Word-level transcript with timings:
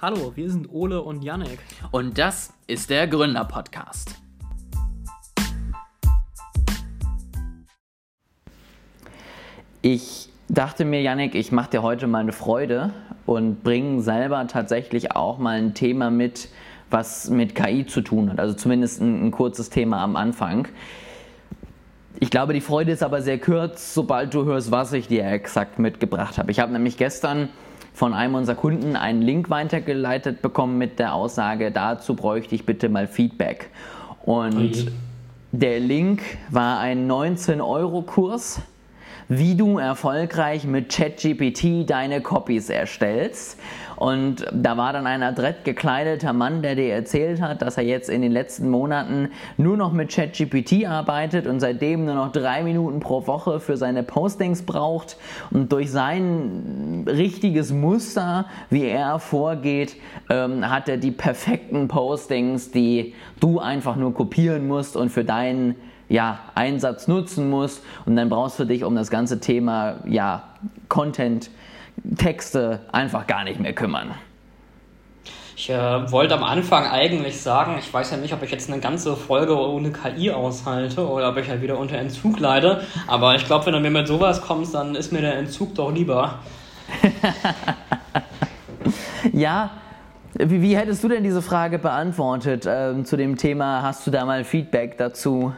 Hallo, 0.00 0.30
wir 0.36 0.48
sind 0.48 0.72
Ole 0.72 1.02
und 1.02 1.24
Yannick. 1.24 1.58
Und 1.90 2.18
das 2.18 2.52
ist 2.68 2.88
der 2.88 3.08
Gründer-Podcast. 3.08 4.14
Ich 9.82 10.28
dachte 10.48 10.84
mir, 10.84 11.02
Yannick, 11.02 11.34
ich 11.34 11.50
mache 11.50 11.70
dir 11.70 11.82
heute 11.82 12.06
mal 12.06 12.20
eine 12.20 12.30
Freude 12.30 12.92
und 13.26 13.64
bringe 13.64 14.00
selber 14.00 14.46
tatsächlich 14.46 15.16
auch 15.16 15.38
mal 15.38 15.58
ein 15.58 15.74
Thema 15.74 16.12
mit, 16.12 16.48
was 16.90 17.28
mit 17.28 17.56
KI 17.56 17.84
zu 17.84 18.00
tun 18.00 18.30
hat. 18.30 18.38
Also 18.38 18.54
zumindest 18.54 19.00
ein, 19.00 19.26
ein 19.26 19.30
kurzes 19.32 19.68
Thema 19.68 20.00
am 20.04 20.14
Anfang. 20.14 20.68
Ich 22.20 22.30
glaube, 22.30 22.52
die 22.52 22.60
Freude 22.60 22.92
ist 22.92 23.02
aber 23.02 23.20
sehr 23.20 23.40
kurz, 23.40 23.94
sobald 23.94 24.32
du 24.32 24.44
hörst, 24.44 24.70
was 24.70 24.92
ich 24.92 25.08
dir 25.08 25.26
exakt 25.26 25.80
mitgebracht 25.80 26.38
habe. 26.38 26.52
Ich 26.52 26.60
habe 26.60 26.70
nämlich 26.70 26.98
gestern 26.98 27.48
von 27.92 28.14
einem 28.14 28.34
unserer 28.34 28.56
Kunden 28.56 28.96
einen 28.96 29.22
Link 29.22 29.50
weitergeleitet 29.50 30.42
bekommen 30.42 30.78
mit 30.78 30.98
der 30.98 31.14
Aussage, 31.14 31.70
dazu 31.70 32.14
bräuchte 32.14 32.54
ich 32.54 32.64
bitte 32.64 32.88
mal 32.88 33.06
Feedback. 33.06 33.70
Und 34.24 34.56
okay. 34.56 34.88
der 35.52 35.80
Link 35.80 36.22
war 36.50 36.78
ein 36.80 37.10
19-Euro-Kurs, 37.10 38.60
wie 39.28 39.54
du 39.54 39.78
erfolgreich 39.78 40.64
mit 40.64 40.90
ChatGPT 40.90 41.88
deine 41.88 42.20
Copies 42.22 42.70
erstellst. 42.70 43.58
Und 43.96 44.46
da 44.52 44.76
war 44.76 44.92
dann 44.92 45.06
ein 45.08 45.24
adrett 45.24 45.64
gekleideter 45.64 46.32
Mann, 46.32 46.62
der 46.62 46.76
dir 46.76 46.94
erzählt 46.94 47.40
hat, 47.40 47.62
dass 47.62 47.76
er 47.76 47.82
jetzt 47.82 48.08
in 48.08 48.22
den 48.22 48.30
letzten 48.30 48.70
Monaten 48.70 49.30
nur 49.56 49.76
noch 49.76 49.92
mit 49.92 50.10
ChatGPT 50.14 50.86
arbeitet 50.86 51.48
und 51.48 51.58
seitdem 51.58 52.04
nur 52.04 52.14
noch 52.14 52.30
drei 52.30 52.62
Minuten 52.62 53.00
pro 53.00 53.26
Woche 53.26 53.58
für 53.58 53.76
seine 53.76 54.04
Postings 54.04 54.62
braucht. 54.62 55.16
Und 55.50 55.72
durch 55.72 55.90
sein 55.90 57.04
richtiges 57.08 57.72
Muster, 57.72 58.46
wie 58.70 58.84
er 58.84 59.18
vorgeht, 59.18 59.96
ähm, 60.30 60.70
hat 60.70 60.88
er 60.88 60.96
die 60.96 61.10
perfekten 61.10 61.88
Postings, 61.88 62.70
die 62.70 63.14
du 63.40 63.58
einfach 63.58 63.96
nur 63.96 64.14
kopieren 64.14 64.68
musst 64.68 64.96
und 64.96 65.10
für 65.10 65.24
deinen 65.24 65.74
ja, 66.08 66.38
Einsatz 66.54 67.08
nutzen 67.08 67.50
musst. 67.50 67.82
Und 68.06 68.16
dann 68.16 68.28
brauchst 68.28 68.58
du 68.58 68.64
dich 68.64 68.84
um 68.84 68.94
das 68.94 69.10
ganze 69.10 69.40
Thema 69.40 69.96
ja, 70.06 70.44
Content 70.88 71.50
Texte 72.16 72.80
einfach 72.92 73.26
gar 73.26 73.44
nicht 73.44 73.60
mehr 73.60 73.72
kümmern. 73.72 74.14
Ich 75.56 75.70
äh, 75.70 76.12
wollte 76.12 76.36
am 76.36 76.44
Anfang 76.44 76.86
eigentlich 76.86 77.40
sagen, 77.40 77.76
ich 77.80 77.92
weiß 77.92 78.12
ja 78.12 78.16
nicht, 78.16 78.32
ob 78.32 78.44
ich 78.44 78.50
jetzt 78.52 78.70
eine 78.70 78.80
ganze 78.80 79.16
Folge 79.16 79.58
ohne 79.58 79.90
KI 79.90 80.30
aushalte 80.30 81.04
oder 81.04 81.30
ob 81.30 81.36
ich 81.36 81.48
halt 81.48 81.62
wieder 81.62 81.76
unter 81.76 81.98
Entzug 81.98 82.38
leide, 82.38 82.82
aber 83.08 83.34
ich 83.34 83.44
glaube, 83.44 83.66
wenn 83.66 83.72
du 83.72 83.80
mir 83.80 83.90
mit 83.90 84.06
sowas 84.06 84.40
kommst, 84.40 84.74
dann 84.74 84.94
ist 84.94 85.10
mir 85.10 85.20
der 85.20 85.36
Entzug 85.36 85.74
doch 85.74 85.90
lieber. 85.90 86.38
ja, 89.32 89.70
wie, 90.34 90.62
wie, 90.62 90.76
hättest 90.76 91.02
du 91.02 91.08
denn 91.08 91.24
diese 91.24 91.42
Frage 91.42 91.80
beantwortet 91.80 92.64
ähm, 92.68 93.04
zu 93.04 93.16
dem 93.16 93.36
Thema? 93.36 93.82
Hast 93.82 94.06
du 94.06 94.12
da 94.12 94.24
mal 94.24 94.44
Feedback 94.44 94.96
dazu? 94.96 95.52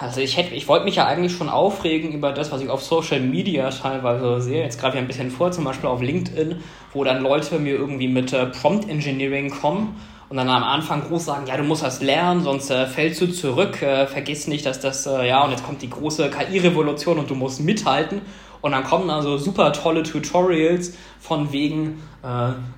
Also 0.00 0.22
ich 0.22 0.38
hätte, 0.38 0.54
ich 0.54 0.66
wollte 0.66 0.86
mich 0.86 0.96
ja 0.96 1.06
eigentlich 1.06 1.36
schon 1.36 1.50
aufregen 1.50 2.12
über 2.12 2.32
das, 2.32 2.50
was 2.50 2.62
ich 2.62 2.70
auf 2.70 2.82
Social 2.82 3.20
Media 3.20 3.68
teilweise 3.68 4.40
sehe. 4.40 4.62
Jetzt 4.62 4.80
greife 4.80 4.96
ich 4.96 5.02
ein 5.02 5.06
bisschen 5.06 5.30
vor, 5.30 5.52
zum 5.52 5.64
Beispiel 5.64 5.90
auf 5.90 6.00
LinkedIn, 6.00 6.56
wo 6.94 7.04
dann 7.04 7.22
Leute 7.22 7.58
mir 7.58 7.74
irgendwie 7.74 8.08
mit 8.08 8.32
äh, 8.32 8.46
Prompt 8.46 8.88
Engineering 8.88 9.50
kommen 9.50 10.00
und 10.30 10.38
dann 10.38 10.48
am 10.48 10.62
Anfang 10.62 11.02
groß 11.02 11.26
sagen, 11.26 11.46
ja, 11.46 11.58
du 11.58 11.64
musst 11.64 11.82
das 11.82 12.00
lernen, 12.00 12.42
sonst 12.42 12.70
äh, 12.70 12.86
fällst 12.86 13.20
du 13.20 13.26
zurück, 13.26 13.82
äh, 13.82 14.06
vergiss 14.06 14.46
nicht, 14.46 14.64
dass 14.64 14.80
das, 14.80 15.04
äh, 15.04 15.28
ja, 15.28 15.44
und 15.44 15.50
jetzt 15.50 15.66
kommt 15.66 15.82
die 15.82 15.90
große 15.90 16.30
KI-Revolution 16.30 17.18
und 17.18 17.28
du 17.28 17.34
musst 17.34 17.60
mithalten. 17.60 18.22
Und 18.62 18.72
dann 18.72 18.84
kommen 18.84 19.10
also 19.10 19.36
super 19.36 19.72
tolle 19.72 20.02
Tutorials 20.02 20.94
von 21.18 21.52
wegen, 21.52 22.02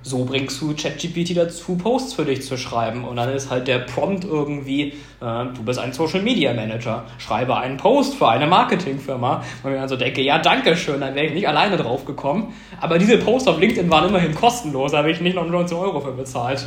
so 0.03 0.23
bringst 0.23 0.61
du 0.61 0.73
ChatGPT 0.73 1.35
dazu, 1.35 1.75
Posts 1.75 2.13
für 2.13 2.23
dich 2.23 2.43
zu 2.43 2.57
schreiben. 2.57 3.03
Und 3.03 3.17
dann 3.17 3.29
ist 3.29 3.49
halt 3.49 3.67
der 3.67 3.79
Prompt 3.79 4.23
irgendwie, 4.23 4.93
äh, 5.21 5.45
du 5.53 5.63
bist 5.65 5.79
ein 5.79 5.91
Social 5.91 6.21
Media 6.21 6.53
Manager, 6.53 7.03
schreibe 7.17 7.57
einen 7.57 7.75
Post 7.75 8.15
für 8.15 8.29
eine 8.29 8.47
Marketingfirma. 8.47 9.43
Und 9.63 9.71
ich 9.71 9.77
dann 9.77 9.89
so 9.89 9.97
denke, 9.97 10.21
ja, 10.21 10.39
danke 10.39 10.77
schön, 10.77 11.01
dann 11.01 11.13
wäre 11.15 11.25
ich 11.25 11.33
nicht 11.33 11.47
alleine 11.47 11.75
drauf 11.75 12.05
gekommen. 12.05 12.53
Aber 12.79 12.97
diese 12.97 13.17
Posts 13.17 13.49
auf 13.49 13.59
LinkedIn 13.59 13.89
waren 13.89 14.07
immerhin 14.07 14.33
kostenlos, 14.33 14.93
da 14.93 14.99
habe 14.99 15.11
ich 15.11 15.19
nicht 15.19 15.35
noch 15.35 15.45
19 15.45 15.77
Euro 15.77 15.99
für 15.99 16.13
bezahlt. 16.13 16.65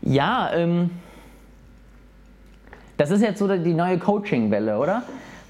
Ja, 0.00 0.50
ähm, 0.54 0.90
das 2.96 3.10
ist 3.10 3.20
jetzt 3.20 3.38
so 3.38 3.48
die 3.48 3.74
neue 3.74 3.98
Coaching-Welle, 3.98 4.78
oder? 4.78 5.02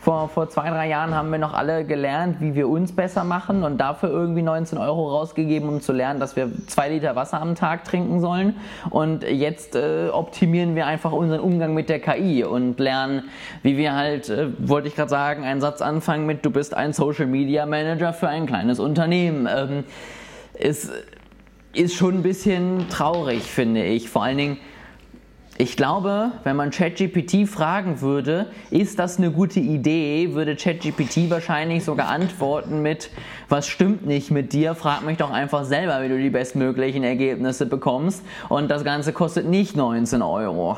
Vor, 0.06 0.28
vor 0.28 0.48
zwei, 0.48 0.70
drei 0.70 0.88
Jahren 0.88 1.16
haben 1.16 1.32
wir 1.32 1.38
noch 1.40 1.52
alle 1.52 1.84
gelernt, 1.84 2.40
wie 2.40 2.54
wir 2.54 2.68
uns 2.68 2.94
besser 2.94 3.24
machen 3.24 3.64
und 3.64 3.78
dafür 3.78 4.08
irgendwie 4.08 4.42
19 4.42 4.78
Euro 4.78 5.10
rausgegeben, 5.10 5.68
um 5.68 5.80
zu 5.80 5.92
lernen, 5.92 6.20
dass 6.20 6.36
wir 6.36 6.48
zwei 6.68 6.90
Liter 6.90 7.16
Wasser 7.16 7.42
am 7.42 7.56
Tag 7.56 7.82
trinken 7.82 8.20
sollen. 8.20 8.54
Und 8.90 9.24
jetzt 9.24 9.74
äh, 9.74 10.10
optimieren 10.12 10.76
wir 10.76 10.86
einfach 10.86 11.10
unseren 11.10 11.40
Umgang 11.40 11.74
mit 11.74 11.88
der 11.88 11.98
KI 11.98 12.44
und 12.44 12.78
lernen, 12.78 13.24
wie 13.64 13.76
wir 13.76 13.96
halt, 13.96 14.28
äh, 14.28 14.46
wollte 14.58 14.86
ich 14.86 14.94
gerade 14.94 15.10
sagen, 15.10 15.42
einen 15.42 15.60
Satz 15.60 15.82
anfangen 15.82 16.24
mit, 16.24 16.44
du 16.44 16.52
bist 16.52 16.72
ein 16.72 16.92
Social 16.92 17.26
Media 17.26 17.66
Manager 17.66 18.12
für 18.12 18.28
ein 18.28 18.46
kleines 18.46 18.78
Unternehmen. 18.78 19.48
Ähm, 19.52 19.82
ist, 20.54 20.88
ist 21.72 21.96
schon 21.96 22.18
ein 22.18 22.22
bisschen 22.22 22.88
traurig, 22.90 23.42
finde 23.42 23.82
ich. 23.82 24.08
Vor 24.08 24.22
allen 24.22 24.38
Dingen, 24.38 24.58
ich 25.58 25.76
glaube, 25.76 26.32
wenn 26.44 26.56
man 26.56 26.70
ChatGPT 26.70 27.48
fragen 27.48 28.00
würde, 28.02 28.46
ist 28.70 28.98
das 28.98 29.16
eine 29.16 29.30
gute 29.30 29.60
Idee, 29.60 30.34
würde 30.34 30.54
ChatGPT 30.54 31.30
wahrscheinlich 31.30 31.84
sogar 31.84 32.08
antworten 32.08 32.82
mit, 32.82 33.10
was 33.48 33.66
stimmt 33.66 34.04
nicht 34.04 34.30
mit 34.30 34.52
dir, 34.52 34.74
frag 34.74 35.02
mich 35.02 35.16
doch 35.16 35.30
einfach 35.30 35.64
selber, 35.64 36.02
wie 36.02 36.08
du 36.08 36.18
die 36.18 36.30
bestmöglichen 36.30 37.04
Ergebnisse 37.04 37.64
bekommst. 37.64 38.22
Und 38.48 38.70
das 38.70 38.84
Ganze 38.84 39.12
kostet 39.14 39.46
nicht 39.46 39.76
19 39.76 40.20
Euro. 40.20 40.76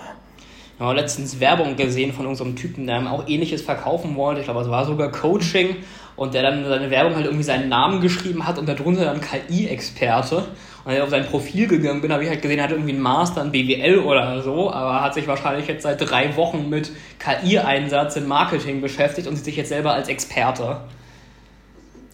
Ich 0.79 0.85
habe 0.85 0.95
letztens 0.95 1.41
Werbung 1.41 1.75
gesehen 1.75 2.13
von 2.13 2.25
unserem 2.27 2.55
Typen, 2.55 2.87
der 2.87 3.11
auch 3.11 3.27
ähnliches 3.27 3.63
verkaufen 3.63 4.15
wollte. 4.15 4.43
Ich 4.43 4.47
glaube, 4.47 4.61
es 4.61 4.71
war 4.71 4.85
sogar 4.85 5.11
Coaching 5.11 5.75
und 6.15 6.35
der 6.35 6.43
dann 6.43 6.65
seine 6.65 6.89
Werbung 6.89 7.17
halt 7.17 7.25
irgendwie 7.25 7.43
seinen 7.43 7.69
Namen 7.69 8.01
geschrieben 8.01 8.47
hat 8.47 8.61
und 8.61 8.69
darunter 8.69 9.05
dann 9.05 9.21
KI-Experte. 9.21 10.45
Und 10.85 10.93
ich 10.93 11.01
auf 11.01 11.11
sein 11.11 11.27
Profil 11.27 11.67
gegangen 11.67 12.01
bin, 12.01 12.13
habe 12.13 12.23
ich 12.23 12.29
halt 12.29 12.43
gesehen, 12.43 12.59
er 12.59 12.65
hat 12.67 12.71
irgendwie 12.71 12.93
einen 12.93 13.03
Master 13.03 13.43
in 13.43 13.51
BWL 13.51 13.99
oder 13.99 14.41
so, 14.41 14.73
aber 14.73 15.03
hat 15.03 15.15
sich 15.15 15.27
wahrscheinlich 15.27 15.67
jetzt 15.67 15.83
seit 15.83 16.01
drei 16.01 16.37
Wochen 16.37 16.69
mit 16.69 16.93
KI-Einsatz 17.19 18.15
im 18.15 18.29
Marketing 18.29 18.81
beschäftigt 18.81 19.27
und 19.27 19.35
sieht 19.35 19.47
sich 19.47 19.57
jetzt 19.57 19.71
selber 19.71 19.95
als 19.95 20.09
Experte. 20.09 20.83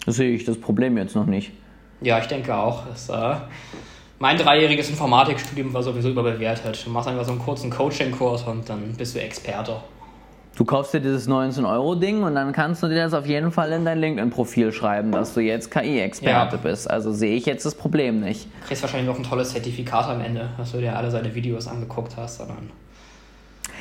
Das 0.06 0.16
sehe 0.16 0.30
ich 0.30 0.44
das 0.44 0.58
Problem 0.58 0.96
jetzt 0.96 1.14
noch 1.14 1.26
nicht. 1.26 1.52
Ja, 2.00 2.18
ich 2.18 2.26
denke 2.28 2.54
auch. 2.54 2.86
Das, 2.86 3.10
äh, 3.10 3.36
mein 4.24 4.38
dreijähriges 4.38 4.88
Informatikstudium 4.88 5.74
war 5.74 5.82
sowieso 5.82 6.08
überbewertet. 6.08 6.82
Du 6.86 6.88
machst 6.88 7.06
einfach 7.06 7.26
so 7.26 7.32
einen 7.32 7.40
kurzen 7.40 7.68
Coaching-Kurs 7.68 8.44
und 8.44 8.66
dann 8.66 8.94
bist 8.94 9.14
du 9.14 9.20
Experte. 9.20 9.76
Du 10.56 10.64
kaufst 10.64 10.94
dir 10.94 11.00
dieses 11.00 11.28
19-Euro-Ding 11.28 12.22
und 12.22 12.34
dann 12.34 12.52
kannst 12.52 12.82
du 12.82 12.88
dir 12.88 13.04
das 13.04 13.12
auf 13.12 13.26
jeden 13.26 13.52
Fall 13.52 13.70
in 13.72 13.84
dein 13.84 13.98
LinkedIn-Profil 13.98 14.72
schreiben, 14.72 15.12
dass 15.12 15.34
du 15.34 15.40
jetzt 15.40 15.70
KI-Experte 15.70 16.56
ja. 16.56 16.62
bist. 16.62 16.88
Also 16.90 17.12
sehe 17.12 17.36
ich 17.36 17.44
jetzt 17.44 17.66
das 17.66 17.74
Problem 17.74 18.20
nicht. 18.20 18.46
Du 18.62 18.68
kriegst 18.68 18.82
wahrscheinlich 18.82 19.08
noch 19.10 19.18
ein 19.18 19.24
tolles 19.24 19.50
Zertifikat 19.50 20.08
am 20.08 20.22
Ende, 20.22 20.48
dass 20.56 20.72
du 20.72 20.78
dir 20.78 20.96
alle 20.96 21.10
seine 21.10 21.34
Videos 21.34 21.68
angeguckt 21.68 22.16
hast, 22.16 22.38
sondern 22.38 22.70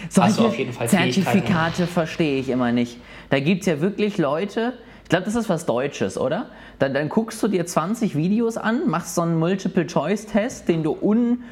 Solche 0.09 0.27
hast 0.27 0.39
du 0.39 0.47
auf 0.47 0.57
jeden 0.57 0.73
Fall 0.73 0.89
Zertifikate 0.89 1.87
verstehe 1.87 2.41
ich 2.41 2.49
immer 2.49 2.73
nicht. 2.73 2.97
Da 3.29 3.39
gibt 3.39 3.61
es 3.61 3.67
ja 3.67 3.79
wirklich 3.79 4.17
Leute, 4.17 4.73
ich 5.03 5.09
glaube, 5.09 5.25
das 5.25 5.35
ist 5.35 5.49
was 5.49 5.65
Deutsches, 5.65 6.17
oder? 6.17 6.47
Dann, 6.79 6.93
dann 6.93 7.09
guckst 7.09 7.41
du 7.43 7.47
dir 7.47 7.65
20 7.65 8.15
Videos 8.15 8.57
an, 8.57 8.89
machst 8.89 9.15
so 9.15 9.21
einen 9.21 9.37
Multiple-Choice-Test, 9.37 10.67
den 10.67 10.83
du 10.83 10.97
un 10.99 11.43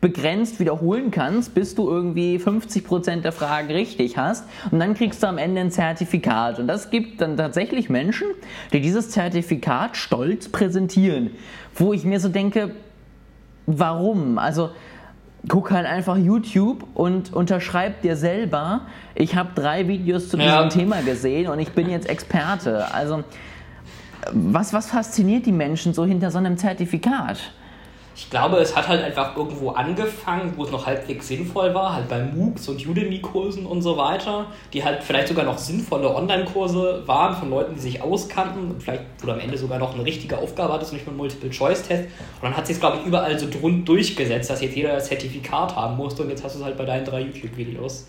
begrenzt 0.00 0.60
wiederholen 0.60 1.10
kannst, 1.10 1.54
bis 1.54 1.74
du 1.74 1.88
irgendwie 1.88 2.36
50% 2.36 3.22
der 3.22 3.32
Fragen 3.32 3.70
richtig 3.72 4.16
hast 4.16 4.44
und 4.70 4.78
dann 4.78 4.94
kriegst 4.94 5.22
du 5.22 5.26
am 5.26 5.38
Ende 5.38 5.60
ein 5.60 5.72
Zertifikat 5.72 6.60
und 6.60 6.68
das 6.68 6.90
gibt 6.90 7.20
dann 7.20 7.36
tatsächlich 7.36 7.90
Menschen, 7.90 8.28
die 8.72 8.80
dieses 8.80 9.10
Zertifikat 9.10 9.96
stolz 9.96 10.48
präsentieren, 10.48 11.30
wo 11.74 11.92
ich 11.92 12.04
mir 12.04 12.20
so 12.20 12.28
denke, 12.28 12.70
warum? 13.66 14.38
Also 14.38 14.70
guck 15.46 15.70
halt 15.70 15.86
einfach 15.86 16.16
YouTube 16.16 16.84
und 16.94 17.32
unterschreib 17.32 18.02
dir 18.02 18.16
selber, 18.16 18.82
ich 19.14 19.36
habe 19.36 19.50
drei 19.54 19.86
Videos 19.86 20.28
zu 20.28 20.36
diesem 20.36 20.52
ja. 20.52 20.68
Thema 20.68 21.02
gesehen 21.02 21.48
und 21.48 21.58
ich 21.58 21.70
bin 21.70 21.88
jetzt 21.88 22.08
Experte. 22.08 22.92
Also 22.92 23.22
was, 24.32 24.72
was 24.72 24.90
fasziniert 24.90 25.46
die 25.46 25.52
Menschen 25.52 25.94
so 25.94 26.04
hinter 26.04 26.30
so 26.30 26.38
einem 26.38 26.56
Zertifikat? 26.56 27.52
Ich 28.18 28.30
glaube, 28.30 28.56
es 28.56 28.74
hat 28.74 28.88
halt 28.88 29.04
einfach 29.04 29.36
irgendwo 29.36 29.70
angefangen, 29.70 30.54
wo 30.56 30.64
es 30.64 30.72
noch 30.72 30.86
halbwegs 30.86 31.28
sinnvoll 31.28 31.72
war, 31.72 31.94
halt 31.94 32.08
bei 32.08 32.20
MOOCs 32.20 32.68
und 32.68 32.84
Udemy-Kursen 32.84 33.64
und 33.64 33.80
so 33.80 33.96
weiter, 33.96 34.46
die 34.72 34.82
halt 34.82 35.04
vielleicht 35.04 35.28
sogar 35.28 35.44
noch 35.44 35.56
sinnvolle 35.56 36.12
Online-Kurse 36.12 37.04
waren 37.06 37.36
von 37.36 37.48
Leuten, 37.48 37.76
die 37.76 37.80
sich 37.80 38.02
auskannten 38.02 38.72
und 38.72 38.82
vielleicht, 38.82 39.04
wo 39.20 39.26
du 39.28 39.32
am 39.34 39.38
Ende 39.38 39.56
sogar 39.56 39.78
noch 39.78 39.94
eine 39.94 40.04
richtige 40.04 40.36
Aufgabe 40.36 40.72
hattest 40.72 40.90
und 40.90 40.96
nicht 40.96 41.06
nur 41.06 41.14
Multiple-Choice-Test. 41.14 42.04
Und 42.06 42.42
dann 42.42 42.56
hat 42.56 42.66
sich 42.66 42.74
es, 42.74 42.80
glaube 42.80 42.98
ich, 43.00 43.06
überall 43.06 43.38
so 43.38 43.48
drund 43.48 43.88
durchgesetzt, 43.88 44.50
dass 44.50 44.62
jetzt 44.62 44.74
jeder 44.74 44.94
das 44.94 45.06
Zertifikat 45.06 45.76
haben 45.76 45.96
musste 45.96 46.24
und 46.24 46.30
jetzt 46.30 46.42
hast 46.42 46.56
du 46.56 46.58
es 46.58 46.64
halt 46.64 46.76
bei 46.76 46.84
deinen 46.84 47.04
drei 47.04 47.20
YouTube-Videos. 47.20 48.08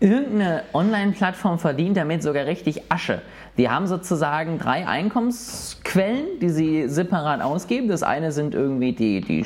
irgendeine 0.00 0.62
Online-Plattform 0.72 1.58
verdient 1.58 1.98
damit 1.98 2.22
sogar 2.22 2.46
richtig 2.46 2.90
Asche. 2.90 3.20
Die 3.60 3.68
haben 3.68 3.86
sozusagen 3.86 4.58
drei 4.58 4.86
Einkommensquellen, 4.86 6.38
die 6.40 6.48
sie 6.48 6.88
separat 6.88 7.42
ausgeben. 7.42 7.88
Das 7.88 8.02
eine 8.02 8.32
sind 8.32 8.54
irgendwie 8.54 8.94
die, 8.94 9.20
die 9.20 9.44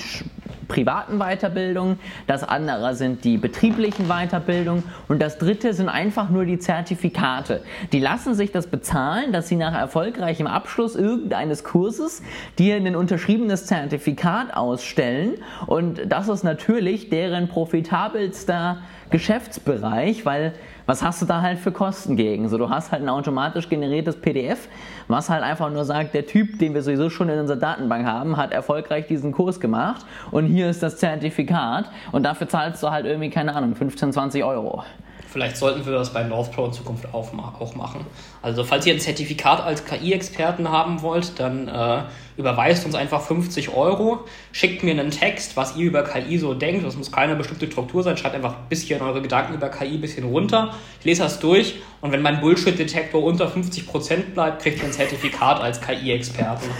privaten 0.69 1.19
Weiterbildungen, 1.19 1.99
das 2.29 2.45
andere 2.45 2.95
sind 2.95 3.25
die 3.25 3.39
betrieblichen 3.39 4.07
Weiterbildungen 4.07 4.85
und 5.09 5.21
das 5.21 5.39
dritte 5.39 5.75
sind 5.75 5.89
einfach 5.89 6.31
nur 6.31 6.45
die 6.45 6.61
Zertifikate. 6.61 7.63
Die 7.93 7.99
lassen 7.99 8.35
sich 8.35 8.53
das 8.53 8.69
bezahlen, 8.69 9.33
dass 9.33 9.49
sie 9.49 9.57
nach 9.57 9.75
erfolgreichem 9.75 10.47
Abschluss 10.47 10.95
irgendeines 10.95 11.65
Kurses 11.65 12.23
dir 12.57 12.77
ein 12.77 12.95
unterschriebenes 12.95 13.67
Zertifikat 13.67 14.55
ausstellen 14.55 15.35
und 15.67 16.03
das 16.09 16.29
ist 16.29 16.45
natürlich 16.45 17.11
deren 17.11 17.49
profitabelster 17.49 18.79
Geschäftsbereich, 19.11 20.25
weil 20.25 20.55
was 20.87 21.03
hast 21.03 21.23
du 21.23 21.27
da 21.27 21.41
halt 21.41 21.59
für 21.59 21.73
Kosten 21.73 22.17
gegen? 22.17 22.49
So, 22.49 22.59
du 22.59 22.69
hast 22.69 22.93
halt 22.93 23.03
ein 23.03 23.09
automatisch 23.09 23.69
generiertes 23.69 24.21
PDF, 24.21 24.69
was 25.09 25.31
halt 25.31 25.43
einfach 25.43 25.71
nur 25.71 25.85
sagt, 25.85 26.15
der 26.15 26.27
Typ, 26.27 26.59
den 26.59 26.75
wir 26.75 26.83
sowieso 26.83 27.09
schon 27.11 27.29
in 27.29 27.39
unserer 27.39 27.57
Datenbank 27.57 28.07
haben, 28.07 28.37
hat 28.37 28.53
erfolgreich 28.53 29.07
diesen 29.07 29.33
Kurs 29.33 29.61
gemacht 29.61 30.05
und 30.31 30.47
hier 30.47 30.69
ist 30.69 30.83
das 30.83 30.99
Zertifikat 30.99 31.91
und 32.13 32.25
dafür 32.25 32.49
zahlst 32.49 32.83
du 32.83 32.91
halt 32.91 33.07
irgendwie, 33.07 33.31
keine 33.31 33.55
Ahnung, 33.55 33.75
15, 33.75 34.13
20 34.13 34.45
Euro. 34.45 34.85
Vielleicht 35.35 35.57
sollten 35.57 35.85
wir 35.85 35.93
das 35.93 36.13
bei 36.13 36.23
Northpro 36.23 36.67
in 36.67 36.73
Zukunft 36.73 37.13
auch 37.13 37.33
machen. 37.75 38.07
Also 38.41 38.63
falls 38.63 38.87
ihr 38.87 38.95
ein 38.95 39.01
Zertifikat 39.01 39.61
als 39.61 39.85
KI-Experten 39.85 40.71
haben 40.71 41.03
wollt, 41.03 41.41
dann 41.41 41.67
äh, 41.67 42.03
überweist 42.37 42.87
uns 42.87 42.95
einfach 42.95 43.21
50 43.21 43.75
Euro, 43.75 44.21
schickt 44.53 44.85
mir 44.85 44.93
einen 44.93 45.11
Text, 45.11 45.57
was 45.57 45.75
ihr 45.75 45.87
über 45.87 46.05
KI 46.05 46.39
so 46.39 46.55
denkt. 46.55 46.87
Das 46.87 46.95
muss 46.95 47.11
keine 47.11 47.35
bestimmte 47.35 47.67
Struktur 47.67 48.05
sein. 48.05 48.17
Schreibt 48.17 48.37
einfach 48.37 48.59
ein 48.59 48.69
bisschen 48.69 49.03
eure 49.03 49.23
Gedanken 49.23 49.55
über 49.55 49.71
KI 49.71 49.95
ein 49.95 50.01
bisschen 50.01 50.25
runter. 50.25 50.73
Ich 51.01 51.05
lese 51.05 51.25
das 51.25 51.41
durch 51.41 51.81
und 52.01 52.13
wenn 52.13 52.23
mein 52.23 52.41
Bullshit-Detektor 52.41 53.21
unter 53.21 53.49
50% 53.49 54.35
bleibt, 54.35 54.63
kriegt 54.63 54.79
ihr 54.79 54.85
ein 54.85 54.93
Zertifikat 54.93 55.61
als 55.61 55.81
KI-Experten. 55.81 56.71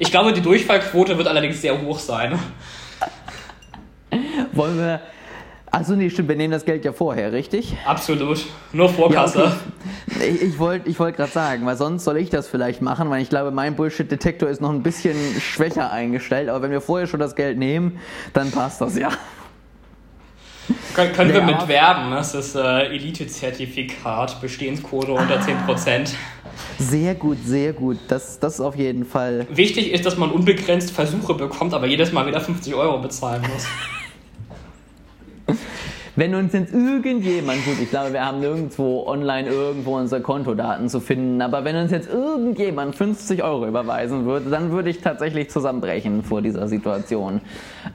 Ich 0.00 0.10
glaube, 0.10 0.32
die 0.32 0.42
Durchfallquote 0.42 1.16
wird 1.16 1.28
allerdings 1.28 1.62
sehr 1.62 1.80
hoch 1.80 2.00
sein. 2.00 2.36
Wollen 4.50 4.76
wir 4.76 5.00
Achso, 5.74 5.94
nee, 5.94 6.10
stimmt, 6.10 6.28
wir 6.28 6.36
nehmen 6.36 6.52
das 6.52 6.66
Geld 6.66 6.84
ja 6.84 6.92
vorher, 6.92 7.32
richtig? 7.32 7.74
Absolut. 7.86 8.44
Nur 8.74 8.90
Vorkasse. 8.90 9.38
Ja, 9.38 9.56
okay. 10.14 10.28
Ich, 10.28 10.42
ich 10.42 10.58
wollte 10.58 10.90
ich 10.90 11.00
wollt 11.00 11.16
gerade 11.16 11.32
sagen, 11.32 11.64
weil 11.64 11.78
sonst 11.78 12.04
soll 12.04 12.18
ich 12.18 12.28
das 12.28 12.46
vielleicht 12.46 12.82
machen, 12.82 13.08
weil 13.08 13.22
ich 13.22 13.30
glaube, 13.30 13.52
mein 13.52 13.74
Bullshit-Detektor 13.74 14.50
ist 14.50 14.60
noch 14.60 14.68
ein 14.68 14.82
bisschen 14.82 15.16
schwächer 15.40 15.90
eingestellt. 15.90 16.50
Aber 16.50 16.60
wenn 16.60 16.72
wir 16.72 16.82
vorher 16.82 17.06
schon 17.06 17.20
das 17.20 17.34
Geld 17.34 17.56
nehmen, 17.56 17.98
dann 18.34 18.50
passt 18.50 18.82
das 18.82 18.98
ja. 18.98 19.08
Können, 20.94 21.12
können 21.14 21.30
nee, 21.30 21.36
wir 21.36 21.42
mit 21.42 21.66
werben. 21.66 22.10
Ne? 22.10 22.16
Das 22.16 22.34
ist 22.34 22.54
äh, 22.54 22.88
Elite-Zertifikat, 22.88 24.42
Bestehensquote 24.42 25.12
unter 25.12 25.40
ah, 25.40 25.70
10%. 25.70 26.12
Sehr 26.78 27.14
gut, 27.14 27.38
sehr 27.46 27.72
gut. 27.72 27.96
Das, 28.08 28.38
das 28.38 28.54
ist 28.54 28.60
auf 28.60 28.76
jeden 28.76 29.06
Fall. 29.06 29.46
Wichtig 29.48 29.90
ist, 29.90 30.04
dass 30.04 30.18
man 30.18 30.32
unbegrenzt 30.32 30.90
Versuche 30.90 31.32
bekommt, 31.32 31.72
aber 31.72 31.86
jedes 31.86 32.12
Mal 32.12 32.26
wieder 32.26 32.42
50 32.42 32.74
Euro 32.74 32.98
bezahlen 32.98 33.40
muss. 33.50 33.66
Wenn 36.22 36.36
uns 36.36 36.52
jetzt 36.52 36.72
irgendjemand, 36.72 37.64
gut, 37.64 37.80
ich 37.82 37.90
glaube, 37.90 38.12
wir 38.12 38.24
haben 38.24 38.38
nirgendwo 38.38 39.04
online 39.08 39.48
irgendwo 39.48 39.96
unsere 39.96 40.20
Kontodaten 40.20 40.88
zu 40.88 41.00
finden, 41.00 41.42
aber 41.42 41.64
wenn 41.64 41.74
uns 41.74 41.90
jetzt 41.90 42.08
irgendjemand 42.08 42.94
50 42.94 43.42
Euro 43.42 43.66
überweisen 43.66 44.24
würde, 44.24 44.48
dann 44.48 44.70
würde 44.70 44.88
ich 44.88 45.00
tatsächlich 45.00 45.50
zusammenbrechen 45.50 46.22
vor 46.22 46.40
dieser 46.40 46.68
Situation. 46.68 47.40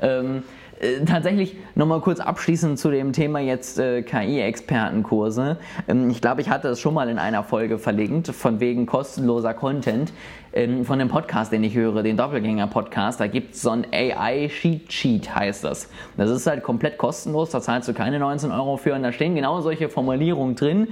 Ähm, 0.02 0.44
äh, 0.82 1.06
tatsächlich 1.06 1.56
nochmal 1.76 2.02
kurz 2.02 2.20
abschließend 2.20 2.78
zu 2.78 2.92
dem 2.92 3.14
Thema 3.14 3.40
jetzt 3.40 3.80
äh, 3.80 4.04
KI-Expertenkurse. 4.04 5.58
Ähm, 5.88 6.10
ich 6.10 6.20
glaube, 6.20 6.42
ich 6.42 6.50
hatte 6.50 6.68
es 6.68 6.82
schon 6.82 6.94
mal 6.94 7.08
in 7.08 7.20
einer 7.20 7.44
Folge 7.44 7.80
verlinkt, 7.80 8.28
von 8.28 8.60
wegen 8.60 8.86
kostenloser 8.86 9.54
Content 9.54 10.12
ähm, 10.58 10.86
von 10.86 10.98
dem 10.98 11.08
Podcast, 11.08 11.52
den 11.52 11.64
ich 11.64 11.76
höre, 11.76 12.02
den 12.02 12.18
Doppelgänger-Podcast. 12.18 13.20
Da 13.20 13.28
gibt 13.28 13.54
es 13.54 13.62
so 13.62 13.70
ein 13.70 13.86
AI-Sheet-Sheet, 13.94 15.36
heißt 15.36 15.64
das. 15.64 15.88
Das 16.18 16.32
ist 16.32 16.48
halt 16.48 16.64
komplett 16.64 16.98
kostenlos, 16.98 17.52
da 17.52 17.62
zahlst 17.62 17.88
du 17.88 17.94
keine 17.94 18.18
19 18.18 18.52
Euro 18.52 18.78
für 18.78 18.96
und 18.96 19.04
da 19.04 19.12
stehen 19.12 19.36
genau 19.36 19.62
solche 19.62 19.88
Formulierungen 19.88 20.56
drin, 20.56 20.88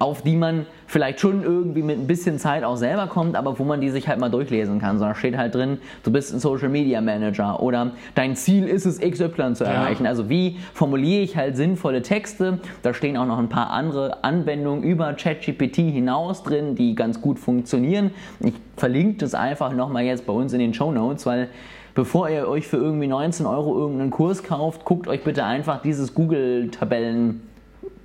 auf 0.00 0.22
die 0.22 0.34
man 0.34 0.64
vielleicht 0.86 1.20
schon 1.20 1.44
irgendwie 1.44 1.82
mit 1.82 1.98
ein 1.98 2.06
bisschen 2.06 2.38
Zeit 2.38 2.64
auch 2.64 2.76
selber 2.76 3.06
kommt, 3.06 3.36
aber 3.36 3.58
wo 3.58 3.64
man 3.64 3.82
die 3.82 3.90
sich 3.90 4.08
halt 4.08 4.18
mal 4.18 4.30
durchlesen 4.30 4.80
kann. 4.80 4.98
So, 4.98 5.04
da 5.04 5.14
steht 5.14 5.36
halt 5.36 5.54
drin, 5.54 5.76
du 6.02 6.10
bist 6.10 6.32
ein 6.32 6.40
Social 6.40 6.70
Media 6.70 7.02
Manager 7.02 7.62
oder 7.62 7.92
dein 8.14 8.34
Ziel 8.34 8.66
ist 8.66 8.86
es, 8.86 8.98
XY 8.98 9.52
zu 9.52 9.64
erreichen. 9.64 10.04
Ja. 10.04 10.10
Also 10.10 10.30
wie 10.30 10.56
formuliere 10.72 11.22
ich 11.22 11.36
halt 11.36 11.54
sinnvolle 11.54 12.00
Texte? 12.00 12.60
Da 12.82 12.94
stehen 12.94 13.18
auch 13.18 13.26
noch 13.26 13.38
ein 13.38 13.50
paar 13.50 13.70
andere 13.70 14.24
Anwendungen 14.24 14.82
über 14.84 15.12
ChatGPT 15.12 15.76
hinaus 15.76 16.42
drin, 16.42 16.74
die 16.74 16.94
ganz 16.94 17.20
gut 17.20 17.38
funktionieren. 17.38 18.12
Ich 18.40 18.54
verlinke 18.78 19.18
das 19.18 19.34
einfach 19.34 19.74
nochmal 19.74 20.04
jetzt 20.04 20.24
bei 20.24 20.32
uns 20.32 20.54
in 20.54 20.60
den 20.60 20.72
Show 20.72 20.92
Notes, 20.92 21.26
weil 21.26 21.48
bevor 21.94 22.30
ihr 22.30 22.48
euch 22.48 22.66
für 22.66 22.78
irgendwie 22.78 23.06
19 23.06 23.44
Euro 23.44 23.78
irgendeinen 23.78 24.10
Kurs 24.10 24.42
kauft, 24.42 24.86
guckt 24.86 25.08
euch 25.08 25.22
bitte 25.22 25.44
einfach 25.44 25.82
dieses 25.82 26.14
Google-Tabellen 26.14 27.42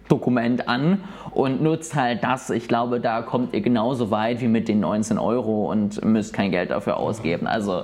Dokument 0.08 0.68
an 0.68 1.04
und 1.32 1.62
nutzt 1.62 1.96
halt 1.96 2.24
das. 2.24 2.50
Ich 2.50 2.68
glaube, 2.68 3.00
da 3.00 3.22
kommt 3.22 3.54
ihr 3.54 3.62
genauso 3.62 4.12
weit 4.12 4.42
wie 4.42 4.48
mit 4.48 4.68
den 4.68 4.80
19 4.80 5.18
Euro 5.18 5.72
und 5.72 6.04
müsst 6.04 6.34
kein 6.34 6.52
Geld 6.52 6.70
dafür 6.70 6.98
ausgeben. 6.98 7.48
Also 7.48 7.84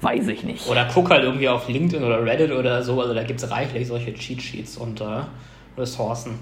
weiß 0.00 0.28
ich 0.28 0.42
nicht. 0.42 0.68
Oder 0.68 0.88
guck 0.92 1.10
halt 1.10 1.24
irgendwie 1.24 1.48
auf 1.48 1.68
LinkedIn 1.68 2.04
oder 2.04 2.24
Reddit 2.24 2.52
oder 2.52 2.82
so. 2.82 3.00
Also 3.00 3.14
da 3.14 3.22
gibt 3.22 3.42
es 3.42 3.50
reichlich 3.50 3.88
solche 3.88 4.12
Cheat 4.14 4.42
Sheets 4.42 4.76
und 4.76 5.00
äh, 5.00 5.04
Ressourcen. 5.78 6.38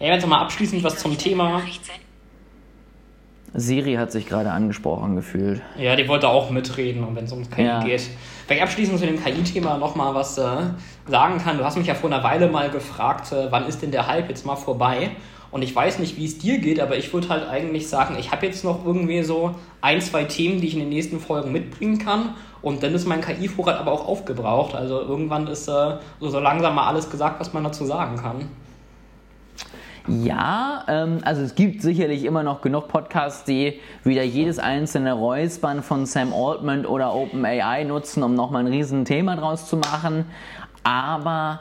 Ja, 0.00 0.14
jetzt 0.14 0.26
mal 0.26 0.40
abschließend 0.40 0.82
was 0.82 0.96
zum 0.98 1.16
Thema. 1.16 1.62
Siri 3.54 3.94
hat 3.94 4.10
sich 4.10 4.26
gerade 4.26 4.50
angesprochen 4.50 5.14
gefühlt. 5.14 5.62
Ja, 5.78 5.94
die 5.94 6.08
wollte 6.08 6.28
auch 6.28 6.50
mitreden, 6.50 7.06
wenn 7.14 7.24
es 7.24 7.32
um 7.32 7.48
KI 7.48 7.62
ja. 7.62 7.84
geht. 7.84 8.10
Wenn 8.48 8.56
ich 8.56 8.62
abschließend 8.62 8.98
zu 8.98 9.06
dem 9.06 9.22
KI-Thema 9.22 9.78
nochmal 9.78 10.14
was 10.14 10.36
äh, 10.38 10.46
sagen 11.06 11.38
kann, 11.38 11.58
du 11.58 11.64
hast 11.64 11.78
mich 11.78 11.86
ja 11.86 11.94
vor 11.94 12.10
einer 12.10 12.24
Weile 12.24 12.48
mal 12.48 12.68
gefragt, 12.70 13.32
äh, 13.32 13.46
wann 13.50 13.66
ist 13.66 13.80
denn 13.80 13.92
der 13.92 14.08
Hype 14.08 14.28
jetzt 14.28 14.44
mal 14.44 14.56
vorbei? 14.56 15.10
Und 15.52 15.62
ich 15.62 15.74
weiß 15.74 16.00
nicht, 16.00 16.16
wie 16.16 16.24
es 16.24 16.38
dir 16.38 16.58
geht, 16.58 16.80
aber 16.80 16.96
ich 16.96 17.12
würde 17.14 17.28
halt 17.28 17.48
eigentlich 17.48 17.88
sagen, 17.88 18.16
ich 18.18 18.32
habe 18.32 18.44
jetzt 18.44 18.64
noch 18.64 18.84
irgendwie 18.84 19.22
so 19.22 19.54
ein, 19.80 20.00
zwei 20.00 20.24
Themen, 20.24 20.60
die 20.60 20.66
ich 20.66 20.74
in 20.74 20.80
den 20.80 20.88
nächsten 20.88 21.20
Folgen 21.20 21.52
mitbringen 21.52 21.98
kann. 21.98 22.34
Und 22.60 22.82
dann 22.82 22.92
ist 22.92 23.06
mein 23.06 23.20
KI-Vorrat 23.20 23.78
aber 23.78 23.92
auch 23.92 24.08
aufgebraucht. 24.08 24.74
Also 24.74 25.00
irgendwann 25.00 25.46
ist 25.46 25.68
äh, 25.68 25.98
so 26.18 26.40
langsam 26.40 26.74
mal 26.74 26.88
alles 26.88 27.08
gesagt, 27.08 27.38
was 27.38 27.52
man 27.52 27.62
dazu 27.62 27.84
sagen 27.84 28.16
kann. 28.16 28.48
Ja, 30.06 30.84
ähm, 30.86 31.20
also 31.24 31.40
es 31.40 31.54
gibt 31.54 31.80
sicherlich 31.80 32.24
immer 32.24 32.42
noch 32.42 32.60
genug 32.60 32.88
Podcasts, 32.88 33.44
die 33.44 33.80
wieder 34.02 34.22
jedes 34.22 34.58
einzelne 34.58 35.14
Räuspern 35.14 35.82
von 35.82 36.04
Sam 36.04 36.34
Altman 36.34 36.84
oder 36.84 37.14
OpenAI 37.14 37.84
nutzen, 37.84 38.22
um 38.22 38.34
nochmal 38.34 38.64
ein 38.64 38.72
riesen 38.72 39.06
Thema 39.06 39.36
draus 39.36 39.66
zu 39.66 39.78
machen. 39.78 40.26
Aber 40.82 41.60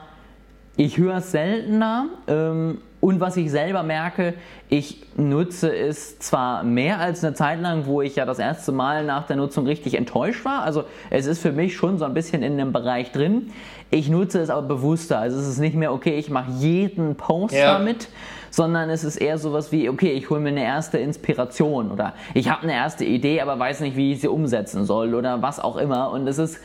ich 0.75 0.97
höre 0.97 1.17
es 1.17 1.31
seltener. 1.31 2.07
Ähm, 2.27 2.79
und 3.03 3.19
was 3.19 3.35
ich 3.35 3.51
selber 3.51 3.83
merke, 3.83 4.33
ich 4.69 5.01
nutze 5.17 5.75
es 5.75 6.19
zwar 6.19 6.63
mehr 6.63 7.01
als 7.01 7.21
eine 7.21 7.33
Zeit 7.33 7.59
lang, 7.59 7.85
wo 7.85 8.01
ich 8.01 8.15
ja 8.15 8.23
das 8.23 8.39
erste 8.39 8.71
Mal 8.71 9.03
nach 9.03 9.27
der 9.27 9.35
Nutzung 9.35 9.67
richtig 9.67 9.95
enttäuscht 9.95 10.45
war. 10.45 10.63
Also 10.63 10.85
es 11.09 11.25
ist 11.25 11.41
für 11.41 11.51
mich 11.51 11.75
schon 11.75 11.97
so 11.97 12.05
ein 12.05 12.13
bisschen 12.13 12.43
in 12.43 12.57
dem 12.57 12.71
Bereich 12.71 13.11
drin. 13.11 13.51
Ich 13.89 14.07
nutze 14.07 14.39
es 14.39 14.49
aber 14.49 14.61
bewusster. 14.61 15.19
Also 15.19 15.37
es 15.37 15.49
ist 15.49 15.59
nicht 15.59 15.75
mehr, 15.75 15.91
okay, 15.91 16.17
ich 16.17 16.29
mache 16.29 16.49
jeden 16.51 17.15
Post 17.15 17.55
ja. 17.55 17.73
damit, 17.73 18.07
sondern 18.51 18.89
es 18.89 19.03
ist 19.03 19.17
eher 19.17 19.37
sowas 19.37 19.73
wie, 19.73 19.89
okay, 19.89 20.13
ich 20.13 20.29
hole 20.29 20.39
mir 20.39 20.49
eine 20.49 20.63
erste 20.63 20.97
Inspiration 20.97 21.91
oder 21.91 22.13
ich 22.33 22.49
habe 22.49 22.63
eine 22.63 22.73
erste 22.73 23.03
Idee, 23.03 23.41
aber 23.41 23.59
weiß 23.59 23.81
nicht, 23.81 23.97
wie 23.97 24.13
ich 24.13 24.21
sie 24.21 24.29
umsetzen 24.29 24.85
soll 24.85 25.13
oder 25.13 25.41
was 25.41 25.59
auch 25.59 25.75
immer. 25.75 26.09
Und 26.11 26.25
es 26.25 26.37
ist 26.37 26.61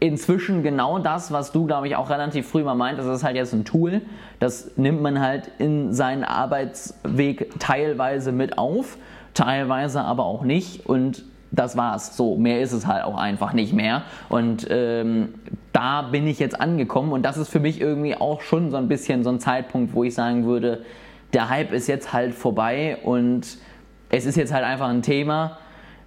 inzwischen 0.00 0.62
genau 0.62 0.98
das, 0.98 1.32
was 1.32 1.52
du, 1.52 1.66
glaube 1.66 1.88
ich, 1.88 1.96
auch 1.96 2.10
relativ 2.10 2.48
früh 2.48 2.62
mal 2.62 2.74
meintest, 2.74 3.08
das 3.08 3.18
ist 3.18 3.24
halt 3.24 3.36
jetzt 3.36 3.52
ein 3.52 3.64
Tool, 3.64 4.02
das 4.40 4.72
nimmt 4.76 5.02
man 5.02 5.20
halt 5.20 5.50
in 5.58 5.92
seinen 5.92 6.24
Arbeitsweg 6.24 7.58
teilweise 7.58 8.32
mit 8.32 8.58
auf, 8.58 8.98
teilweise 9.32 10.02
aber 10.02 10.24
auch 10.24 10.42
nicht. 10.42 10.86
Und 10.86 11.24
das 11.54 11.76
war's. 11.76 12.16
So, 12.16 12.36
mehr 12.36 12.60
ist 12.60 12.72
es 12.72 12.86
halt 12.86 13.04
auch 13.04 13.16
einfach 13.16 13.52
nicht 13.52 13.72
mehr. 13.72 14.02
Und 14.28 14.66
ähm, 14.70 15.34
da 15.72 16.02
bin 16.02 16.26
ich 16.26 16.38
jetzt 16.38 16.60
angekommen. 16.60 17.12
Und 17.12 17.22
das 17.22 17.36
ist 17.36 17.48
für 17.48 17.60
mich 17.60 17.80
irgendwie 17.80 18.16
auch 18.16 18.40
schon 18.40 18.70
so 18.70 18.76
ein 18.76 18.88
bisschen 18.88 19.22
so 19.24 19.30
ein 19.30 19.40
Zeitpunkt, 19.40 19.94
wo 19.94 20.04
ich 20.04 20.14
sagen 20.14 20.44
würde, 20.46 20.84
der 21.32 21.48
Hype 21.48 21.72
ist 21.72 21.86
jetzt 21.86 22.12
halt 22.12 22.34
vorbei. 22.34 22.98
Und 23.02 23.58
es 24.10 24.26
ist 24.26 24.36
jetzt 24.36 24.52
halt 24.52 24.64
einfach 24.64 24.88
ein 24.88 25.02
Thema, 25.02 25.58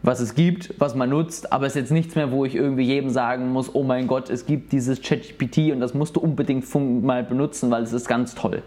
was 0.07 0.21
es 0.21 0.35
gibt, 0.35 0.73
was 0.79 0.95
man 0.95 1.09
nutzt, 1.09 1.51
aber 1.51 1.65
es 1.65 1.75
ist 1.75 1.81
jetzt 1.81 1.91
nichts 1.91 2.15
mehr, 2.15 2.31
wo 2.31 2.45
ich 2.45 2.55
irgendwie 2.55 2.83
jedem 2.83 3.09
sagen 3.09 3.49
muss, 3.49 3.75
oh 3.75 3.83
mein 3.83 4.07
Gott, 4.07 4.29
es 4.29 4.45
gibt 4.45 4.71
dieses 4.71 5.01
ChatGPT 5.01 5.73
und 5.73 5.81
das 5.81 5.93
musst 5.93 6.15
du 6.15 6.21
unbedingt 6.21 6.65
mal 7.03 7.23
benutzen, 7.23 7.69
weil 7.69 7.83
es 7.83 7.91
ist 7.91 8.07
ganz 8.07 8.33
toll. 8.33 8.63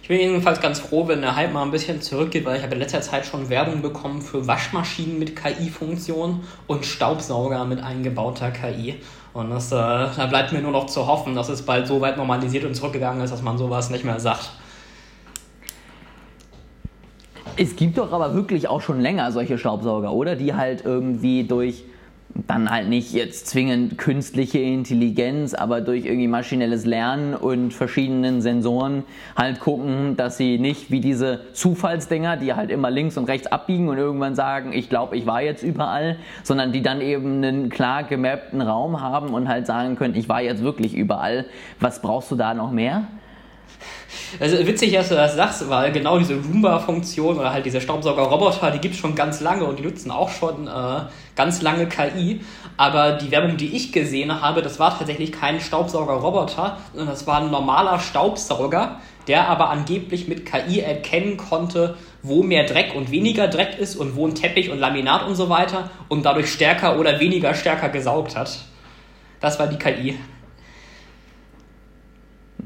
Ich 0.00 0.08
bin 0.08 0.18
jedenfalls 0.18 0.60
ganz 0.60 0.80
froh, 0.80 1.06
wenn 1.06 1.20
der 1.20 1.36
Hype 1.36 1.52
mal 1.52 1.62
ein 1.62 1.70
bisschen 1.70 2.00
zurückgeht, 2.00 2.46
weil 2.46 2.56
ich 2.56 2.62
habe 2.62 2.74
in 2.74 2.80
letzter 2.80 3.02
Zeit 3.02 3.26
schon 3.26 3.50
Werbung 3.50 3.82
bekommen 3.82 4.22
für 4.22 4.46
Waschmaschinen 4.46 5.18
mit 5.18 5.36
KI-Funktion 5.36 6.40
und 6.66 6.86
Staubsauger 6.86 7.66
mit 7.66 7.82
eingebauter 7.82 8.50
KI. 8.50 8.96
Und 9.34 9.50
das, 9.50 9.70
äh, 9.70 9.76
da 9.76 10.26
bleibt 10.30 10.52
mir 10.52 10.62
nur 10.62 10.72
noch 10.72 10.86
zu 10.86 11.06
hoffen, 11.06 11.34
dass 11.34 11.50
es 11.50 11.62
bald 11.62 11.86
so 11.86 12.00
weit 12.00 12.16
normalisiert 12.16 12.64
und 12.64 12.74
zurückgegangen 12.74 13.22
ist, 13.22 13.32
dass 13.32 13.42
man 13.42 13.58
sowas 13.58 13.90
nicht 13.90 14.04
mehr 14.04 14.18
sagt. 14.18 14.50
Es 17.56 17.76
gibt 17.76 17.98
doch 17.98 18.12
aber 18.12 18.34
wirklich 18.34 18.68
auch 18.68 18.80
schon 18.80 19.00
länger 19.00 19.30
solche 19.30 19.58
Staubsauger, 19.58 20.12
oder? 20.12 20.34
Die 20.34 20.54
halt 20.54 20.84
irgendwie 20.84 21.44
durch 21.44 21.84
dann 22.48 22.68
halt 22.68 22.88
nicht 22.88 23.12
jetzt 23.12 23.46
zwingend 23.46 23.96
künstliche 23.96 24.58
Intelligenz, 24.58 25.54
aber 25.54 25.80
durch 25.80 26.04
irgendwie 26.04 26.26
maschinelles 26.26 26.84
Lernen 26.84 27.34
und 27.34 27.72
verschiedenen 27.72 28.42
Sensoren 28.42 29.04
halt 29.36 29.60
gucken, 29.60 30.16
dass 30.16 30.36
sie 30.36 30.58
nicht 30.58 30.90
wie 30.90 31.00
diese 31.00 31.42
Zufallsdinger, 31.52 32.36
die 32.36 32.54
halt 32.54 32.70
immer 32.70 32.90
links 32.90 33.16
und 33.16 33.28
rechts 33.28 33.46
abbiegen 33.46 33.88
und 33.88 33.98
irgendwann 33.98 34.34
sagen, 34.34 34.72
ich 34.72 34.88
glaube, 34.88 35.16
ich 35.16 35.26
war 35.26 35.42
jetzt 35.42 35.62
überall, 35.62 36.16
sondern 36.42 36.72
die 36.72 36.82
dann 36.82 37.00
eben 37.00 37.36
einen 37.36 37.68
klar 37.68 38.02
gemappten 38.02 38.60
Raum 38.60 39.00
haben 39.00 39.32
und 39.32 39.48
halt 39.48 39.66
sagen 39.66 39.94
können, 39.94 40.16
ich 40.16 40.28
war 40.28 40.42
jetzt 40.42 40.62
wirklich 40.62 40.94
überall. 40.94 41.44
Was 41.78 42.02
brauchst 42.02 42.32
du 42.32 42.36
da 42.36 42.52
noch 42.52 42.72
mehr? 42.72 43.04
Also 44.40 44.66
witzig, 44.66 44.92
dass 44.92 45.08
du 45.08 45.14
das 45.14 45.36
sagst, 45.36 45.68
weil 45.68 45.92
genau 45.92 46.18
diese 46.18 46.34
Roomba-Funktion 46.34 47.38
oder 47.38 47.52
halt 47.52 47.66
diese 47.66 47.80
Staubsauger-Roboter, 47.80 48.70
die 48.72 48.80
gibt 48.80 48.94
es 48.94 49.00
schon 49.00 49.14
ganz 49.14 49.40
lange 49.40 49.64
und 49.64 49.78
die 49.78 49.82
nutzen 49.82 50.10
auch 50.10 50.30
schon 50.30 50.66
äh, 50.66 51.02
ganz 51.36 51.62
lange 51.62 51.86
KI. 51.86 52.40
Aber 52.76 53.12
die 53.12 53.30
Werbung, 53.30 53.56
die 53.56 53.76
ich 53.76 53.92
gesehen 53.92 54.40
habe, 54.40 54.62
das 54.62 54.80
war 54.80 54.98
tatsächlich 54.98 55.30
kein 55.30 55.60
Staubsauger-Roboter, 55.60 56.78
sondern 56.92 57.10
das 57.10 57.26
war 57.26 57.40
ein 57.40 57.50
normaler 57.50 58.00
Staubsauger, 58.00 59.00
der 59.28 59.48
aber 59.48 59.70
angeblich 59.70 60.26
mit 60.26 60.44
KI 60.44 60.80
erkennen 60.80 61.36
konnte, 61.36 61.96
wo 62.22 62.42
mehr 62.42 62.64
Dreck 62.64 62.94
und 62.94 63.10
weniger 63.10 63.48
Dreck 63.48 63.78
ist 63.78 63.96
und 63.96 64.16
wo 64.16 64.26
ein 64.26 64.34
Teppich 64.34 64.70
und 64.70 64.78
Laminat 64.78 65.26
und 65.26 65.36
so 65.36 65.48
weiter 65.48 65.90
und 66.08 66.24
dadurch 66.24 66.52
stärker 66.52 66.98
oder 66.98 67.20
weniger 67.20 67.54
stärker 67.54 67.88
gesaugt 67.88 68.36
hat. 68.36 68.58
Das 69.40 69.58
war 69.58 69.66
die 69.66 69.76
KI. 69.76 70.18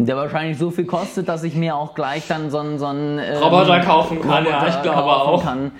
Der 0.00 0.16
wahrscheinlich 0.16 0.56
so 0.58 0.70
viel 0.70 0.86
kostet, 0.86 1.28
dass 1.28 1.42
ich 1.42 1.56
mir 1.56 1.74
auch 1.74 1.92
gleich 1.92 2.28
dann 2.28 2.52
so 2.52 2.58
einen, 2.58 2.78
so 2.78 2.86
einen 2.86 3.18
ähm, 3.18 3.42
Roboter 3.42 3.80
kaufen 3.80 4.22
kann, 4.22 4.46
Roboter 4.46 4.68
ja, 4.68 4.68
ich 4.68 4.82
glaube 4.82 5.10
auch. 5.10 5.42
Kann. 5.42 5.72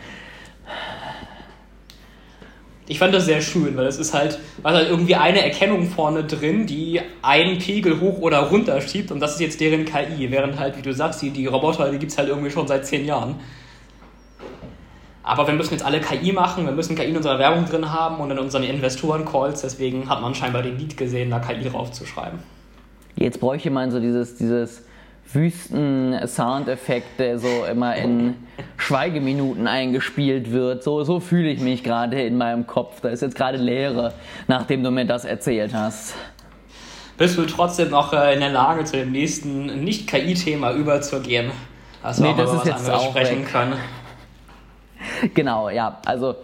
Ich 2.89 2.99
fand 2.99 3.15
das 3.15 3.27
sehr 3.27 3.41
schön, 3.41 3.77
weil 3.77 3.87
es 3.87 3.97
ist 3.97 4.15
halt, 4.15 4.41
was 4.63 4.75
halt 4.75 4.91
irgendwie 4.91 5.15
eine 5.15 5.45
Erkennung 5.45 5.87
vorne 5.87 6.25
drin, 6.25 6.67
die 6.67 7.01
einen 7.23 7.59
Pegel 7.59 8.01
hoch 8.01 8.19
oder 8.19 8.41
runter 8.41 8.81
schiebt 8.81 9.13
und 9.13 9.21
das 9.21 9.35
ist 9.35 9.41
jetzt 9.41 9.61
deren 9.61 9.85
KI, 9.85 10.29
während 10.33 10.59
halt, 10.59 10.77
wie 10.77 10.83
du 10.83 10.93
sagst, 10.93 11.23
die, 11.23 11.31
die 11.31 11.47
Roboter, 11.47 11.89
die 11.89 11.99
gibt 11.99 12.11
es 12.11 12.19
halt 12.19 12.29
irgendwie 12.29 12.51
schon 12.51 12.67
seit 12.67 12.87
zehn 12.87 13.05
Jahren. 13.05 13.37
Aber 15.23 15.47
wir 15.47 15.55
müssen 15.55 15.75
jetzt 15.75 15.85
alle 15.85 16.01
KI 16.01 16.33
machen, 16.33 16.65
wir 16.65 16.73
müssen 16.73 16.97
KI 16.97 17.05
in 17.11 17.17
unserer 17.17 17.39
Werbung 17.39 17.67
drin 17.67 17.93
haben 17.93 18.19
und 18.19 18.33
in 18.33 18.39
unseren 18.41 18.65
Investoren-Calls, 18.65 19.61
deswegen 19.61 20.09
hat 20.09 20.21
man 20.23 20.35
scheinbar 20.35 20.63
den 20.63 20.77
Lied 20.77 20.97
gesehen, 20.97 21.31
da 21.31 21.39
KI 21.39 21.69
draufzuschreiben. 21.69 22.58
Jetzt 23.19 23.41
bräuchte 23.41 23.71
man 23.71 23.91
so 23.91 23.99
dieses, 24.01 24.37
dieses 24.37 24.85
Wüsten-Soundeffekt, 25.33 27.19
der 27.19 27.39
so 27.39 27.65
immer 27.71 27.97
in 27.97 28.35
Schweigeminuten 28.77 29.67
eingespielt 29.67 30.53
wird. 30.53 30.83
So, 30.85 31.03
so 31.03 31.21
fühle 31.21 31.51
ich 31.51 31.61
mich 31.61 31.83
gerade 31.83 32.23
in 32.23 32.39
meinem 32.39 32.67
Kopf. 32.67 33.01
Da 33.01 33.09
ist 33.09 33.23
jetzt 33.23 33.37
gerade 33.37 33.59
Leere, 33.59 34.15
nachdem 34.47 34.83
du 34.83 34.91
mir 34.91 35.05
das 35.05 35.25
erzählt 35.25 35.75
hast. 35.75 36.15
Bist 37.17 37.37
du 37.37 37.47
trotzdem 37.47 37.91
noch 37.91 38.13
äh, 38.13 38.35
in 38.35 38.41
der 38.41 38.51
Lage, 38.51 38.85
zu 38.85 38.97
dem 38.97 39.11
nächsten 39.11 39.83
Nicht-KI-Thema 39.83 40.73
überzugehen? 40.73 41.51
Also 42.01 42.23
nee, 42.23 42.35
das 42.37 42.53
ist 42.53 42.67
jetzt 42.67 42.89
auch 42.89 43.11
sprechen 43.11 43.41
weg. 43.41 43.51
können. 43.51 43.75
Genau, 45.35 45.69
ja. 45.69 45.99
Also 46.07 46.37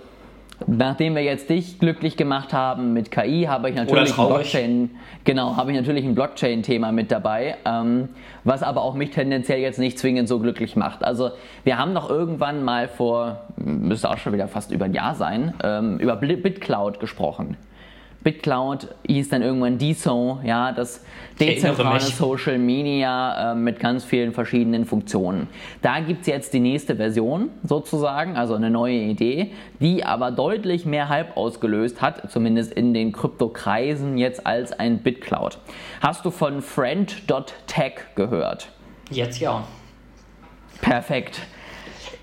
Nachdem 0.67 1.17
wir 1.17 1.23
jetzt 1.23 1.51
dich 1.51 1.79
glücklich 1.79 2.17
gemacht 2.17 2.53
haben 2.53 2.93
mit 2.93 3.11
KI, 3.11 3.47
habe 3.49 3.71
ich 3.71 3.77
natürlich 3.77 4.17
ein 4.17 4.27
Blockchain, 4.27 4.91
genau, 5.25 5.57
habe 5.57 5.73
ich 5.73 5.77
natürlich 5.77 6.05
ein 6.05 6.15
Blockchain-Thema 6.15 6.93
mit 6.93 7.11
dabei, 7.11 7.57
ähm, 7.65 8.09
was 8.45 8.63
aber 8.63 8.83
auch 8.83 8.95
mich 8.95 9.11
tendenziell 9.11 9.59
jetzt 9.59 9.79
nicht 9.79 9.99
zwingend 9.99 10.29
so 10.29 10.39
glücklich 10.39 10.77
macht. 10.77 11.03
Also 11.05 11.33
wir 11.65 11.77
haben 11.77 11.93
noch 11.93 12.09
irgendwann 12.09 12.63
mal 12.63 12.89
vor, 12.89 13.43
müsste 13.57 14.09
auch 14.09 14.19
schon 14.19 14.33
wieder 14.33 14.47
fast 14.47 14.71
über 14.71 14.85
ein 14.85 14.95
Jahr 14.95 15.17
sein, 15.17 15.55
ähm, 15.63 15.99
über 15.99 16.17
BitCloud 16.17 17.01
gesprochen. 17.01 17.57
BitCloud 18.25 18.89
hieß 19.07 19.29
dann 19.29 19.43
irgendwann 19.43 19.79
DSO, 19.79 20.41
ja, 20.43 20.73
das 20.73 21.05
dezentrale 21.39 22.01
Social 22.01 22.59
Media 22.59 23.53
äh, 23.53 23.55
mit 23.55 23.79
ganz 23.79 24.05
vielen 24.05 24.33
verschiedenen 24.33 24.87
Funktionen. 24.87 25.49
Da 25.83 26.01
gibt 26.01 26.23
es 26.23 26.27
jetzt 26.27 26.55
die 26.55 26.61
nächste 26.61 26.97
Version 26.97 27.51
sozusagen, 27.63 28.37
also 28.37 28.55
eine 28.55 28.71
neue 28.71 28.97
Idee, 28.97 29.53
die 29.79 30.05
aber 30.05 30.31
deutlich 30.31 30.87
mehr 30.87 31.09
Hype 31.09 31.37
ausgelöst 31.37 32.01
hat, 32.01 32.31
zumindest 32.31 32.73
in 32.73 32.95
den 32.95 33.13
Kryptokreisen 33.13 34.17
jetzt 34.17 34.47
als 34.47 34.73
ein 34.73 34.99
BitCloud. 34.99 35.59
Hast 36.01 36.25
du 36.25 36.31
von 36.31 36.63
Friend.tech 36.63 37.93
gehört? 38.15 38.69
Jetzt 39.11 39.39
ja. 39.39 39.65
Perfekt. 40.81 41.41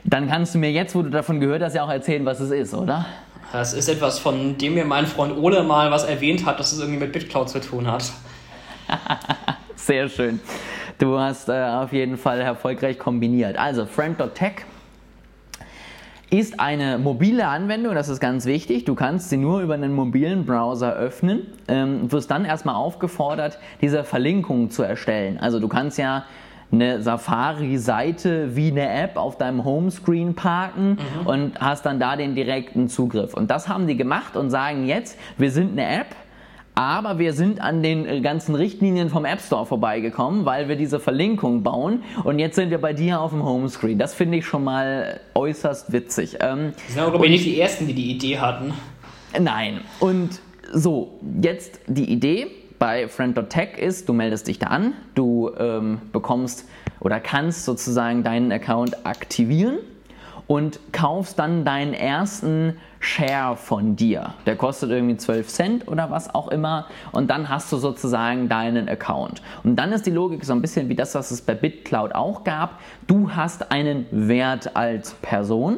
Dann 0.03 0.27
kannst 0.27 0.55
du 0.55 0.59
mir 0.59 0.71
jetzt, 0.71 0.95
wo 0.95 1.03
du 1.03 1.11
davon 1.11 1.39
gehört 1.39 1.61
hast, 1.61 1.75
ja 1.75 1.83
auch 1.83 1.91
erzählen, 1.91 2.25
was 2.25 2.39
es 2.39 2.49
ist, 2.49 2.73
oder? 2.73 3.05
Das 3.51 3.73
ist 3.73 3.89
etwas, 3.89 4.17
von 4.17 4.57
dem 4.57 4.75
mir 4.75 4.85
mein 4.85 5.05
Freund 5.05 5.37
Ole 5.37 5.63
mal 5.63 5.91
was 5.91 6.05
erwähnt 6.05 6.45
hat, 6.45 6.59
dass 6.59 6.71
es 6.71 6.79
irgendwie 6.79 6.99
mit 6.99 7.11
BitCloud 7.11 7.49
zu 7.49 7.59
tun 7.59 7.85
hat. 7.85 8.11
Sehr 9.75 10.07
schön. 10.07 10.39
Du 10.97 11.19
hast 11.19 11.49
äh, 11.49 11.63
auf 11.63 11.91
jeden 11.91 12.17
Fall 12.17 12.39
erfolgreich 12.39 12.97
kombiniert. 12.97 13.57
Also, 13.57 13.85
Friend.tech 13.85 14.65
ist 16.29 16.61
eine 16.61 16.97
mobile 16.97 17.45
Anwendung, 17.45 17.93
das 17.93 18.07
ist 18.07 18.21
ganz 18.21 18.45
wichtig. 18.45 18.85
Du 18.85 18.95
kannst 18.95 19.29
sie 19.29 19.35
nur 19.35 19.59
über 19.59 19.73
einen 19.73 19.93
mobilen 19.93 20.45
Browser 20.45 20.93
öffnen, 20.93 21.47
ähm, 21.67 22.09
wirst 22.09 22.31
dann 22.31 22.45
erstmal 22.45 22.75
aufgefordert, 22.75 23.59
diese 23.81 24.05
Verlinkung 24.05 24.69
zu 24.69 24.81
erstellen. 24.81 25.37
Also 25.39 25.59
du 25.59 25.67
kannst 25.67 25.97
ja 25.97 26.23
eine 26.71 27.01
Safari-Seite 27.01 28.55
wie 28.55 28.71
eine 28.71 28.89
App 28.89 29.17
auf 29.17 29.37
deinem 29.37 29.65
Homescreen 29.65 30.35
parken 30.35 30.97
mhm. 31.21 31.27
und 31.27 31.61
hast 31.61 31.85
dann 31.85 31.99
da 31.99 32.15
den 32.15 32.35
direkten 32.35 32.87
Zugriff. 32.87 33.33
Und 33.33 33.51
das 33.51 33.67
haben 33.67 33.87
die 33.87 33.97
gemacht 33.97 34.35
und 34.37 34.49
sagen 34.49 34.85
jetzt, 34.85 35.17
wir 35.37 35.51
sind 35.51 35.73
eine 35.73 36.01
App, 36.01 36.15
aber 36.75 37.19
wir 37.19 37.33
sind 37.33 37.61
an 37.61 37.83
den 37.83 38.05
äh, 38.05 38.21
ganzen 38.21 38.55
Richtlinien 38.55 39.09
vom 39.09 39.25
App 39.25 39.41
Store 39.41 39.65
vorbeigekommen, 39.65 40.45
weil 40.45 40.69
wir 40.69 40.77
diese 40.77 40.99
Verlinkung 40.99 41.63
bauen 41.63 42.03
und 42.23 42.39
jetzt 42.39 42.55
sind 42.55 42.69
wir 42.69 42.79
bei 42.79 42.93
dir 42.93 43.19
auf 43.19 43.31
dem 43.31 43.43
Homescreen. 43.43 43.99
Das 43.99 44.13
finde 44.13 44.37
ich 44.37 44.45
schon 44.45 44.63
mal 44.63 45.19
äußerst 45.35 45.91
witzig. 45.91 46.37
Ähm, 46.39 46.73
das 46.87 46.95
sind 46.95 47.03
aber, 47.03 47.19
nicht 47.27 47.45
die 47.45 47.59
Ersten, 47.59 47.87
die 47.87 47.93
die 47.93 48.11
Idee 48.11 48.39
hatten. 48.39 48.73
Nein. 49.37 49.81
Und 49.99 50.39
so, 50.73 51.19
jetzt 51.41 51.79
die 51.87 52.09
Idee 52.09 52.47
bei 52.81 53.07
Friend.tech 53.07 53.77
ist, 53.77 54.09
du 54.09 54.13
meldest 54.13 54.47
dich 54.47 54.57
da 54.57 54.65
an, 54.65 54.95
du 55.13 55.51
ähm, 55.55 56.01
bekommst 56.11 56.67
oder 56.99 57.19
kannst 57.19 57.63
sozusagen 57.65 58.23
deinen 58.23 58.51
Account 58.51 59.05
aktivieren 59.05 59.77
und 60.47 60.79
kaufst 60.91 61.37
dann 61.37 61.63
deinen 61.63 61.93
ersten 61.93 62.77
Share 62.99 63.55
von 63.55 63.95
dir. 63.95 64.33
Der 64.47 64.55
kostet 64.55 64.89
irgendwie 64.89 65.15
12 65.15 65.47
Cent 65.47 65.87
oder 65.87 66.09
was 66.09 66.33
auch 66.33 66.47
immer 66.47 66.87
und 67.11 67.29
dann 67.29 67.49
hast 67.49 67.71
du 67.71 67.77
sozusagen 67.77 68.49
deinen 68.49 68.89
Account. 68.89 69.43
Und 69.63 69.75
dann 69.75 69.91
ist 69.91 70.07
die 70.07 70.11
Logik 70.11 70.43
so 70.43 70.53
ein 70.53 70.61
bisschen 70.63 70.89
wie 70.89 70.95
das, 70.95 71.13
was 71.13 71.29
es 71.29 71.43
bei 71.43 71.53
BitCloud 71.53 72.15
auch 72.15 72.43
gab. 72.43 72.79
Du 73.05 73.29
hast 73.35 73.71
einen 73.71 74.07
Wert 74.09 74.75
als 74.75 75.13
Person, 75.21 75.77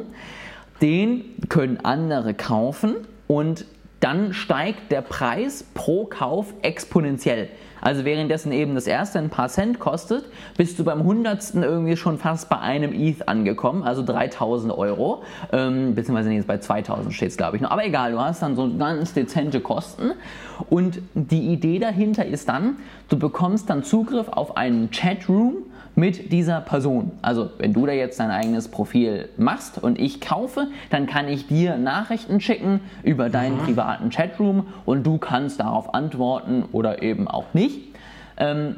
den 0.80 1.26
können 1.50 1.80
andere 1.82 2.32
kaufen 2.32 2.94
und 3.26 3.66
dann 4.04 4.34
steigt 4.34 4.92
der 4.92 5.00
Preis 5.00 5.64
pro 5.72 6.04
Kauf 6.04 6.52
exponentiell. 6.60 7.48
Also 7.80 8.04
währenddessen 8.04 8.52
eben 8.52 8.74
das 8.74 8.86
erste 8.86 9.18
ein 9.18 9.30
paar 9.30 9.48
Cent 9.48 9.78
kostet, 9.78 10.26
bist 10.58 10.78
du 10.78 10.84
beim 10.84 11.04
hundertsten 11.04 11.62
irgendwie 11.62 11.96
schon 11.96 12.18
fast 12.18 12.50
bei 12.50 12.58
einem 12.58 12.92
ETH 12.92 13.26
angekommen, 13.28 13.82
also 13.82 14.04
3000 14.04 14.76
Euro, 14.76 15.22
ähm, 15.52 15.94
beziehungsweise 15.94 16.30
jetzt 16.32 16.46
bei 16.46 16.58
2000 16.58 17.14
steht 17.14 17.30
es 17.30 17.38
glaube 17.38 17.56
ich 17.56 17.62
noch. 17.62 17.70
Aber 17.70 17.84
egal, 17.84 18.12
du 18.12 18.20
hast 18.20 18.42
dann 18.42 18.56
so 18.56 18.70
ganz 18.76 19.14
dezente 19.14 19.60
Kosten 19.60 20.12
und 20.68 21.00
die 21.14 21.52
Idee 21.52 21.78
dahinter 21.78 22.26
ist 22.26 22.48
dann, 22.50 22.76
du 23.08 23.18
bekommst 23.18 23.70
dann 23.70 23.84
Zugriff 23.84 24.28
auf 24.28 24.58
einen 24.58 24.90
Chatroom, 24.90 25.56
mit 25.96 26.32
dieser 26.32 26.60
Person. 26.60 27.12
Also 27.22 27.50
wenn 27.58 27.72
du 27.72 27.86
da 27.86 27.92
jetzt 27.92 28.18
dein 28.18 28.30
eigenes 28.30 28.68
Profil 28.68 29.28
machst 29.36 29.82
und 29.82 29.98
ich 29.98 30.20
kaufe, 30.20 30.68
dann 30.90 31.06
kann 31.06 31.28
ich 31.28 31.46
dir 31.46 31.76
Nachrichten 31.76 32.40
schicken 32.40 32.80
über 33.02 33.30
deinen 33.30 33.58
mhm. 33.58 33.64
privaten 33.64 34.10
Chatroom 34.10 34.66
und 34.84 35.06
du 35.06 35.18
kannst 35.18 35.60
darauf 35.60 35.94
antworten 35.94 36.64
oder 36.72 37.02
eben 37.02 37.28
auch 37.28 37.54
nicht. 37.54 37.94
Ähm, 38.36 38.76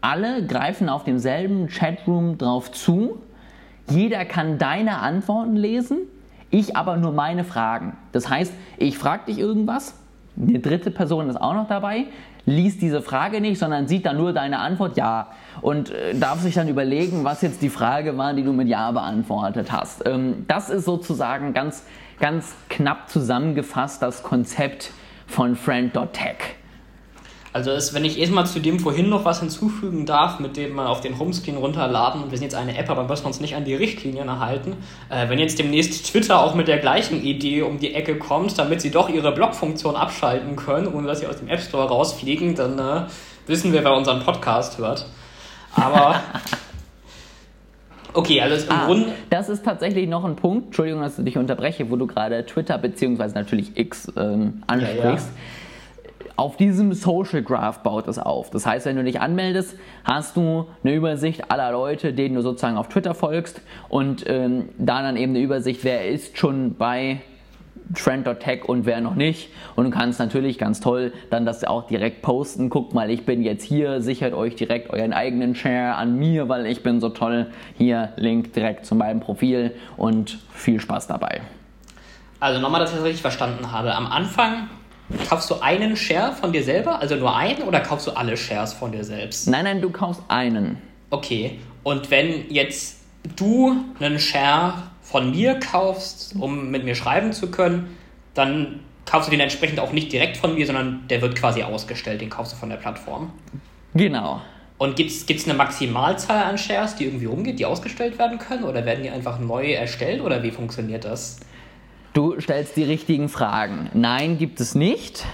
alle 0.00 0.44
greifen 0.46 0.88
auf 0.88 1.04
demselben 1.04 1.68
Chatroom 1.68 2.36
drauf 2.36 2.72
zu. 2.72 3.22
Jeder 3.88 4.24
kann 4.24 4.58
deine 4.58 4.98
Antworten 4.98 5.54
lesen, 5.54 5.98
ich 6.50 6.76
aber 6.76 6.96
nur 6.96 7.12
meine 7.12 7.44
Fragen. 7.44 7.96
Das 8.10 8.28
heißt, 8.28 8.52
ich 8.78 8.98
frage 8.98 9.26
dich 9.26 9.38
irgendwas, 9.38 9.94
eine 10.36 10.58
dritte 10.58 10.90
Person 10.90 11.28
ist 11.28 11.40
auch 11.40 11.54
noch 11.54 11.68
dabei, 11.68 12.06
liest 12.46 12.82
diese 12.82 13.02
Frage 13.02 13.40
nicht, 13.40 13.58
sondern 13.58 13.88
sieht 13.88 14.06
dann 14.06 14.16
nur 14.16 14.32
deine 14.32 14.58
Antwort 14.58 14.96
Ja 14.96 15.28
und 15.60 15.90
äh, 15.90 16.14
darf 16.14 16.40
sich 16.40 16.54
dann 16.54 16.68
überlegen, 16.68 17.24
was 17.24 17.42
jetzt 17.42 17.62
die 17.62 17.70
Frage 17.70 18.18
war, 18.18 18.34
die 18.34 18.42
du 18.42 18.52
mit 18.52 18.68
Ja 18.68 18.90
beantwortet 18.90 19.70
hast. 19.70 20.06
Ähm, 20.06 20.44
das 20.48 20.70
ist 20.70 20.84
sozusagen 20.84 21.52
ganz, 21.52 21.84
ganz 22.18 22.54
knapp 22.68 23.08
zusammengefasst 23.08 24.02
das 24.02 24.22
Konzept 24.22 24.90
von 25.26 25.56
Friend.tech. 25.56 26.56
Also 27.52 27.70
ist, 27.70 27.92
wenn 27.92 28.04
ich 28.04 28.18
erstmal 28.18 28.46
zu 28.46 28.60
dem 28.60 28.80
vorhin 28.80 29.10
noch 29.10 29.26
was 29.26 29.40
hinzufügen 29.40 30.06
darf, 30.06 30.40
mit 30.40 30.56
dem 30.56 30.74
man 30.74 30.86
auf 30.86 31.02
den 31.02 31.18
Homescreen 31.18 31.58
runterladen, 31.58 32.30
wir 32.30 32.38
sind 32.38 32.44
jetzt 32.44 32.54
eine 32.54 32.78
App, 32.78 32.88
aber 32.88 33.04
müssen 33.04 33.26
uns 33.26 33.40
nicht 33.40 33.54
an 33.54 33.64
die 33.64 33.74
Richtlinien 33.74 34.40
halten. 34.40 34.76
Äh, 35.10 35.28
wenn 35.28 35.38
jetzt 35.38 35.58
demnächst 35.58 36.06
Twitter 36.06 36.40
auch 36.40 36.54
mit 36.54 36.66
der 36.66 36.78
gleichen 36.78 37.22
Idee 37.22 37.62
um 37.62 37.78
die 37.78 37.94
Ecke 37.94 38.16
kommt, 38.16 38.58
damit 38.58 38.80
sie 38.80 38.90
doch 38.90 39.10
ihre 39.10 39.32
Blog-Funktion 39.32 39.96
abschalten 39.96 40.56
können, 40.56 40.86
ohne 40.86 41.06
dass 41.06 41.20
sie 41.20 41.26
aus 41.26 41.36
dem 41.36 41.48
App 41.48 41.60
Store 41.60 41.88
rausfliegen, 41.88 42.54
dann 42.54 42.78
äh, 42.78 43.02
wissen 43.46 43.72
wir, 43.72 43.84
wer 43.84 43.94
unseren 43.94 44.20
Podcast 44.24 44.78
hört. 44.78 45.06
Aber 45.74 46.20
Okay, 48.14 48.40
alles 48.40 48.64
im 48.64 48.72
ah, 48.72 48.86
Grunde. 48.86 49.12
Das 49.30 49.48
ist 49.48 49.64
tatsächlich 49.64 50.08
noch 50.08 50.24
ein 50.24 50.36
Punkt, 50.36 50.66
Entschuldigung, 50.66 51.00
dass 51.00 51.18
ich 51.18 51.24
dich 51.24 51.38
unterbreche, 51.38 51.90
wo 51.90 51.96
du 51.96 52.06
gerade 52.06 52.44
Twitter 52.44 52.76
bzw. 52.76 53.28
natürlich 53.34 53.76
X 53.76 54.12
ähm, 54.16 54.62
ansprichst. 54.66 54.98
Ja, 55.02 55.12
ja. 55.14 55.20
Auf 56.36 56.56
diesem 56.56 56.92
Social 56.92 57.42
Graph 57.42 57.82
baut 57.82 58.08
es 58.08 58.18
auf. 58.18 58.50
Das 58.50 58.66
heißt, 58.66 58.86
wenn 58.86 58.96
du 58.96 59.04
dich 59.04 59.20
anmeldest, 59.20 59.76
hast 60.04 60.36
du 60.36 60.66
eine 60.82 60.94
Übersicht 60.94 61.50
aller 61.50 61.72
Leute, 61.72 62.12
denen 62.12 62.34
du 62.34 62.42
sozusagen 62.42 62.76
auf 62.76 62.88
Twitter 62.88 63.14
folgst 63.14 63.60
und 63.88 64.24
ähm, 64.28 64.70
da 64.78 65.02
dann 65.02 65.16
eben 65.16 65.32
eine 65.32 65.40
Übersicht, 65.40 65.84
wer 65.84 66.08
ist 66.08 66.38
schon 66.38 66.74
bei 66.74 67.20
Trend.tech 67.94 68.64
und 68.64 68.86
wer 68.86 69.00
noch 69.00 69.14
nicht. 69.14 69.50
Und 69.76 69.84
du 69.84 69.90
kannst 69.90 70.18
natürlich 70.18 70.58
ganz 70.58 70.80
toll 70.80 71.12
dann 71.30 71.44
das 71.44 71.64
auch 71.64 71.86
direkt 71.86 72.22
posten. 72.22 72.70
Guckt 72.70 72.94
mal, 72.94 73.10
ich 73.10 73.26
bin 73.26 73.42
jetzt 73.42 73.64
hier, 73.64 74.00
sichert 74.00 74.32
euch 74.32 74.56
direkt 74.56 74.90
euren 74.90 75.12
eigenen 75.12 75.54
Share 75.54 75.96
an 75.96 76.18
mir, 76.18 76.48
weil 76.48 76.66
ich 76.66 76.82
bin 76.82 77.00
so 77.00 77.10
toll. 77.10 77.48
Hier, 77.76 78.12
Link 78.16 78.52
direkt 78.54 78.86
zu 78.86 78.94
meinem 78.94 79.20
Profil 79.20 79.72
und 79.96 80.38
viel 80.52 80.80
Spaß 80.80 81.06
dabei. 81.06 81.42
Also 82.40 82.60
nochmal, 82.60 82.80
dass 82.80 82.90
ich 82.90 82.96
das 82.96 83.04
richtig 83.04 83.22
verstanden 83.22 83.70
habe. 83.70 83.94
Am 83.94 84.06
Anfang 84.06 84.68
kaufst 85.28 85.50
du 85.50 85.60
einen 85.60 85.96
Share 85.96 86.32
von 86.32 86.52
dir 86.52 86.62
selber, 86.62 87.00
also 87.00 87.16
nur 87.16 87.36
einen, 87.36 87.62
oder 87.62 87.80
kaufst 87.80 88.06
du 88.06 88.12
alle 88.12 88.36
Shares 88.36 88.72
von 88.72 88.92
dir 88.92 89.04
selbst? 89.04 89.48
Nein, 89.48 89.64
nein, 89.64 89.80
du 89.80 89.90
kaufst 89.90 90.22
einen. 90.28 90.78
Okay. 91.10 91.58
Und 91.82 92.10
wenn 92.10 92.50
jetzt 92.50 93.00
du 93.36 93.76
einen 94.00 94.18
Share 94.18 94.74
von 95.02 95.30
mir 95.30 95.58
kaufst, 95.58 96.34
um 96.38 96.70
mit 96.70 96.84
mir 96.84 96.94
schreiben 96.94 97.32
zu 97.32 97.50
können, 97.50 97.96
dann 98.34 98.80
kaufst 99.04 99.28
du 99.28 99.30
den 99.30 99.40
entsprechend 99.40 99.80
auch 99.80 99.92
nicht 99.92 100.12
direkt 100.12 100.36
von 100.36 100.54
mir, 100.54 100.64
sondern 100.66 101.06
der 101.08 101.20
wird 101.20 101.36
quasi 101.36 101.62
ausgestellt, 101.62 102.20
den 102.20 102.30
kaufst 102.30 102.52
du 102.52 102.56
von 102.56 102.70
der 102.70 102.76
Plattform. 102.76 103.32
Genau. 103.94 104.40
Und 104.78 104.96
gibt 104.96 105.10
es 105.10 105.44
eine 105.44 105.54
Maximalzahl 105.54 106.42
an 106.44 106.58
Shares, 106.58 106.96
die 106.96 107.04
irgendwie 107.04 107.26
rumgeht, 107.26 107.58
die 107.58 107.66
ausgestellt 107.66 108.18
werden 108.18 108.38
können? 108.38 108.64
Oder 108.64 108.84
werden 108.84 109.04
die 109.04 109.10
einfach 109.10 109.38
neu 109.38 109.72
erstellt? 109.72 110.20
Oder 110.22 110.42
wie 110.42 110.50
funktioniert 110.50 111.04
das? 111.04 111.38
Du 112.12 112.38
stellst 112.40 112.76
die 112.76 112.84
richtigen 112.84 113.30
Fragen. 113.30 113.88
Nein, 113.94 114.36
gibt 114.36 114.60
es 114.60 114.74
nicht. 114.74 115.24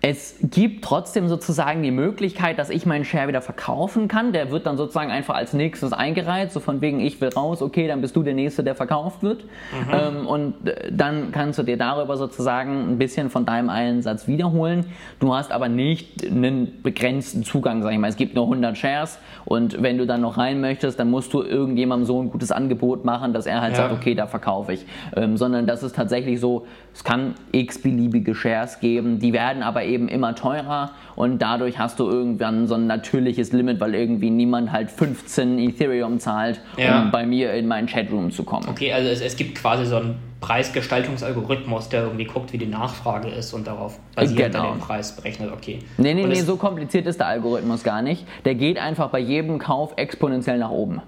Es 0.00 0.36
gibt 0.40 0.84
trotzdem 0.84 1.28
sozusagen 1.28 1.82
die 1.82 1.90
Möglichkeit, 1.90 2.60
dass 2.60 2.70
ich 2.70 2.86
meinen 2.86 3.04
Share 3.04 3.26
wieder 3.26 3.42
verkaufen 3.42 4.06
kann. 4.06 4.32
Der 4.32 4.52
wird 4.52 4.64
dann 4.64 4.76
sozusagen 4.76 5.10
einfach 5.10 5.34
als 5.34 5.54
nächstes 5.54 5.92
eingereiht, 5.92 6.52
so 6.52 6.60
von 6.60 6.80
wegen, 6.80 7.00
ich 7.00 7.20
will 7.20 7.30
raus, 7.30 7.62
okay, 7.62 7.88
dann 7.88 8.00
bist 8.00 8.14
du 8.14 8.22
der 8.22 8.34
Nächste, 8.34 8.62
der 8.62 8.76
verkauft 8.76 9.24
wird. 9.24 9.44
Mhm. 9.44 9.48
Ähm, 9.92 10.26
und 10.28 10.68
äh, 10.68 10.92
dann 10.92 11.32
kannst 11.32 11.58
du 11.58 11.64
dir 11.64 11.76
darüber 11.76 12.16
sozusagen 12.16 12.92
ein 12.92 12.98
bisschen 12.98 13.28
von 13.28 13.44
deinem 13.44 13.70
Einsatz 13.70 14.28
wiederholen. 14.28 14.86
Du 15.18 15.34
hast 15.34 15.50
aber 15.50 15.68
nicht 15.68 16.24
einen 16.24 16.80
begrenzten 16.80 17.42
Zugang, 17.42 17.82
sag 17.82 17.90
ich 17.92 17.98
mal. 17.98 18.08
Es 18.08 18.16
gibt 18.16 18.36
nur 18.36 18.44
100 18.44 18.78
Shares 18.78 19.18
und 19.46 19.82
wenn 19.82 19.98
du 19.98 20.06
dann 20.06 20.20
noch 20.20 20.38
rein 20.38 20.60
möchtest, 20.60 21.00
dann 21.00 21.10
musst 21.10 21.34
du 21.34 21.42
irgendjemandem 21.42 22.06
so 22.06 22.22
ein 22.22 22.30
gutes 22.30 22.52
Angebot 22.52 23.04
machen, 23.04 23.32
dass 23.32 23.46
er 23.46 23.60
halt 23.60 23.72
ja. 23.72 23.78
sagt, 23.78 23.94
okay, 23.94 24.14
da 24.14 24.28
verkaufe 24.28 24.74
ich. 24.74 24.86
Ähm, 25.16 25.36
sondern 25.36 25.66
das 25.66 25.82
ist 25.82 25.96
tatsächlich 25.96 26.38
so, 26.38 26.68
es 26.94 27.02
kann 27.02 27.34
x-beliebige 27.50 28.36
Shares 28.36 28.78
geben, 28.78 29.18
die 29.18 29.32
werden 29.32 29.64
aber 29.64 29.87
eben 29.88 30.08
immer 30.08 30.34
teurer 30.34 30.92
und 31.16 31.40
dadurch 31.40 31.78
hast 31.78 31.98
du 31.98 32.08
irgendwann 32.08 32.66
so 32.66 32.74
ein 32.74 32.86
natürliches 32.86 33.52
Limit, 33.52 33.80
weil 33.80 33.94
irgendwie 33.94 34.30
niemand 34.30 34.70
halt 34.70 34.90
15 34.90 35.58
Ethereum 35.58 36.20
zahlt, 36.20 36.60
ja. 36.76 37.02
um 37.02 37.10
bei 37.10 37.26
mir 37.26 37.54
in 37.54 37.66
meinen 37.66 37.88
Chatroom 37.88 38.30
zu 38.30 38.44
kommen. 38.44 38.68
Okay, 38.68 38.92
also 38.92 39.08
es, 39.08 39.20
es 39.20 39.36
gibt 39.36 39.56
quasi 39.56 39.86
so 39.86 39.96
einen 39.96 40.16
Preisgestaltungsalgorithmus, 40.40 41.88
der 41.88 42.04
irgendwie 42.04 42.24
guckt, 42.24 42.52
wie 42.52 42.58
die 42.58 42.66
Nachfrage 42.66 43.28
ist 43.28 43.52
und 43.52 43.66
darauf 43.66 43.98
basiert 44.14 44.52
genau. 44.52 44.72
den 44.72 44.78
Preis 44.78 45.16
berechnet. 45.16 45.50
Okay. 45.52 45.80
Nee, 45.96 46.14
nee, 46.14 46.22
und 46.22 46.28
nee, 46.28 46.40
so 46.42 46.56
kompliziert 46.56 47.06
ist 47.06 47.18
der 47.18 47.26
Algorithmus 47.26 47.82
gar 47.82 48.02
nicht. 48.02 48.24
Der 48.44 48.54
geht 48.54 48.78
einfach 48.78 49.10
bei 49.10 49.18
jedem 49.18 49.58
Kauf 49.58 49.94
exponentiell 49.96 50.58
nach 50.58 50.70
oben. 50.70 51.02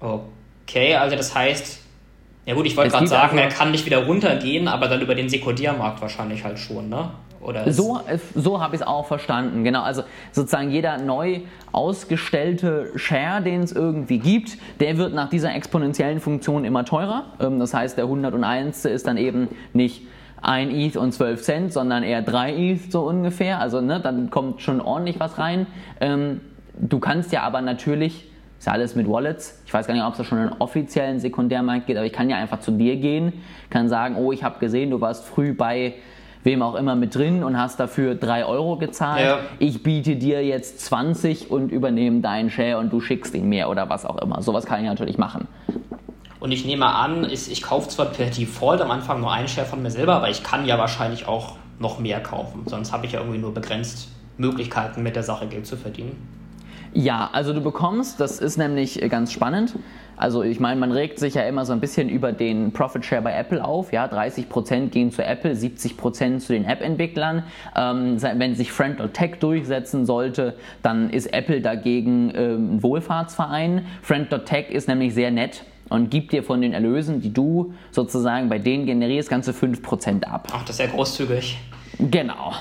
Okay, 0.00 0.96
also 0.96 1.16
das 1.16 1.34
heißt, 1.34 1.83
ja 2.46 2.54
gut, 2.54 2.66
ich 2.66 2.76
wollte 2.76 2.90
gerade 2.90 3.06
sagen, 3.06 3.38
er 3.38 3.48
kann 3.48 3.70
nicht 3.70 3.86
wieder 3.86 4.04
runtergehen, 4.04 4.68
aber 4.68 4.88
dann 4.88 5.00
über 5.00 5.14
den 5.14 5.28
Sekundärmarkt 5.28 6.00
wahrscheinlich 6.02 6.44
halt 6.44 6.58
schon, 6.58 6.88
ne? 6.88 7.10
Oder 7.40 7.70
so 7.72 8.00
so 8.34 8.60
habe 8.60 8.74
ich 8.74 8.80
es 8.80 8.86
auch 8.86 9.06
verstanden, 9.06 9.64
genau. 9.64 9.82
Also 9.82 10.02
sozusagen 10.32 10.70
jeder 10.70 10.98
neu 10.98 11.40
ausgestellte 11.72 12.92
Share, 12.96 13.42
den 13.42 13.62
es 13.62 13.72
irgendwie 13.72 14.18
gibt, 14.18 14.56
der 14.80 14.96
wird 14.96 15.12
nach 15.12 15.28
dieser 15.28 15.54
exponentiellen 15.54 16.20
Funktion 16.20 16.64
immer 16.64 16.84
teurer. 16.84 17.26
Ähm, 17.40 17.58
das 17.58 17.74
heißt, 17.74 17.98
der 17.98 18.04
101. 18.04 18.86
ist 18.86 19.06
dann 19.06 19.16
eben 19.16 19.48
nicht 19.72 20.02
ein 20.40 20.70
ETH 20.70 20.96
und 20.96 21.12
12 21.12 21.42
Cent, 21.42 21.72
sondern 21.72 22.02
eher 22.02 22.22
3 22.22 22.54
ETH 22.54 22.92
so 22.92 23.02
ungefähr. 23.02 23.60
Also 23.60 23.80
ne, 23.80 24.00
dann 24.00 24.30
kommt 24.30 24.62
schon 24.62 24.80
ordentlich 24.80 25.20
was 25.20 25.38
rein. 25.38 25.66
Ähm, 26.00 26.40
du 26.78 26.98
kannst 26.98 27.32
ja 27.32 27.42
aber 27.42 27.60
natürlich 27.60 28.26
ist 28.58 28.66
ja 28.66 28.72
alles 28.72 28.94
mit 28.94 29.08
Wallets. 29.08 29.62
Ich 29.66 29.74
weiß 29.74 29.86
gar 29.86 29.94
nicht, 29.94 30.04
ob 30.04 30.12
es 30.12 30.18
da 30.18 30.24
schon 30.24 30.38
einen 30.38 30.52
offiziellen 30.58 31.20
Sekundärmarkt 31.20 31.86
gibt, 31.86 31.98
aber 31.98 32.06
ich 32.06 32.12
kann 32.12 32.30
ja 32.30 32.36
einfach 32.36 32.60
zu 32.60 32.70
dir 32.70 32.96
gehen, 32.96 33.32
kann 33.70 33.88
sagen, 33.88 34.16
oh, 34.16 34.32
ich 34.32 34.42
habe 34.42 34.58
gesehen, 34.58 34.90
du 34.90 35.00
warst 35.00 35.24
früh 35.24 35.52
bei 35.52 35.94
wem 36.44 36.62
auch 36.62 36.74
immer 36.74 36.94
mit 36.94 37.14
drin 37.14 37.42
und 37.42 37.58
hast 37.58 37.80
dafür 37.80 38.14
3 38.14 38.44
Euro 38.44 38.76
gezahlt. 38.76 39.24
Ja. 39.24 39.38
Ich 39.58 39.82
biete 39.82 40.16
dir 40.16 40.44
jetzt 40.44 40.80
20 40.80 41.50
und 41.50 41.72
übernehme 41.72 42.20
deinen 42.20 42.50
Share 42.50 42.78
und 42.78 42.92
du 42.92 43.00
schickst 43.00 43.34
ihn 43.34 43.48
mir 43.48 43.68
oder 43.68 43.88
was 43.88 44.04
auch 44.04 44.18
immer. 44.18 44.42
Sowas 44.42 44.66
kann 44.66 44.80
ich 44.80 44.86
natürlich 44.86 45.18
machen. 45.18 45.48
Und 46.40 46.52
ich 46.52 46.66
nehme 46.66 46.86
an, 46.86 47.24
ich, 47.24 47.50
ich 47.50 47.62
kaufe 47.62 47.88
zwar 47.88 48.06
per 48.06 48.26
Default 48.26 48.82
am 48.82 48.90
Anfang 48.90 49.20
nur 49.20 49.32
einen 49.32 49.48
Share 49.48 49.66
von 49.66 49.82
mir 49.82 49.90
selber, 49.90 50.16
aber 50.16 50.28
ich 50.28 50.42
kann 50.42 50.66
ja 50.66 50.76
wahrscheinlich 50.76 51.26
auch 51.26 51.56
noch 51.78 51.98
mehr 51.98 52.22
kaufen. 52.22 52.64
Sonst 52.66 52.92
habe 52.92 53.06
ich 53.06 53.12
ja 53.12 53.20
irgendwie 53.20 53.38
nur 53.38 53.54
begrenzt 53.54 54.08
Möglichkeiten, 54.36 55.02
mit 55.02 55.16
der 55.16 55.22
Sache 55.22 55.46
Geld 55.46 55.66
zu 55.66 55.76
verdienen. 55.76 56.43
Ja, 56.94 57.28
also 57.32 57.52
du 57.52 57.60
bekommst, 57.60 58.20
das 58.20 58.38
ist 58.38 58.56
nämlich 58.56 59.02
äh, 59.02 59.08
ganz 59.08 59.32
spannend. 59.32 59.74
Also 60.16 60.44
ich 60.44 60.60
meine, 60.60 60.78
man 60.78 60.92
regt 60.92 61.18
sich 61.18 61.34
ja 61.34 61.42
immer 61.42 61.66
so 61.66 61.72
ein 61.72 61.80
bisschen 61.80 62.08
über 62.08 62.30
den 62.30 62.72
Profit 62.72 63.04
Share 63.04 63.20
bei 63.20 63.34
Apple 63.34 63.64
auf. 63.64 63.92
Ja, 63.92 64.06
30% 64.06 64.90
gehen 64.90 65.10
zu 65.10 65.24
Apple, 65.24 65.52
70% 65.52 66.38
zu 66.38 66.52
den 66.52 66.64
App-Entwicklern. 66.64 67.42
Ähm, 67.76 68.22
wenn 68.22 68.54
sich 68.54 68.70
Friend 68.70 68.96
Tech 69.12 69.40
durchsetzen 69.40 70.06
sollte, 70.06 70.54
dann 70.82 71.10
ist 71.10 71.32
Apple 71.32 71.60
dagegen 71.60 72.32
ähm, 72.36 72.76
ein 72.76 72.82
Wohlfahrtsverein. 72.84 73.86
Friend 74.02 74.30
Tech 74.46 74.70
ist 74.70 74.86
nämlich 74.86 75.14
sehr 75.14 75.32
nett 75.32 75.64
und 75.88 76.10
gibt 76.10 76.32
dir 76.32 76.44
von 76.44 76.60
den 76.60 76.72
Erlösen, 76.72 77.20
die 77.20 77.32
du 77.32 77.74
sozusagen 77.90 78.48
bei 78.48 78.60
denen 78.60 78.86
generierst, 78.86 79.28
ganze 79.28 79.50
5% 79.50 80.22
ab. 80.22 80.46
Ach, 80.52 80.62
das 80.62 80.76
ist 80.76 80.80
ja 80.80 80.86
großzügig. 80.86 81.58
Genau. 81.98 82.52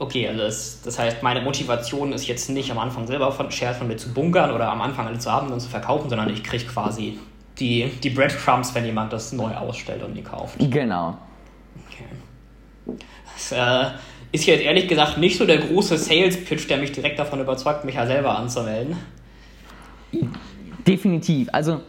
Okay, 0.00 0.28
also 0.28 0.40
das, 0.40 0.80
das, 0.82 0.98
heißt, 0.98 1.22
meine 1.22 1.40
Motivation 1.40 2.12
ist 2.12 2.28
jetzt 2.28 2.48
nicht 2.50 2.70
am 2.70 2.78
Anfang 2.78 3.06
selber 3.06 3.32
von 3.32 3.50
Shares 3.50 3.78
von 3.78 3.88
mir 3.88 3.96
zu 3.96 4.12
bunkern 4.14 4.52
oder 4.52 4.70
am 4.70 4.80
Anfang 4.80 5.08
alle 5.08 5.18
zu 5.18 5.30
haben 5.30 5.50
und 5.50 5.60
zu 5.60 5.68
verkaufen, 5.68 6.08
sondern 6.08 6.30
ich 6.30 6.44
kriege 6.44 6.64
quasi 6.66 7.18
die, 7.58 7.90
die 8.02 8.10
Breadcrumbs, 8.10 8.74
wenn 8.76 8.84
jemand 8.84 9.12
das 9.12 9.32
neu 9.32 9.52
ausstellt 9.54 10.04
und 10.04 10.14
die 10.14 10.22
kauft. 10.22 10.56
Genau. 10.58 11.18
Okay. 11.88 12.96
Das 13.34 13.52
äh, 13.52 13.90
ist 14.30 14.46
jetzt 14.46 14.62
ehrlich 14.62 14.86
gesagt 14.86 15.18
nicht 15.18 15.36
so 15.36 15.44
der 15.44 15.58
große 15.58 15.98
Sales-Pitch, 15.98 16.68
der 16.70 16.78
mich 16.78 16.92
direkt 16.92 17.18
davon 17.18 17.40
überzeugt, 17.40 17.84
mich 17.84 17.96
ja 17.96 18.06
selber 18.06 18.38
anzumelden. 18.38 18.96
Definitiv. 20.86 21.48
Also, 21.52 21.80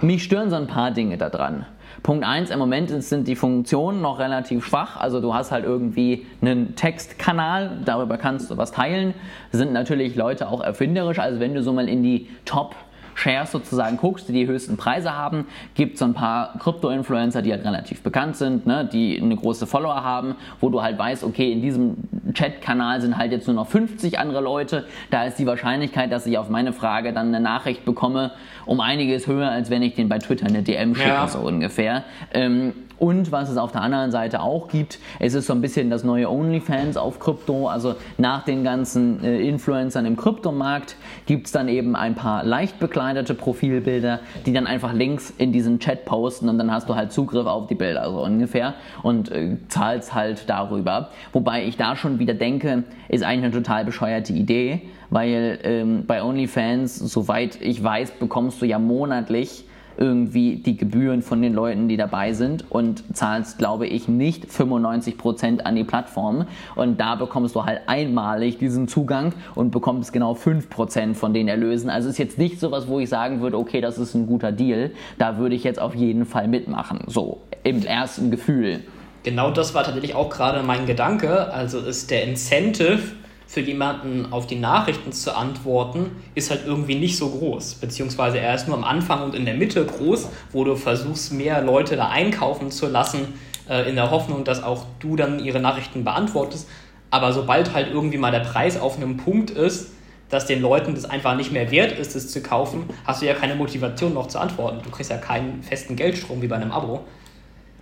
mich 0.00 0.24
stören 0.24 0.50
so 0.50 0.56
ein 0.56 0.66
paar 0.66 0.90
Dinge 0.90 1.16
daran. 1.16 1.66
Punkt 2.02 2.24
1, 2.24 2.50
im 2.50 2.58
Moment 2.58 2.90
sind 3.02 3.28
die 3.28 3.36
Funktionen 3.36 4.00
noch 4.00 4.18
relativ 4.18 4.64
schwach. 4.64 4.96
Also 4.96 5.20
du 5.20 5.34
hast 5.34 5.50
halt 5.50 5.64
irgendwie 5.64 6.26
einen 6.40 6.76
Textkanal, 6.76 7.78
darüber 7.84 8.18
kannst 8.18 8.50
du 8.50 8.56
was 8.56 8.72
teilen. 8.72 9.14
Sind 9.52 9.72
natürlich 9.72 10.16
Leute 10.16 10.48
auch 10.48 10.60
erfinderisch. 10.60 11.18
Also 11.18 11.40
wenn 11.40 11.54
du 11.54 11.62
so 11.62 11.72
mal 11.72 11.88
in 11.88 12.02
die 12.02 12.28
Top 12.44 12.74
Shares 13.16 13.50
sozusagen 13.50 13.96
guckst, 13.96 14.28
die 14.28 14.32
die 14.32 14.46
höchsten 14.46 14.76
Preise 14.76 15.14
haben, 15.16 15.46
gibt 15.74 15.94
es 15.94 16.00
so 16.00 16.04
ein 16.04 16.14
paar 16.14 16.58
Krypto-Influencer, 16.58 17.42
die 17.42 17.50
halt 17.50 17.64
relativ 17.64 18.02
bekannt 18.02 18.36
sind, 18.36 18.66
ne, 18.66 18.88
die 18.90 19.20
eine 19.20 19.34
große 19.34 19.66
Follower 19.66 20.04
haben, 20.04 20.36
wo 20.60 20.68
du 20.68 20.82
halt 20.82 20.98
weißt, 20.98 21.24
okay, 21.24 21.50
in 21.50 21.62
diesem 21.62 21.96
Chat-Kanal 22.32 23.00
sind 23.00 23.16
halt 23.16 23.32
jetzt 23.32 23.46
nur 23.46 23.56
noch 23.56 23.66
50 23.66 24.18
andere 24.18 24.40
Leute. 24.40 24.84
Da 25.10 25.24
ist 25.24 25.38
die 25.38 25.46
Wahrscheinlichkeit, 25.46 26.12
dass 26.12 26.26
ich 26.26 26.36
auf 26.36 26.50
meine 26.50 26.72
Frage 26.72 27.12
dann 27.12 27.28
eine 27.28 27.40
Nachricht 27.40 27.84
bekomme, 27.84 28.32
um 28.66 28.80
einiges 28.80 29.26
höher, 29.26 29.50
als 29.50 29.70
wenn 29.70 29.82
ich 29.82 29.94
den 29.94 30.08
bei 30.08 30.18
Twitter 30.18 30.46
eine 30.46 30.62
DM 30.62 30.94
schicke, 30.94 31.08
ja. 31.08 31.28
so 31.28 31.38
ungefähr. 31.38 32.04
Ähm, 32.34 32.72
Und 32.98 33.30
was 33.30 33.50
es 33.50 33.58
auf 33.58 33.72
der 33.72 33.82
anderen 33.82 34.10
Seite 34.10 34.40
auch 34.40 34.68
gibt, 34.68 34.98
es 35.20 35.34
ist 35.34 35.46
so 35.46 35.52
ein 35.52 35.60
bisschen 35.60 35.90
das 35.90 36.02
neue 36.02 36.30
OnlyFans 36.30 36.96
auf 36.96 37.18
Krypto. 37.18 37.68
Also 37.68 37.94
nach 38.16 38.44
den 38.44 38.64
ganzen 38.64 39.22
äh, 39.22 39.40
Influencern 39.40 40.06
im 40.06 40.16
Kryptomarkt 40.16 40.96
gibt 41.26 41.46
es 41.46 41.52
dann 41.52 41.68
eben 41.68 41.94
ein 41.94 42.14
paar 42.14 42.42
leicht 42.42 42.78
bekleidete 42.78 43.34
Profilbilder, 43.34 44.20
die 44.46 44.52
dann 44.54 44.66
einfach 44.66 44.94
Links 44.94 45.30
in 45.36 45.52
diesen 45.52 45.78
Chat 45.78 46.06
posten 46.06 46.48
und 46.48 46.56
dann 46.56 46.72
hast 46.72 46.88
du 46.88 46.94
halt 46.94 47.12
Zugriff 47.12 47.46
auf 47.46 47.66
die 47.66 47.74
Bilder 47.74 48.10
so 48.10 48.24
ungefähr 48.24 48.72
und 49.02 49.30
äh, 49.30 49.58
zahlst 49.68 50.14
halt 50.14 50.48
darüber. 50.48 51.10
Wobei 51.34 51.66
ich 51.66 51.76
da 51.76 51.96
schon 51.96 52.18
wieder 52.18 52.32
denke, 52.32 52.84
ist 53.10 53.22
eigentlich 53.22 53.44
eine 53.44 53.62
total 53.62 53.84
bescheuerte 53.84 54.32
Idee, 54.32 54.80
weil 55.10 55.58
ähm, 55.62 56.04
bei 56.06 56.22
OnlyFans, 56.22 56.98
soweit 56.98 57.60
ich 57.60 57.82
weiß, 57.82 58.12
bekommst 58.12 58.60
du 58.62 58.66
ja 58.66 58.78
monatlich 58.78 59.64
irgendwie 59.98 60.56
die 60.56 60.76
Gebühren 60.76 61.22
von 61.22 61.42
den 61.42 61.54
Leuten, 61.54 61.88
die 61.88 61.96
dabei 61.96 62.32
sind 62.32 62.70
und 62.70 63.16
zahlst, 63.16 63.58
glaube 63.58 63.86
ich, 63.86 64.08
nicht 64.08 64.46
95% 64.46 65.60
an 65.60 65.76
die 65.76 65.84
Plattform. 65.84 66.46
Und 66.74 67.00
da 67.00 67.14
bekommst 67.14 67.54
du 67.54 67.64
halt 67.64 67.80
einmalig 67.86 68.58
diesen 68.58 68.88
Zugang 68.88 69.32
und 69.54 69.70
bekommst 69.70 70.12
genau 70.12 70.34
5% 70.34 71.14
von 71.14 71.32
den 71.32 71.48
Erlösen. 71.48 71.90
Also 71.90 72.08
ist 72.08 72.18
jetzt 72.18 72.38
nicht 72.38 72.60
sowas, 72.60 72.88
wo 72.88 73.00
ich 73.00 73.08
sagen 73.08 73.40
würde, 73.40 73.58
okay, 73.58 73.80
das 73.80 73.98
ist 73.98 74.14
ein 74.14 74.26
guter 74.26 74.52
Deal. 74.52 74.90
Da 75.18 75.38
würde 75.38 75.54
ich 75.54 75.64
jetzt 75.64 75.80
auf 75.80 75.94
jeden 75.94 76.26
Fall 76.26 76.48
mitmachen. 76.48 77.00
So, 77.06 77.40
im 77.62 77.82
ersten 77.82 78.30
Gefühl. 78.30 78.80
Genau 79.22 79.50
das 79.50 79.74
war 79.74 79.82
tatsächlich 79.82 80.14
auch 80.14 80.30
gerade 80.30 80.62
mein 80.62 80.86
Gedanke. 80.86 81.52
Also 81.52 81.80
ist 81.80 82.10
der 82.10 82.24
Incentive 82.24 83.00
für 83.46 83.60
jemanden 83.60 84.32
auf 84.32 84.46
die 84.46 84.56
Nachrichten 84.56 85.12
zu 85.12 85.34
antworten, 85.36 86.10
ist 86.34 86.50
halt 86.50 86.62
irgendwie 86.66 86.96
nicht 86.96 87.16
so 87.16 87.30
groß. 87.30 87.76
Beziehungsweise 87.76 88.38
er 88.38 88.54
ist 88.54 88.66
nur 88.66 88.76
am 88.76 88.84
Anfang 88.84 89.22
und 89.22 89.34
in 89.34 89.44
der 89.44 89.54
Mitte 89.54 89.84
groß, 89.84 90.28
wo 90.52 90.64
du 90.64 90.74
versuchst, 90.74 91.32
mehr 91.32 91.62
Leute 91.62 91.96
da 91.96 92.08
einkaufen 92.08 92.70
zu 92.70 92.88
lassen, 92.88 93.34
äh, 93.68 93.88
in 93.88 93.94
der 93.94 94.10
Hoffnung, 94.10 94.44
dass 94.44 94.62
auch 94.62 94.84
du 94.98 95.16
dann 95.16 95.38
ihre 95.38 95.60
Nachrichten 95.60 96.04
beantwortest. 96.04 96.68
Aber 97.10 97.32
sobald 97.32 97.72
halt 97.72 97.88
irgendwie 97.92 98.18
mal 98.18 98.32
der 98.32 98.40
Preis 98.40 98.78
auf 98.78 98.96
einem 98.96 99.16
Punkt 99.16 99.50
ist, 99.50 99.92
dass 100.28 100.46
den 100.46 100.60
Leuten 100.60 100.94
das 100.94 101.04
einfach 101.04 101.36
nicht 101.36 101.52
mehr 101.52 101.70
wert 101.70 101.96
ist, 101.98 102.16
es 102.16 102.32
zu 102.32 102.42
kaufen, 102.42 102.84
hast 103.04 103.22
du 103.22 103.26
ja 103.26 103.34
keine 103.34 103.54
Motivation 103.54 104.12
noch 104.12 104.26
zu 104.26 104.40
antworten. 104.40 104.80
Du 104.82 104.90
kriegst 104.90 105.10
ja 105.10 105.18
keinen 105.18 105.62
festen 105.62 105.94
Geldstrom 105.94 106.42
wie 106.42 106.48
bei 106.48 106.56
einem 106.56 106.72
Abo. 106.72 107.04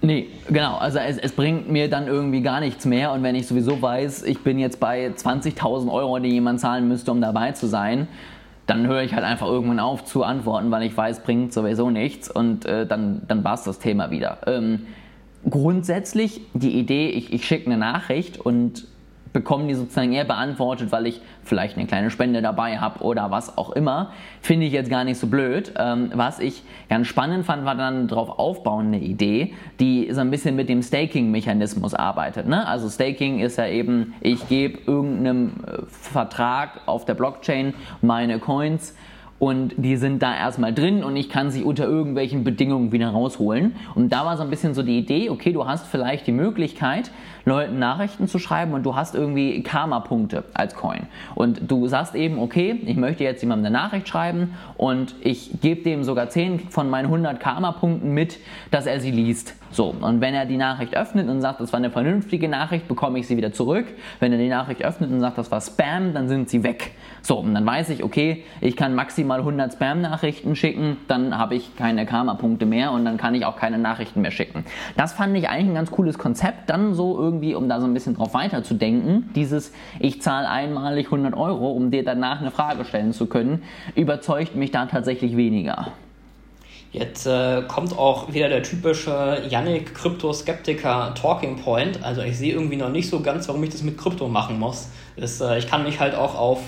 Nee, 0.04 0.26
genau. 0.48 0.76
Also 0.76 0.98
es, 0.98 1.16
es, 1.16 1.32
bringt 1.32 1.70
mir 1.70 1.88
dann 1.88 2.08
irgendwie 2.08 2.42
gar 2.42 2.60
nichts 2.60 2.84
mehr. 2.84 3.12
Und 3.12 3.22
wenn 3.22 3.34
ich 3.34 3.46
sowieso 3.46 3.80
weiß, 3.80 4.24
ich 4.24 4.40
bin 4.40 4.58
jetzt 4.58 4.78
bei 4.78 5.08
20.000 5.08 5.90
Euro, 5.90 6.18
die 6.18 6.28
jemand 6.28 6.60
zahlen 6.60 6.86
müsste, 6.88 7.10
um 7.10 7.22
dabei 7.22 7.52
zu 7.52 7.66
sein, 7.66 8.06
dann 8.66 8.86
höre 8.86 9.02
ich 9.02 9.14
halt 9.14 9.24
einfach 9.24 9.46
irgendwann 9.46 9.80
auf 9.80 10.04
zu 10.04 10.22
antworten, 10.22 10.70
weil 10.70 10.82
ich 10.82 10.94
weiß, 10.94 11.20
bringt 11.20 11.54
sowieso 11.54 11.88
nichts. 11.88 12.30
Und 12.30 12.66
äh, 12.66 12.86
dann, 12.86 13.22
dann 13.28 13.44
war 13.44 13.54
es 13.54 13.64
das 13.64 13.78
Thema 13.78 14.10
wieder. 14.10 14.40
Ähm, 14.46 14.80
grundsätzlich 15.48 16.42
die 16.52 16.78
Idee, 16.78 17.08
ich, 17.08 17.32
ich 17.32 17.46
schicke 17.46 17.64
eine 17.66 17.78
Nachricht 17.78 18.38
und 18.38 18.86
bekommen 19.34 19.66
die 19.68 19.74
sozusagen 19.74 20.12
eher 20.12 20.24
beantwortet, 20.24 20.92
weil 20.92 21.06
ich 21.06 21.20
vielleicht 21.42 21.76
eine 21.76 21.86
kleine 21.86 22.08
Spende 22.08 22.40
dabei 22.40 22.78
habe 22.78 23.02
oder 23.04 23.30
was 23.32 23.58
auch 23.58 23.72
immer, 23.72 24.12
finde 24.40 24.64
ich 24.64 24.72
jetzt 24.72 24.88
gar 24.88 25.04
nicht 25.04 25.18
so 25.18 25.26
blöd. 25.26 25.74
Ähm, 25.76 26.12
was 26.14 26.38
ich 26.38 26.62
ganz 26.88 27.08
spannend 27.08 27.44
fand, 27.44 27.66
war 27.66 27.74
dann 27.74 28.06
darauf 28.06 28.38
aufbauende 28.38 28.98
Idee, 28.98 29.52
die 29.80 30.08
so 30.12 30.20
ein 30.20 30.30
bisschen 30.30 30.54
mit 30.54 30.68
dem 30.68 30.82
Staking-Mechanismus 30.82 31.94
arbeitet. 31.94 32.46
Ne? 32.46 32.66
Also 32.66 32.88
Staking 32.88 33.40
ist 33.40 33.58
ja 33.58 33.66
eben, 33.66 34.14
ich 34.20 34.48
gebe 34.48 34.78
irgendeinem 34.86 35.52
äh, 35.66 35.82
Vertrag 35.88 36.80
auf 36.86 37.04
der 37.04 37.14
Blockchain 37.14 37.74
meine 38.00 38.38
Coins 38.38 38.94
und 39.40 39.74
die 39.76 39.96
sind 39.96 40.22
da 40.22 40.34
erstmal 40.34 40.72
drin 40.72 41.02
und 41.02 41.16
ich 41.16 41.28
kann 41.28 41.50
sie 41.50 41.64
unter 41.64 41.84
irgendwelchen 41.84 42.44
Bedingungen 42.44 42.92
wieder 42.92 43.08
rausholen. 43.08 43.74
Und 43.94 44.10
da 44.10 44.24
war 44.24 44.36
so 44.36 44.44
ein 44.44 44.48
bisschen 44.48 44.74
so 44.74 44.82
die 44.82 44.96
Idee, 44.96 45.28
okay, 45.28 45.52
du 45.52 45.66
hast 45.66 45.86
vielleicht 45.86 46.26
die 46.26 46.32
Möglichkeit, 46.32 47.10
Leuten 47.44 47.78
Nachrichten 47.78 48.28
zu 48.28 48.38
schreiben 48.38 48.72
und 48.72 48.84
du 48.84 48.96
hast 48.96 49.14
irgendwie 49.14 49.62
Karma-Punkte 49.62 50.44
als 50.54 50.74
Coin. 50.74 51.06
Und 51.34 51.70
du 51.70 51.86
sagst 51.88 52.14
eben, 52.14 52.38
okay, 52.38 52.80
ich 52.86 52.96
möchte 52.96 53.24
jetzt 53.24 53.42
jemandem 53.42 53.66
eine 53.66 53.76
Nachricht 53.76 54.08
schreiben 54.08 54.54
und 54.76 55.14
ich 55.20 55.60
gebe 55.60 55.82
dem 55.82 56.04
sogar 56.04 56.28
10 56.28 56.70
von 56.70 56.88
meinen 56.88 57.06
100 57.06 57.40
Karma-Punkten 57.40 58.12
mit, 58.12 58.38
dass 58.70 58.86
er 58.86 59.00
sie 59.00 59.10
liest. 59.10 59.54
So, 59.74 59.92
und 60.00 60.20
wenn 60.20 60.34
er 60.34 60.46
die 60.46 60.56
Nachricht 60.56 60.96
öffnet 60.96 61.28
und 61.28 61.40
sagt, 61.40 61.60
das 61.60 61.72
war 61.72 61.78
eine 61.78 61.90
vernünftige 61.90 62.48
Nachricht, 62.48 62.86
bekomme 62.86 63.18
ich 63.18 63.26
sie 63.26 63.36
wieder 63.36 63.52
zurück. 63.52 63.86
Wenn 64.20 64.30
er 64.30 64.38
die 64.38 64.48
Nachricht 64.48 64.84
öffnet 64.84 65.10
und 65.10 65.18
sagt, 65.18 65.36
das 65.36 65.50
war 65.50 65.60
Spam, 65.60 66.14
dann 66.14 66.28
sind 66.28 66.48
sie 66.48 66.62
weg. 66.62 66.92
So, 67.22 67.38
und 67.38 67.54
dann 67.54 67.66
weiß 67.66 67.90
ich, 67.90 68.04
okay, 68.04 68.44
ich 68.60 68.76
kann 68.76 68.94
maximal 68.94 69.40
100 69.40 69.72
Spam-Nachrichten 69.72 70.54
schicken, 70.54 70.98
dann 71.08 71.36
habe 71.36 71.56
ich 71.56 71.74
keine 71.74 72.06
Karma-Punkte 72.06 72.66
mehr 72.66 72.92
und 72.92 73.04
dann 73.04 73.16
kann 73.16 73.34
ich 73.34 73.46
auch 73.46 73.56
keine 73.56 73.78
Nachrichten 73.78 74.20
mehr 74.20 74.30
schicken. 74.30 74.64
Das 74.96 75.12
fand 75.12 75.36
ich 75.36 75.48
eigentlich 75.48 75.70
ein 75.70 75.74
ganz 75.74 75.90
cooles 75.90 76.18
Konzept, 76.18 76.70
dann 76.70 76.94
so 76.94 77.18
irgendwie, 77.18 77.33
um 77.54 77.68
da 77.68 77.80
so 77.80 77.86
ein 77.86 77.94
bisschen 77.94 78.14
drauf 78.14 78.34
weiterzudenken, 78.34 79.30
dieses, 79.34 79.72
ich 80.00 80.22
zahle 80.22 80.48
einmalig 80.48 81.06
100 81.06 81.34
Euro, 81.34 81.70
um 81.70 81.90
dir 81.90 82.04
danach 82.04 82.40
eine 82.40 82.50
Frage 82.50 82.84
stellen 82.84 83.12
zu 83.12 83.26
können, 83.26 83.62
überzeugt 83.94 84.56
mich 84.56 84.70
da 84.70 84.86
tatsächlich 84.86 85.36
weniger. 85.36 85.92
Jetzt 86.94 87.26
äh, 87.26 87.62
kommt 87.66 87.98
auch 87.98 88.32
wieder 88.32 88.48
der 88.48 88.62
typische 88.62 89.42
Yannick 89.50 89.96
Krypto-Skeptiker 89.96 91.12
Talking 91.20 91.56
Point. 91.56 92.04
Also 92.04 92.22
ich 92.22 92.38
sehe 92.38 92.52
irgendwie 92.52 92.76
noch 92.76 92.88
nicht 92.88 93.10
so 93.10 93.18
ganz, 93.18 93.48
warum 93.48 93.64
ich 93.64 93.70
das 93.70 93.82
mit 93.82 93.98
Krypto 93.98 94.28
machen 94.28 94.60
muss. 94.60 94.90
Das, 95.16 95.40
äh, 95.40 95.58
ich 95.58 95.66
kann 95.68 95.82
mich 95.82 95.98
halt 95.98 96.14
auch 96.14 96.38
auf 96.38 96.60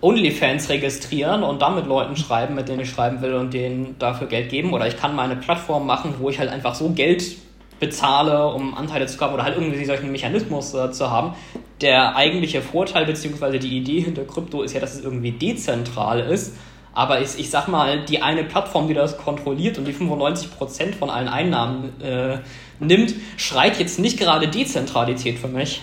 OnlyFans 0.00 0.70
registrieren 0.70 1.42
und 1.42 1.60
dann 1.60 1.74
mit 1.74 1.86
Leuten 1.86 2.16
schreiben, 2.16 2.54
mit 2.54 2.70
denen 2.70 2.80
ich 2.80 2.90
schreiben 2.90 3.20
will 3.20 3.34
und 3.34 3.52
denen 3.52 3.96
dafür 3.98 4.28
Geld 4.28 4.48
geben. 4.48 4.72
Oder 4.72 4.88
ich 4.88 4.96
kann 4.96 5.14
meine 5.14 5.36
Plattform 5.36 5.86
machen, 5.86 6.14
wo 6.20 6.30
ich 6.30 6.38
halt 6.38 6.48
einfach 6.48 6.74
so 6.74 6.88
Geld 6.90 7.36
bezahle, 7.78 8.48
um 8.48 8.74
Anteile 8.74 9.06
zu 9.06 9.18
kaufen 9.18 9.34
oder 9.34 9.44
halt 9.44 9.56
irgendwie 9.56 9.84
solchen 9.84 10.10
Mechanismus 10.10 10.74
äh, 10.74 10.90
zu 10.92 11.10
haben. 11.10 11.34
Der 11.80 12.16
eigentliche 12.16 12.62
Vorteil 12.62 13.06
bzw. 13.06 13.58
die 13.58 13.76
Idee 13.76 14.00
hinter 14.00 14.24
Krypto 14.24 14.62
ist 14.62 14.72
ja, 14.72 14.80
dass 14.80 14.94
es 14.94 15.04
irgendwie 15.04 15.32
dezentral 15.32 16.20
ist 16.20 16.54
aber 16.96 17.20
ich, 17.20 17.38
ich 17.38 17.50
sag 17.50 17.68
mal, 17.68 18.06
die 18.06 18.22
eine 18.22 18.42
Plattform, 18.42 18.88
die 18.88 18.94
das 18.94 19.18
kontrolliert 19.18 19.76
und 19.76 19.84
die 19.84 19.92
95% 19.92 20.94
von 20.98 21.10
allen 21.10 21.28
Einnahmen 21.28 22.00
äh, 22.00 22.38
nimmt, 22.80 23.14
schreit 23.36 23.78
jetzt 23.78 23.98
nicht 23.98 24.18
gerade 24.18 24.48
Dezentralität 24.48 25.38
für 25.38 25.46
mich. 25.46 25.82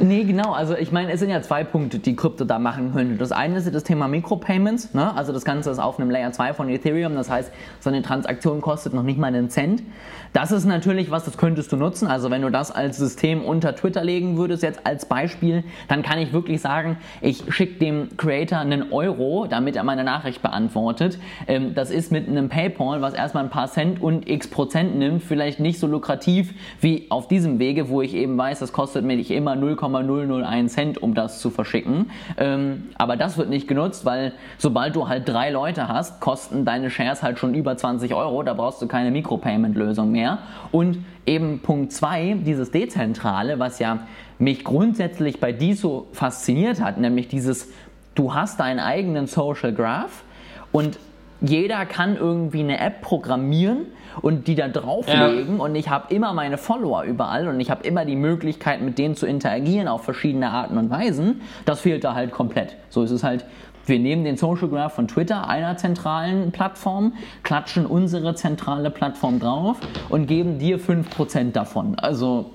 Nee, 0.00 0.24
genau. 0.24 0.52
Also 0.52 0.76
ich 0.76 0.90
meine, 0.90 1.12
es 1.12 1.20
sind 1.20 1.30
ja 1.30 1.40
zwei 1.40 1.62
Punkte, 1.62 2.00
die 2.00 2.16
Krypto 2.16 2.44
da 2.44 2.58
machen 2.58 2.92
könnte. 2.92 3.16
Das 3.16 3.30
eine 3.30 3.58
ist 3.58 3.72
das 3.72 3.84
Thema 3.84 4.08
Micropayments. 4.08 4.92
Ne? 4.92 5.14
Also 5.14 5.32
das 5.32 5.44
Ganze 5.44 5.70
ist 5.70 5.78
auf 5.78 6.00
einem 6.00 6.10
Layer 6.10 6.32
2 6.32 6.52
von 6.52 6.68
Ethereum. 6.68 7.14
Das 7.14 7.30
heißt, 7.30 7.52
so 7.78 7.90
eine 7.90 8.02
Transaktion 8.02 8.60
kostet 8.60 8.92
noch 8.92 9.04
nicht 9.04 9.20
mal 9.20 9.28
einen 9.28 9.50
Cent. 9.50 9.84
Das 10.32 10.50
ist 10.50 10.64
natürlich 10.64 11.12
was, 11.12 11.24
das 11.24 11.38
könntest 11.38 11.70
du 11.70 11.76
nutzen. 11.76 12.08
Also 12.08 12.28
wenn 12.32 12.42
du 12.42 12.50
das 12.50 12.72
als 12.72 12.96
System 12.96 13.44
unter 13.44 13.76
Twitter 13.76 14.02
legen 14.02 14.36
würdest, 14.36 14.64
jetzt 14.64 14.84
als 14.84 15.06
Beispiel, 15.06 15.62
dann 15.86 16.02
kann 16.02 16.18
ich 16.18 16.32
wirklich 16.32 16.60
sagen, 16.60 16.96
ich 17.20 17.44
schicke 17.54 17.78
dem 17.78 18.16
Creator 18.16 18.58
einen 18.58 18.92
Euro, 18.92 19.46
damit 19.48 19.76
er 19.76 19.84
meine 19.84 20.02
Nachricht 20.02 20.42
beantwortet. 20.42 21.20
Ähm, 21.46 21.76
das 21.76 21.92
ist 21.92 22.10
mit 22.10 22.28
einem 22.28 22.48
PayPal, 22.48 23.00
was 23.00 23.14
erstmal 23.14 23.44
ein 23.44 23.50
paar 23.50 23.70
Cent 23.70 24.02
und 24.02 24.28
x 24.28 24.48
Prozent 24.48 24.96
nimmt, 24.96 25.22
vielleicht 25.22 25.60
nicht 25.60 25.78
so 25.78 25.86
lukrativ 25.86 26.52
wie 26.80 27.06
auf 27.10 27.28
diesem 27.28 27.60
Wege, 27.60 27.88
wo 27.88 28.02
ich 28.02 28.14
eben 28.14 28.36
weiß, 28.36 28.58
das 28.58 28.72
kostet 28.72 29.04
mir 29.04 29.16
nicht 29.16 29.30
immer 29.30 29.54
0, 29.54 29.76
0,001 29.88 30.72
Cent, 30.72 31.02
um 31.02 31.14
das 31.14 31.40
zu 31.40 31.50
verschicken. 31.50 32.10
Ähm, 32.36 32.84
aber 32.96 33.16
das 33.16 33.38
wird 33.38 33.48
nicht 33.50 33.68
genutzt, 33.68 34.04
weil 34.04 34.32
sobald 34.58 34.96
du 34.96 35.08
halt 35.08 35.28
drei 35.28 35.50
Leute 35.50 35.88
hast, 35.88 36.20
kosten 36.20 36.64
deine 36.64 36.90
Shares 36.90 37.22
halt 37.22 37.38
schon 37.38 37.54
über 37.54 37.76
20 37.76 38.14
Euro. 38.14 38.42
Da 38.42 38.54
brauchst 38.54 38.80
du 38.82 38.88
keine 38.88 39.10
Micropayment-Lösung 39.10 40.10
mehr. 40.10 40.38
Und 40.72 41.04
eben 41.26 41.60
Punkt 41.60 41.92
2, 41.92 42.38
dieses 42.44 42.70
Dezentrale, 42.70 43.58
was 43.58 43.78
ja 43.78 44.00
mich 44.38 44.64
grundsätzlich 44.64 45.40
bei 45.40 45.52
DISO 45.52 46.06
fasziniert 46.12 46.80
hat, 46.80 46.98
nämlich 46.98 47.28
dieses, 47.28 47.68
du 48.14 48.34
hast 48.34 48.60
deinen 48.60 48.80
eigenen 48.80 49.26
Social 49.26 49.72
Graph 49.72 50.24
und 50.72 50.98
jeder 51.40 51.84
kann 51.86 52.16
irgendwie 52.16 52.60
eine 52.60 52.80
App 52.80 53.00
programmieren 53.02 53.86
und 54.22 54.46
die 54.48 54.54
da 54.54 54.68
drauflegen 54.68 55.58
ja. 55.58 55.62
und 55.64 55.74
ich 55.74 55.88
habe 55.88 56.14
immer 56.14 56.32
meine 56.32 56.58
Follower 56.58 57.02
überall 57.04 57.48
und 57.48 57.60
ich 57.60 57.70
habe 57.70 57.86
immer 57.86 58.04
die 58.04 58.16
Möglichkeit 58.16 58.82
mit 58.82 58.98
denen 58.98 59.14
zu 59.14 59.26
interagieren 59.26 59.88
auf 59.88 60.04
verschiedene 60.04 60.50
Arten 60.50 60.78
und 60.78 60.90
Weisen. 60.90 61.40
Das 61.64 61.80
fehlt 61.80 62.04
da 62.04 62.14
halt 62.14 62.30
komplett. 62.30 62.76
So 62.90 63.02
ist 63.02 63.10
es 63.10 63.22
halt 63.22 63.44
wir 63.86 63.98
nehmen 63.98 64.24
den 64.24 64.36
Social 64.36 64.68
Graph 64.68 64.94
von 64.94 65.08
Twitter, 65.08 65.48
einer 65.48 65.76
zentralen 65.76 66.52
Plattform, 66.52 67.12
klatschen 67.42 67.84
unsere 67.84 68.34
zentrale 68.34 68.90
Plattform 68.90 69.40
drauf 69.40 69.78
und 70.08 70.26
geben 70.26 70.58
dir 70.58 70.80
5% 70.80 71.52
davon. 71.52 71.98
Also 71.98 72.50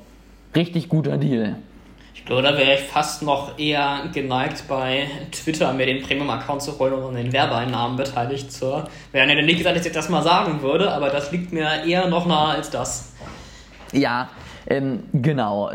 richtig 0.56 0.89
guter 0.89 1.17
Deal. 1.17 1.56
Ich 2.13 2.26
glaube, 2.26 2.43
da 2.43 2.58
wäre 2.58 2.76
ich 2.76 2.82
fast 2.82 3.24
noch 3.24 3.58
eher 3.58 4.04
geneigt, 4.13 4.65
bei 4.67 5.08
Twitter 5.32 5.74
mir 5.74 5.86
den 5.86 6.04
Premium-Account 6.04 6.62
zu 6.62 6.78
holen 6.78 6.93
und 6.93 7.04
an 7.04 7.15
den 7.15 7.34
Werbeeinnahmen 7.34 7.98
beteiligt 7.98 8.52
zu 8.52 8.84
werden. 9.12 9.30
Ja, 9.30 9.41
nicht 9.41 9.58
gesagt, 9.58 9.78
dass 9.78 9.86
ich 9.86 9.91
das 9.91 10.10
mal 10.10 10.22
sagen 10.22 10.62
würde, 10.62 10.91
aber 10.91 11.10
das 11.10 11.32
liegt 11.32 11.52
mir 11.54 11.67
eher 11.88 12.08
noch 12.08 12.28
nahe 12.28 12.56
als 12.56 12.69
das. 12.69 13.13
Ja, 13.93 14.30
ähm, 14.67 15.04
genau, 15.13 15.72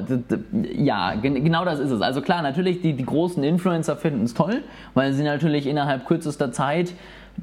ja, 0.76 1.14
genau 1.14 1.64
das 1.64 1.80
ist 1.80 1.90
es. 1.90 2.00
Also 2.00 2.20
klar, 2.20 2.42
natürlich, 2.42 2.80
die, 2.82 2.92
die 2.92 3.04
großen 3.04 3.42
Influencer 3.42 3.96
finden 3.96 4.24
es 4.24 4.34
toll, 4.34 4.62
weil 4.92 5.12
sie 5.12 5.24
natürlich 5.24 5.66
innerhalb 5.66 6.06
kürzester 6.06 6.52
Zeit 6.52 6.92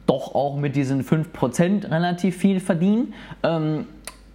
doch 0.06 0.34
auch 0.36 0.56
mit 0.56 0.78
diesen 0.78 1.04
5% 1.04 1.92
relativ 1.92 2.38
viel 2.38 2.62
verdienen. 2.62 3.14
Ähm, 3.44 3.88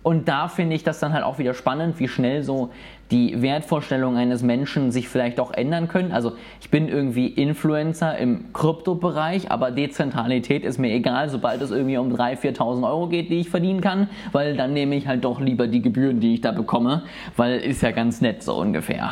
Und 0.02 0.28
da 0.28 0.46
finde 0.48 0.76
ich 0.76 0.84
das 0.84 1.00
dann 1.00 1.12
halt 1.14 1.24
auch 1.24 1.38
wieder 1.38 1.52
spannend, 1.54 1.98
wie 1.98 2.06
schnell 2.06 2.42
so 2.44 2.70
die 3.10 3.40
Wertvorstellungen 3.40 4.18
eines 4.18 4.42
Menschen 4.42 4.90
sich 4.90 5.08
vielleicht 5.08 5.38
auch 5.38 5.52
ändern 5.52 5.88
können. 5.88 6.12
Also 6.12 6.32
ich 6.60 6.70
bin 6.70 6.88
irgendwie 6.88 7.28
Influencer 7.28 8.18
im 8.18 8.52
Kryptobereich, 8.52 9.50
aber 9.50 9.70
Dezentralität 9.70 10.64
ist 10.64 10.78
mir 10.78 10.92
egal, 10.92 11.28
sobald 11.28 11.62
es 11.62 11.70
irgendwie 11.70 11.98
um 11.98 12.12
3.000, 12.12 12.56
4.000 12.58 12.88
Euro 12.88 13.06
geht, 13.08 13.30
die 13.30 13.40
ich 13.40 13.48
verdienen 13.48 13.80
kann, 13.80 14.08
weil 14.32 14.56
dann 14.56 14.72
nehme 14.72 14.96
ich 14.96 15.06
halt 15.06 15.24
doch 15.24 15.40
lieber 15.40 15.68
die 15.68 15.82
Gebühren, 15.82 16.20
die 16.20 16.34
ich 16.34 16.40
da 16.40 16.52
bekomme, 16.52 17.02
weil 17.36 17.58
ist 17.58 17.82
ja 17.82 17.92
ganz 17.92 18.20
nett 18.20 18.42
so 18.42 18.56
ungefähr. 18.56 19.10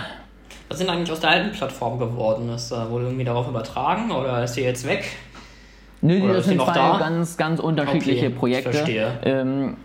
Was 0.68 0.78
sind 0.78 0.90
eigentlich 0.90 1.12
aus 1.12 1.20
der 1.20 1.30
alten 1.30 1.52
Plattform 1.52 1.98
geworden? 1.98 2.48
Ist 2.48 2.72
äh, 2.72 2.90
wurde 2.90 3.04
irgendwie 3.04 3.24
darauf 3.24 3.48
übertragen 3.48 4.10
oder 4.10 4.42
ist 4.42 4.56
die 4.56 4.62
jetzt 4.62 4.88
weg? 4.88 5.04
Nö, 6.00 6.20
das 6.32 6.46
sind 6.46 6.60
zwei 6.60 6.74
da? 6.74 6.98
ganz, 6.98 7.36
ganz 7.36 7.60
unterschiedliche 7.60 8.26
okay, 8.26 8.34
Projekte. 8.34 8.70
Ich 8.70 8.76
verstehe. 8.76 9.12
Ähm, 9.24 9.76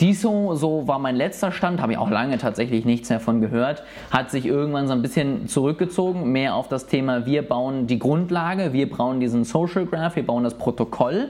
DISO, 0.00 0.56
so 0.56 0.88
war 0.88 0.98
mein 0.98 1.14
letzter 1.14 1.52
Stand, 1.52 1.80
habe 1.80 1.92
ich 1.92 1.98
auch 1.98 2.10
lange 2.10 2.36
tatsächlich 2.38 2.84
nichts 2.84 3.10
mehr 3.10 3.20
von 3.20 3.40
gehört, 3.40 3.84
hat 4.10 4.30
sich 4.30 4.44
irgendwann 4.44 4.88
so 4.88 4.92
ein 4.92 5.02
bisschen 5.02 5.46
zurückgezogen, 5.46 6.32
mehr 6.32 6.56
auf 6.56 6.66
das 6.66 6.86
Thema, 6.86 7.26
wir 7.26 7.42
bauen 7.42 7.86
die 7.86 8.00
Grundlage, 8.00 8.72
wir 8.72 8.90
bauen 8.90 9.20
diesen 9.20 9.44
Social 9.44 9.86
Graph, 9.86 10.16
wir 10.16 10.26
bauen 10.26 10.42
das 10.42 10.54
Protokoll 10.54 11.28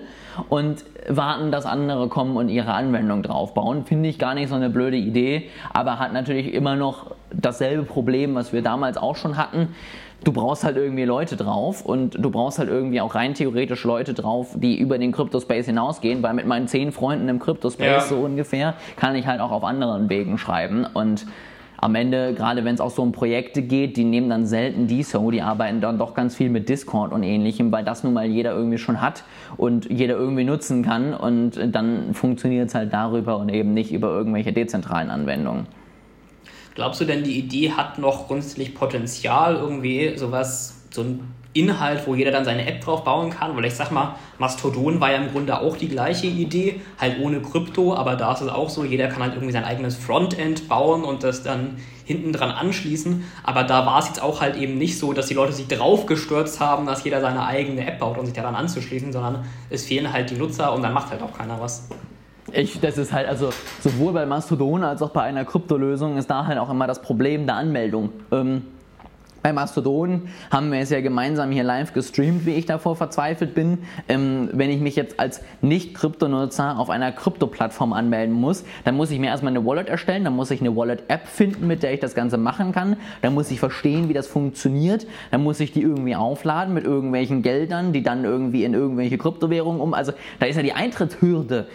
und 0.48 0.82
warten, 1.08 1.52
dass 1.52 1.66
andere 1.66 2.08
kommen 2.08 2.36
und 2.38 2.48
ihre 2.48 2.72
Anwendung 2.72 3.22
draufbauen. 3.22 3.84
Finde 3.84 4.08
ich 4.08 4.18
gar 4.18 4.34
nicht 4.34 4.48
so 4.48 4.54
eine 4.54 4.70
blöde 4.70 4.96
Idee, 4.96 5.50
aber 5.72 5.98
hat 5.98 6.14
natürlich 6.14 6.54
immer 6.54 6.74
noch 6.74 7.10
dasselbe 7.32 7.82
Problem, 7.82 8.34
was 8.34 8.54
wir 8.54 8.62
damals 8.62 8.96
auch 8.96 9.16
schon 9.16 9.36
hatten 9.36 9.74
du 10.24 10.32
brauchst 10.32 10.64
halt 10.64 10.76
irgendwie 10.76 11.04
Leute 11.04 11.36
drauf 11.36 11.84
und 11.84 12.16
du 12.18 12.30
brauchst 12.30 12.58
halt 12.58 12.68
irgendwie 12.68 13.00
auch 13.00 13.14
rein 13.14 13.34
theoretisch 13.34 13.84
Leute 13.84 14.14
drauf, 14.14 14.54
die 14.54 14.78
über 14.78 14.98
den 14.98 15.12
Crypto-Space 15.12 15.66
hinausgehen, 15.66 16.22
weil 16.22 16.34
mit 16.34 16.46
meinen 16.46 16.66
zehn 16.66 16.92
Freunden 16.92 17.28
im 17.28 17.38
Crypto-Space 17.38 17.86
ja. 17.86 18.00
so 18.00 18.16
ungefähr 18.16 18.74
kann 18.96 19.14
ich 19.14 19.26
halt 19.26 19.40
auch 19.40 19.50
auf 19.50 19.64
anderen 19.64 20.08
Wegen 20.08 20.38
schreiben 20.38 20.86
und 20.92 21.26
am 21.84 21.94
Ende, 21.96 22.32
gerade 22.32 22.64
wenn 22.64 22.74
es 22.74 22.80
auch 22.80 22.90
so 22.90 23.02
um 23.02 23.12
Projekte 23.12 23.60
geht, 23.60 23.98
die 23.98 24.04
nehmen 24.04 24.30
dann 24.30 24.46
selten 24.46 24.86
die 24.86 25.02
so, 25.02 25.30
die 25.30 25.42
arbeiten 25.42 25.82
dann 25.82 25.98
doch 25.98 26.14
ganz 26.14 26.34
viel 26.34 26.48
mit 26.48 26.70
Discord 26.70 27.12
und 27.12 27.22
ähnlichem, 27.22 27.70
weil 27.72 27.84
das 27.84 28.04
nun 28.04 28.14
mal 28.14 28.24
jeder 28.24 28.52
irgendwie 28.54 28.78
schon 28.78 29.02
hat 29.02 29.24
und 29.58 29.90
jeder 29.90 30.14
irgendwie 30.14 30.44
nutzen 30.44 30.82
kann 30.82 31.12
und 31.12 31.60
dann 31.74 32.14
funktioniert 32.14 32.68
es 32.68 32.74
halt 32.74 32.94
darüber 32.94 33.36
und 33.36 33.50
eben 33.50 33.74
nicht 33.74 33.92
über 33.92 34.08
irgendwelche 34.08 34.54
dezentralen 34.54 35.10
Anwendungen. 35.10 35.66
Glaubst 36.74 37.00
du 37.00 37.04
denn, 37.04 37.22
die 37.22 37.38
Idee 37.38 37.70
hat 37.72 37.98
noch 37.98 38.26
grundsätzlich 38.26 38.74
Potenzial, 38.74 39.54
irgendwie 39.54 40.16
sowas, 40.16 40.82
so 40.90 41.02
ein 41.02 41.34
Inhalt, 41.52 42.04
wo 42.04 42.16
jeder 42.16 42.32
dann 42.32 42.44
seine 42.44 42.66
App 42.66 42.80
drauf 42.80 43.04
bauen 43.04 43.30
kann? 43.30 43.56
Weil 43.56 43.66
ich 43.66 43.74
sag 43.74 43.92
mal, 43.92 44.16
Mastodon 44.38 45.00
war 45.00 45.12
ja 45.12 45.18
im 45.18 45.30
Grunde 45.30 45.60
auch 45.60 45.76
die 45.76 45.88
gleiche 45.88 46.26
Idee, 46.26 46.80
halt 47.00 47.20
ohne 47.20 47.40
Krypto, 47.40 47.94
aber 47.94 48.16
da 48.16 48.32
ist 48.32 48.40
es 48.40 48.48
auch 48.48 48.68
so, 48.68 48.84
jeder 48.84 49.06
kann 49.06 49.22
halt 49.22 49.34
irgendwie 49.34 49.52
sein 49.52 49.64
eigenes 49.64 49.94
Frontend 49.94 50.68
bauen 50.68 51.04
und 51.04 51.22
das 51.22 51.44
dann 51.44 51.76
hinten 52.04 52.32
dran 52.32 52.50
anschließen. 52.50 53.22
Aber 53.44 53.62
da 53.62 53.86
war 53.86 54.00
es 54.00 54.08
jetzt 54.08 54.20
auch 54.20 54.40
halt 54.40 54.56
eben 54.56 54.76
nicht 54.76 54.98
so, 54.98 55.12
dass 55.12 55.26
die 55.26 55.34
Leute 55.34 55.52
sich 55.52 55.68
drauf 55.68 56.06
gestürzt 56.06 56.58
haben, 56.58 56.86
dass 56.86 57.04
jeder 57.04 57.20
seine 57.20 57.46
eigene 57.46 57.86
App 57.86 58.00
baut, 58.00 58.18
um 58.18 58.26
sich 58.26 58.34
daran 58.34 58.56
anzuschließen, 58.56 59.12
sondern 59.12 59.44
es 59.70 59.84
fehlen 59.84 60.12
halt 60.12 60.30
die 60.30 60.34
Nutzer 60.34 60.72
und 60.72 60.82
dann 60.82 60.92
macht 60.92 61.10
halt 61.10 61.22
auch 61.22 61.38
keiner 61.38 61.60
was. 61.60 61.88
Ich, 62.56 62.80
das 62.80 62.98
ist 62.98 63.12
halt, 63.12 63.28
also 63.28 63.50
sowohl 63.80 64.12
bei 64.12 64.26
Mastodon 64.26 64.84
als 64.84 65.02
auch 65.02 65.10
bei 65.10 65.22
einer 65.22 65.44
Kryptolösung 65.44 66.16
ist 66.16 66.30
da 66.30 66.46
halt 66.46 66.58
auch 66.58 66.70
immer 66.70 66.86
das 66.86 67.02
Problem 67.02 67.46
der 67.46 67.56
Anmeldung. 67.56 68.10
Ähm, 68.30 68.62
bei 69.42 69.52
Mastodon 69.52 70.28
haben 70.50 70.72
wir 70.72 70.78
es 70.78 70.88
ja 70.88 71.02
gemeinsam 71.02 71.50
hier 71.50 71.64
live 71.64 71.92
gestreamt, 71.92 72.46
wie 72.46 72.52
ich 72.52 72.64
davor 72.64 72.96
verzweifelt 72.96 73.54
bin. 73.54 73.80
Ähm, 74.08 74.48
wenn 74.52 74.70
ich 74.70 74.80
mich 74.80 74.96
jetzt 74.96 75.20
als 75.20 75.42
Nicht-Kryptonutzer 75.60 76.78
auf 76.78 76.90
einer 76.90 77.12
Krypto-Plattform 77.12 77.92
anmelden 77.92 78.34
muss, 78.34 78.64
dann 78.84 78.96
muss 78.96 79.10
ich 79.10 79.18
mir 79.18 79.26
erstmal 79.26 79.52
eine 79.52 79.66
Wallet 79.66 79.88
erstellen, 79.88 80.24
dann 80.24 80.36
muss 80.36 80.50
ich 80.50 80.60
eine 80.60 80.74
Wallet-App 80.74 81.26
finden, 81.26 81.66
mit 81.66 81.82
der 81.82 81.92
ich 81.92 82.00
das 82.00 82.14
Ganze 82.14 82.38
machen 82.38 82.72
kann, 82.72 82.96
dann 83.20 83.34
muss 83.34 83.50
ich 83.50 83.58
verstehen, 83.58 84.08
wie 84.08 84.14
das 84.14 84.28
funktioniert, 84.28 85.06
dann 85.30 85.42
muss 85.42 85.60
ich 85.60 85.72
die 85.72 85.82
irgendwie 85.82 86.14
aufladen 86.14 86.72
mit 86.72 86.84
irgendwelchen 86.84 87.42
Geldern, 87.42 87.92
die 87.92 88.02
dann 88.02 88.24
irgendwie 88.24 88.64
in 88.64 88.72
irgendwelche 88.74 89.18
Kryptowährungen 89.18 89.82
um. 89.82 89.92
Also 89.92 90.12
da 90.38 90.46
ist 90.46 90.56
ja 90.56 90.62
die 90.62 90.72
Eintrittshürde 90.72 91.66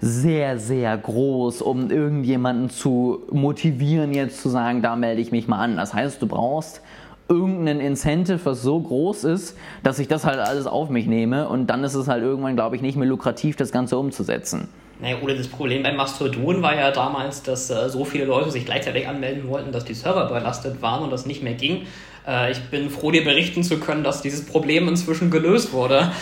sehr, 0.00 0.58
sehr 0.58 0.96
groß, 0.96 1.62
um 1.62 1.90
irgendjemanden 1.90 2.70
zu 2.70 3.22
motivieren, 3.30 4.12
jetzt 4.12 4.42
zu 4.42 4.48
sagen, 4.48 4.82
da 4.82 4.96
melde 4.96 5.22
ich 5.22 5.32
mich 5.32 5.48
mal 5.48 5.58
an. 5.58 5.76
Das 5.76 5.94
heißt, 5.94 6.20
du 6.20 6.26
brauchst 6.26 6.82
irgendeinen 7.28 7.80
Incentive, 7.80 8.40
was 8.44 8.62
so 8.62 8.80
groß 8.80 9.24
ist, 9.24 9.56
dass 9.82 9.98
ich 9.98 10.08
das 10.08 10.24
halt 10.24 10.38
alles 10.38 10.66
auf 10.66 10.90
mich 10.90 11.06
nehme 11.06 11.48
und 11.48 11.66
dann 11.66 11.82
ist 11.82 11.94
es 11.94 12.08
halt 12.08 12.22
irgendwann, 12.22 12.54
glaube 12.54 12.76
ich, 12.76 12.82
nicht 12.82 12.96
mehr 12.96 13.08
lukrativ, 13.08 13.56
das 13.56 13.72
Ganze 13.72 13.98
umzusetzen. 13.98 14.68
Naja, 15.00 15.16
oder 15.22 15.34
das 15.34 15.48
Problem 15.48 15.82
beim 15.82 15.96
Mastodon 15.96 16.62
war 16.62 16.74
ja 16.74 16.90
damals, 16.90 17.42
dass 17.42 17.68
äh, 17.68 17.90
so 17.90 18.04
viele 18.04 18.24
Leute 18.24 18.50
sich 18.50 18.64
gleichzeitig 18.64 19.06
anmelden 19.06 19.48
wollten, 19.48 19.72
dass 19.72 19.84
die 19.84 19.92
Server 19.92 20.26
überlastet 20.26 20.80
waren 20.80 21.02
und 21.02 21.10
das 21.10 21.26
nicht 21.26 21.42
mehr 21.42 21.52
ging. 21.52 21.86
Äh, 22.26 22.52
ich 22.52 22.60
bin 22.70 22.88
froh, 22.88 23.10
dir 23.10 23.22
berichten 23.22 23.62
zu 23.62 23.78
können, 23.78 24.04
dass 24.04 24.22
dieses 24.22 24.46
Problem 24.46 24.88
inzwischen 24.88 25.30
gelöst 25.30 25.72
wurde. 25.74 26.12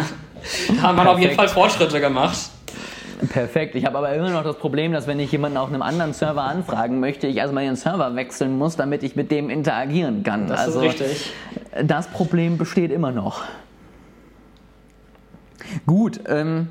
da 0.76 0.82
haben 0.82 0.96
wir 0.96 1.10
auf 1.10 1.18
jeden 1.18 1.34
Fall 1.34 1.48
Fortschritte 1.48 2.00
gemacht. 2.00 2.38
Perfekt. 3.30 3.74
Ich 3.74 3.86
habe 3.86 3.98
aber 3.98 4.12
immer 4.14 4.30
noch 4.30 4.44
das 4.44 4.56
Problem, 4.56 4.92
dass 4.92 5.06
wenn 5.06 5.20
ich 5.20 5.32
jemanden 5.32 5.56
auf 5.56 5.68
einem 5.68 5.82
anderen 5.82 6.12
Server 6.12 6.44
anfragen 6.44 7.00
möchte, 7.00 7.26
ich 7.26 7.36
erstmal 7.36 7.64
den 7.64 7.76
Server 7.76 8.14
wechseln 8.14 8.58
muss, 8.58 8.76
damit 8.76 9.02
ich 9.02 9.16
mit 9.16 9.30
dem 9.30 9.50
interagieren 9.50 10.22
kann. 10.22 10.46
Das 10.46 10.60
also, 10.60 10.80
ist 10.80 11.00
richtig. 11.00 11.32
Das 11.84 12.08
Problem 12.08 12.58
besteht 12.58 12.90
immer 12.90 13.12
noch. 13.12 13.42
Gut, 15.86 16.20
ähm, 16.28 16.68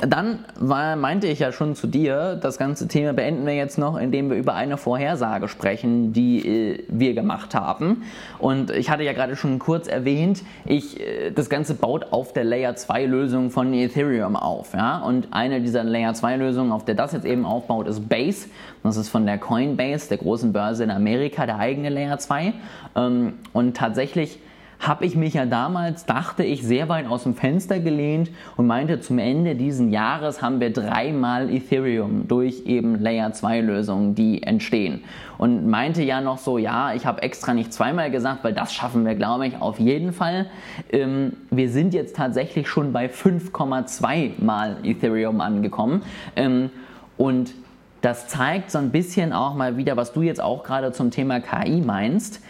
dann 0.00 0.40
war, 0.58 0.96
meinte 0.96 1.28
ich 1.28 1.38
ja 1.38 1.52
schon 1.52 1.76
zu 1.76 1.86
dir, 1.86 2.34
das 2.34 2.58
ganze 2.58 2.88
Thema 2.88 3.12
beenden 3.12 3.46
wir 3.46 3.54
jetzt 3.54 3.78
noch, 3.78 3.96
indem 3.96 4.28
wir 4.28 4.36
über 4.36 4.54
eine 4.54 4.76
Vorhersage 4.76 5.46
sprechen, 5.46 6.12
die 6.12 6.46
äh, 6.46 6.84
wir 6.88 7.14
gemacht 7.14 7.54
haben. 7.54 8.02
Und 8.40 8.72
ich 8.72 8.90
hatte 8.90 9.04
ja 9.04 9.12
gerade 9.12 9.36
schon 9.36 9.60
kurz 9.60 9.86
erwähnt, 9.86 10.42
ich, 10.64 11.00
äh, 11.00 11.30
das 11.30 11.48
Ganze 11.48 11.74
baut 11.74 12.12
auf 12.12 12.32
der 12.32 12.42
Layer 12.42 12.74
2 12.74 13.06
Lösung 13.06 13.50
von 13.50 13.72
Ethereum 13.72 14.34
auf. 14.34 14.74
Ja? 14.74 14.98
Und 14.98 15.28
eine 15.30 15.60
dieser 15.60 15.84
Layer 15.84 16.12
2 16.12 16.36
Lösungen, 16.36 16.72
auf 16.72 16.84
der 16.84 16.96
das 16.96 17.12
jetzt 17.12 17.24
eben 17.24 17.46
aufbaut, 17.46 17.86
ist 17.86 18.08
Base. 18.08 18.48
Das 18.82 18.96
ist 18.96 19.08
von 19.08 19.26
der 19.26 19.38
Coinbase, 19.38 20.08
der 20.08 20.18
großen 20.18 20.52
Börse 20.52 20.82
in 20.82 20.90
Amerika, 20.90 21.46
der 21.46 21.58
eigene 21.58 21.88
Layer 21.88 22.18
2. 22.18 22.52
Ähm, 22.96 23.34
und 23.52 23.76
tatsächlich 23.76 24.40
habe 24.86 25.06
ich 25.06 25.16
mich 25.16 25.34
ja 25.34 25.46
damals, 25.46 26.04
dachte 26.04 26.44
ich, 26.44 26.62
sehr 26.62 26.88
weit 26.88 27.06
aus 27.06 27.22
dem 27.22 27.34
Fenster 27.34 27.80
gelehnt 27.80 28.30
und 28.56 28.66
meinte, 28.66 29.00
zum 29.00 29.18
Ende 29.18 29.54
dieses 29.54 29.90
Jahres 29.90 30.42
haben 30.42 30.60
wir 30.60 30.72
dreimal 30.72 31.50
Ethereum 31.50 32.28
durch 32.28 32.66
eben 32.66 33.00
Layer 33.00 33.32
2 33.32 33.60
Lösungen, 33.60 34.14
die 34.14 34.42
entstehen. 34.42 35.02
Und 35.38 35.66
meinte 35.66 36.02
ja 36.02 36.20
noch 36.20 36.38
so, 36.38 36.58
ja, 36.58 36.92
ich 36.94 37.06
habe 37.06 37.22
extra 37.22 37.54
nicht 37.54 37.72
zweimal 37.72 38.10
gesagt, 38.10 38.44
weil 38.44 38.52
das 38.52 38.74
schaffen 38.74 39.04
wir, 39.06 39.14
glaube 39.14 39.46
ich, 39.46 39.60
auf 39.60 39.80
jeden 39.80 40.12
Fall. 40.12 40.46
Ähm, 40.92 41.32
wir 41.50 41.70
sind 41.70 41.94
jetzt 41.94 42.16
tatsächlich 42.16 42.68
schon 42.68 42.92
bei 42.92 43.06
5,2 43.06 44.32
mal 44.44 44.76
Ethereum 44.84 45.40
angekommen. 45.40 46.02
Ähm, 46.36 46.70
und 47.16 47.54
das 48.02 48.28
zeigt 48.28 48.70
so 48.70 48.78
ein 48.78 48.90
bisschen 48.90 49.32
auch 49.32 49.54
mal 49.54 49.78
wieder, 49.78 49.96
was 49.96 50.12
du 50.12 50.20
jetzt 50.20 50.40
auch 50.40 50.62
gerade 50.62 50.92
zum 50.92 51.10
Thema 51.10 51.40
KI 51.40 51.80
meinst 51.80 52.42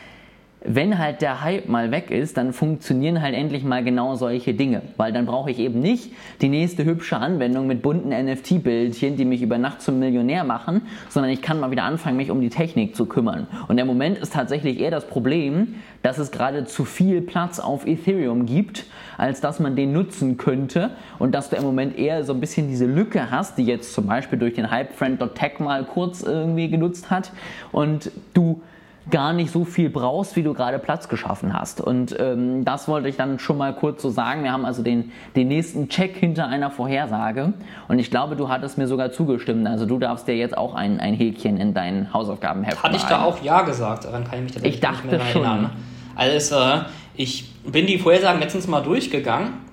wenn 0.65 0.99
halt 0.99 1.21
der 1.21 1.43
Hype 1.43 1.69
mal 1.69 1.91
weg 1.91 2.11
ist, 2.11 2.37
dann 2.39 2.53
funktionieren 2.55 3.21
halt 3.21 3.35
endlich 3.35 3.65
mal 3.65 3.85
genau 3.85 4.15
solche 4.15 4.55
Dinge. 4.55 4.81
Weil 4.97 5.13
dann 5.13 5.27
brauche 5.27 5.51
ich 5.51 5.59
eben 5.59 5.81
nicht 5.81 6.13
die 6.41 6.49
nächste 6.49 6.85
hübsche 6.85 7.19
Anwendung 7.19 7.67
mit 7.67 7.83
bunten 7.83 8.09
NFT-Bildchen, 8.09 9.17
die 9.17 9.27
mich 9.27 9.43
über 9.43 9.59
Nacht 9.59 9.83
zum 9.83 9.99
Millionär 9.99 10.43
machen, 10.43 10.83
sondern 11.11 11.31
ich 11.31 11.43
kann 11.43 11.61
mal 11.61 11.71
wieder 11.71 11.85
anfangen, 11.85 12.17
mich 12.17 12.31
um 12.31 12.41
die 12.41 12.49
Technik 12.49 12.97
zu 12.97 13.05
kümmern. 13.07 13.47
Und 13.69 13.77
der 13.77 13.85
Moment 13.85 14.19
ist 14.19 14.33
tatsächlich 14.33 14.81
eher 14.81 14.91
das 14.91 15.07
Problem, 15.07 15.75
dass 16.03 16.19
es 16.19 16.31
gerade 16.31 16.65
zu 16.65 16.85
viel 16.85 17.21
Platz 17.21 17.59
auf 17.59 17.87
Ethereum 17.87 18.47
gibt, 18.47 18.87
als 19.19 19.41
dass 19.41 19.61
man 19.61 19.77
den 19.77 19.93
nutzen 19.93 20.39
könnte 20.39 20.91
und 21.19 21.35
dass 21.35 21.51
du 21.51 21.57
im 21.57 21.63
Moment 21.63 21.99
eher 21.99 22.25
so 22.25 22.33
ein 22.33 22.41
bisschen 22.41 22.69
diese 22.69 22.87
Lücke 22.87 23.31
hast, 23.31 23.59
die 23.59 23.65
jetzt 23.65 23.93
zum 23.93 24.07
Beispiel 24.07 24.39
durch 24.39 24.55
den 24.55 24.71
Hypefriend.tech 24.71 25.61
mal 25.61 25.85
kurz 25.85 26.23
irgendwie 26.23 26.69
genutzt 26.69 27.11
hat 27.11 27.33
und 27.71 28.11
du 28.33 28.63
gar 29.11 29.33
nicht 29.33 29.51
so 29.51 29.65
viel 29.65 29.91
brauchst, 29.91 30.37
wie 30.37 30.43
du 30.43 30.55
gerade 30.55 30.79
Platz 30.79 31.09
geschaffen 31.09 31.53
hast. 31.53 31.81
Und 31.81 32.17
ähm, 32.19 32.65
das 32.65 32.89
wollte 32.89 33.09
ich 33.09 33.17
dann 33.17 33.39
schon 33.39 33.59
mal 33.59 33.75
kurz 33.75 34.03
so 34.03 34.11
sagen. 34.11 34.45
Wir 34.45 34.53
haben 34.53 34.65
also 34.65 34.83
den, 34.83 35.13
den 35.37 35.49
nächsten 35.49 35.89
Check 35.89 36.17
hinter 36.17 36.47
einer 36.47 36.71
Vorhersage. 36.71 37.53
Und 37.89 37.99
ich 37.99 38.11
glaube, 38.11 38.37
du 38.37 38.49
hattest 38.49 38.79
mir 38.79 38.87
sogar 38.87 39.13
zugestimmt. 39.13 39.67
Also 39.67 39.87
du 39.87 39.99
darfst 39.99 40.27
dir 40.27 40.37
jetzt 40.37 40.57
auch 40.57 40.75
ein, 40.75 41.01
ein 41.01 41.15
Häkchen 41.15 41.59
in 41.59 41.75
dein 41.75 42.13
Hausaufgabenheft 42.13 42.83
Hatte 42.83 42.97
ich 42.97 43.05
da 43.05 43.25
auch 43.25 43.43
Ja 43.43 43.63
gesagt? 43.63 44.05
Daran 44.05 44.25
kann 44.25 44.39
ich 44.39 44.45
mich 44.45 44.53
tatsächlich 44.53 44.77
ich 44.77 44.81
dachte 44.81 45.07
nicht 45.07 45.19
mehr 45.19 45.27
erinnern. 45.27 45.71
Schon. 45.73 46.17
Also 46.17 46.57
äh, 46.57 46.81
ich 47.17 47.53
bin 47.65 47.87
die 47.87 47.99
Vorhersagen 47.99 48.41
letztens 48.41 48.67
mal 48.67 48.83
durchgegangen 48.83 49.64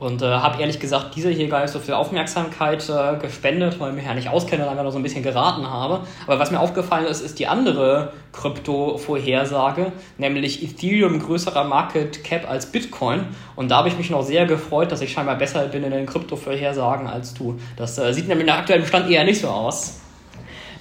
Und 0.00 0.22
äh, 0.22 0.24
habe 0.24 0.58
ehrlich 0.62 0.80
gesagt 0.80 1.14
diese 1.14 1.28
hier 1.28 1.46
gar 1.48 1.60
nicht 1.60 1.72
so 1.72 1.78
viel 1.78 1.92
Aufmerksamkeit 1.92 2.88
äh, 2.88 3.18
gespendet, 3.18 3.78
weil 3.78 3.90
ich 3.90 3.96
mich 3.96 4.06
ja 4.06 4.14
nicht 4.14 4.30
auskenne 4.30 4.64
und 4.64 4.70
einfach 4.70 4.82
nur 4.82 4.92
so 4.92 4.98
ein 4.98 5.02
bisschen 5.02 5.22
geraten 5.22 5.68
habe. 5.68 6.00
Aber 6.26 6.38
was 6.38 6.50
mir 6.50 6.58
aufgefallen 6.58 7.04
ist, 7.04 7.20
ist 7.20 7.38
die 7.38 7.46
andere 7.46 8.14
Krypto-Vorhersage, 8.32 9.92
nämlich 10.16 10.62
Ethereum 10.62 11.18
größerer 11.18 11.64
Market 11.64 12.24
Cap 12.24 12.50
als 12.50 12.72
Bitcoin. 12.72 13.26
Und 13.56 13.70
da 13.70 13.76
habe 13.76 13.88
ich 13.88 13.98
mich 13.98 14.08
noch 14.08 14.22
sehr 14.22 14.46
gefreut, 14.46 14.90
dass 14.90 15.02
ich 15.02 15.12
scheinbar 15.12 15.36
besser 15.36 15.66
bin 15.66 15.84
in 15.84 15.90
den 15.90 16.06
Krypto-Vorhersagen 16.06 17.06
als 17.06 17.34
du. 17.34 17.58
Das 17.76 17.98
äh, 17.98 18.14
sieht 18.14 18.26
nämlich 18.26 18.46
nach 18.46 18.60
aktuellem 18.60 18.86
Stand 18.86 19.10
eher 19.10 19.24
nicht 19.24 19.42
so 19.42 19.48
aus. 19.48 20.00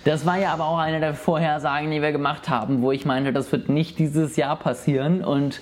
Das 0.06 0.26
war 0.26 0.38
ja 0.38 0.54
aber 0.54 0.66
auch 0.66 0.78
eine 0.78 1.02
der 1.02 1.14
Vorhersagen, 1.14 1.92
die 1.92 2.02
wir 2.02 2.14
gemacht 2.14 2.48
haben, 2.48 2.82
wo 2.82 2.94
ich 2.94 3.04
meinte, 3.04 3.34
das 3.34 3.52
wird 3.52 3.68
nicht 3.68 4.00
dieses 4.00 4.38
Jahr 4.38 4.56
passieren. 4.56 5.26
Und 5.26 5.60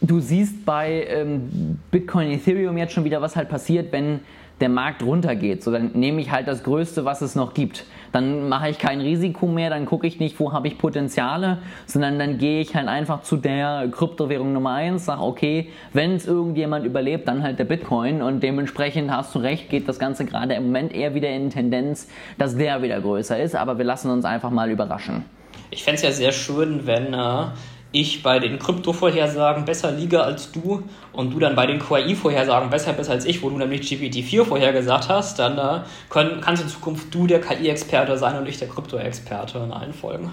du 0.00 0.20
siehst 0.20 0.64
bei 0.64 1.06
ähm, 1.08 1.78
Bitcoin, 1.90 2.30
Ethereum 2.30 2.76
jetzt 2.76 2.92
schon 2.92 3.04
wieder, 3.04 3.20
was 3.20 3.36
halt 3.36 3.48
passiert, 3.48 3.92
wenn 3.92 4.20
der 4.60 4.68
Markt 4.68 5.02
runtergeht. 5.02 5.62
So, 5.62 5.72
dann 5.72 5.92
nehme 5.94 6.20
ich 6.20 6.30
halt 6.30 6.46
das 6.46 6.62
Größte, 6.62 7.04
was 7.04 7.22
es 7.22 7.34
noch 7.34 7.54
gibt. 7.54 7.84
Dann 8.12 8.48
mache 8.48 8.68
ich 8.68 8.78
kein 8.78 9.00
Risiko 9.00 9.46
mehr, 9.46 9.70
dann 9.70 9.86
gucke 9.86 10.06
ich 10.06 10.18
nicht, 10.18 10.38
wo 10.38 10.52
habe 10.52 10.68
ich 10.68 10.78
Potenziale, 10.78 11.58
sondern 11.86 12.18
dann 12.18 12.38
gehe 12.38 12.60
ich 12.60 12.74
halt 12.74 12.88
einfach 12.88 13.22
zu 13.22 13.36
der 13.36 13.88
Kryptowährung 13.90 14.52
Nummer 14.52 14.74
1, 14.74 15.04
sage, 15.04 15.22
okay, 15.22 15.70
wenn 15.92 16.12
es 16.12 16.26
irgendjemand 16.26 16.84
überlebt, 16.84 17.28
dann 17.28 17.42
halt 17.42 17.58
der 17.58 17.64
Bitcoin 17.64 18.20
und 18.20 18.42
dementsprechend 18.42 19.10
hast 19.10 19.34
du 19.34 19.38
recht, 19.38 19.70
geht 19.70 19.88
das 19.88 19.98
Ganze 19.98 20.24
gerade 20.24 20.54
im 20.54 20.64
Moment 20.66 20.92
eher 20.92 21.14
wieder 21.14 21.30
in 21.30 21.50
Tendenz, 21.50 22.08
dass 22.36 22.56
der 22.56 22.82
wieder 22.82 23.00
größer 23.00 23.40
ist, 23.40 23.54
aber 23.54 23.78
wir 23.78 23.84
lassen 23.84 24.10
uns 24.10 24.24
einfach 24.24 24.50
mal 24.50 24.70
überraschen. 24.70 25.24
Ich 25.70 25.84
fände 25.84 25.96
es 25.96 26.02
ja 26.02 26.10
sehr 26.10 26.32
schön, 26.32 26.84
wenn 26.86 27.14
äh, 27.14 27.44
ich 27.92 28.22
bei 28.22 28.38
den 28.38 28.58
Krypto-Vorhersagen 28.58 29.64
besser 29.64 29.90
liege 29.90 30.22
als 30.22 30.52
du 30.52 30.82
und 31.12 31.32
du 31.32 31.38
dann 31.38 31.56
bei 31.56 31.66
den 31.66 31.80
KI-Vorhersagen 31.80 32.70
besser 32.70 32.92
bist 32.92 33.10
als 33.10 33.24
ich, 33.24 33.42
wo 33.42 33.50
du 33.50 33.58
nämlich 33.58 33.82
GPT-4 33.82 34.44
vorhergesagt 34.44 35.08
hast, 35.08 35.38
dann 35.38 35.58
äh, 35.58 35.80
können, 36.08 36.40
kannst 36.40 36.62
in 36.62 36.68
Zukunft 36.68 37.12
du 37.14 37.26
der 37.26 37.40
KI-Experte 37.40 38.16
sein 38.16 38.38
und 38.38 38.48
ich 38.48 38.58
der 38.58 38.68
Krypto-Experte 38.68 39.58
in 39.58 39.72
allen 39.72 39.92
Folgen. 39.92 40.32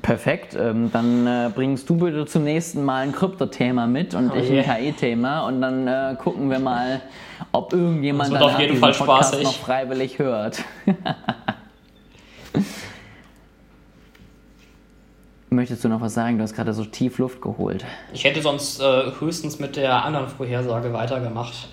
Perfekt, 0.00 0.56
ähm, 0.58 0.90
dann 0.92 1.26
äh, 1.26 1.50
bringst 1.54 1.90
du 1.90 1.96
bitte 1.96 2.24
zum 2.24 2.44
nächsten 2.44 2.84
Mal 2.84 3.02
ein 3.02 3.12
Krypto-Thema 3.12 3.86
mit 3.86 4.14
und 4.14 4.30
oh 4.30 4.36
ich 4.36 4.48
yeah. 4.48 4.62
ein 4.72 4.84
KI-Thema 4.84 5.46
und 5.46 5.60
dann 5.60 5.86
äh, 5.86 6.16
gucken 6.16 6.48
wir 6.50 6.60
mal, 6.60 7.02
ob 7.50 7.72
irgendjemand 7.72 8.32
das 8.32 8.42
auf 8.42 8.58
jeden 8.58 8.76
Fall 8.76 8.92
Podcast 8.92 9.34
spaßig. 9.34 9.44
noch 9.44 9.54
freiwillig 9.54 10.18
hört. 10.18 10.62
Möchtest 15.52 15.84
du 15.84 15.88
noch 15.90 16.00
was 16.00 16.14
sagen? 16.14 16.38
Du 16.38 16.44
hast 16.44 16.54
gerade 16.54 16.72
so 16.72 16.82
tief 16.82 17.18
Luft 17.18 17.42
geholt. 17.42 17.84
Ich 18.14 18.24
hätte 18.24 18.40
sonst 18.40 18.80
äh, 18.80 19.12
höchstens 19.20 19.58
mit 19.58 19.76
der 19.76 20.02
anderen 20.02 20.28
Vorhersage 20.28 20.90
weitergemacht. 20.94 21.68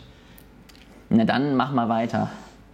Na 1.09 1.23
dann 1.23 1.55
mach 1.55 1.71
mal 1.71 1.87
weiter. 1.87 2.29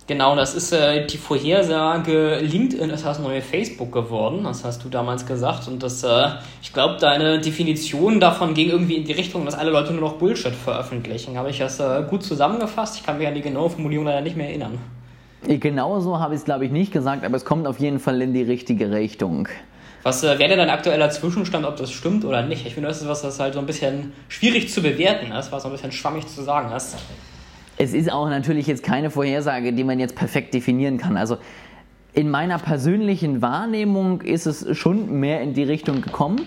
Genau, 0.08 0.36
das 0.36 0.56
ist 0.56 0.72
äh, 0.72 1.06
die 1.06 1.20
Vorhersage 1.20 2.40
LinkedIn 2.40 2.90
ist 2.90 3.06
das 3.06 3.20
neue 3.20 3.44
Facebook 3.44 3.92
geworden. 3.92 4.46
Das 4.46 4.66
hast 4.66 4.84
du 4.84 4.90
damals 4.90 5.28
gesagt. 5.28 5.68
Und 5.68 5.84
das, 5.84 6.04
äh, 6.04 6.30
ich 6.64 6.74
glaube, 6.74 6.98
deine 7.00 7.40
Definition 7.40 8.20
davon 8.20 8.56
ging 8.56 8.70
irgendwie 8.70 8.96
in 8.96 9.04
die 9.04 9.14
Richtung, 9.14 9.46
dass 9.46 9.54
alle 9.54 9.70
Leute 9.70 9.94
nur 9.94 10.02
noch 10.02 10.14
Bullshit 10.14 10.56
veröffentlichen. 10.56 11.38
Habe 11.38 11.52
ich 11.52 11.60
das 11.60 11.80
äh, 11.80 12.04
gut 12.10 12.24
zusammengefasst? 12.24 12.98
Ich 12.98 13.06
kann 13.06 13.20
mich 13.20 13.28
an 13.28 13.36
die 13.36 13.42
genaue 13.42 13.70
Formulierung 13.70 14.08
leider 14.08 14.22
nicht 14.22 14.38
mehr 14.38 14.50
erinnern. 14.50 14.80
Genau 15.48 16.00
so 16.00 16.20
habe 16.20 16.34
ich 16.34 16.40
es, 16.40 16.46
glaube 16.46 16.66
ich, 16.66 16.72
nicht 16.72 16.92
gesagt, 16.92 17.24
aber 17.24 17.36
es 17.36 17.46
kommt 17.46 17.68
auf 17.68 17.80
jeden 17.80 18.00
Fall 18.00 18.20
in 18.24 18.34
die 18.34 18.42
richtige 18.42 18.90
Richtung. 18.90 19.48
Was 20.06 20.24
äh, 20.24 20.38
wäre 20.38 20.50
denn 20.50 20.60
dein 20.60 20.70
aktueller 20.70 21.10
Zwischenstand, 21.10 21.66
ob 21.66 21.78
das 21.78 21.92
stimmt 21.92 22.26
oder 22.26 22.44
nicht? 22.44 22.64
Ich 22.68 22.76
finde, 22.76 22.90
das 22.90 23.02
ist 23.02 23.08
was, 23.08 23.24
das 23.24 23.40
halt 23.40 23.56
so 23.56 23.60
ein 23.60 23.66
bisschen 23.66 24.14
schwierig 24.28 24.72
zu 24.72 24.84
bewerten 24.84 25.32
ist, 25.32 25.52
was 25.52 25.64
so 25.64 25.70
ein 25.70 25.72
bisschen 25.72 25.92
schwammig 25.92 26.28
zu 26.28 26.44
sagen 26.44 26.72
ist. 26.76 26.96
Es 27.80 27.92
ist 27.96 28.12
auch 28.12 28.30
natürlich 28.30 28.68
jetzt 28.68 28.84
keine 28.84 29.10
Vorhersage, 29.10 29.74
die 29.74 29.84
man 29.84 30.00
jetzt 30.00 30.16
perfekt 30.16 30.54
definieren 30.54 31.00
kann. 31.00 31.18
Also 31.18 31.38
in 32.14 32.30
meiner 32.30 32.60
persönlichen 32.60 33.42
Wahrnehmung 33.42 34.22
ist 34.22 34.46
es 34.46 34.78
schon 34.78 35.20
mehr 35.20 35.42
in 35.42 35.56
die 35.56 35.64
Richtung 35.64 36.04
gekommen. 36.04 36.46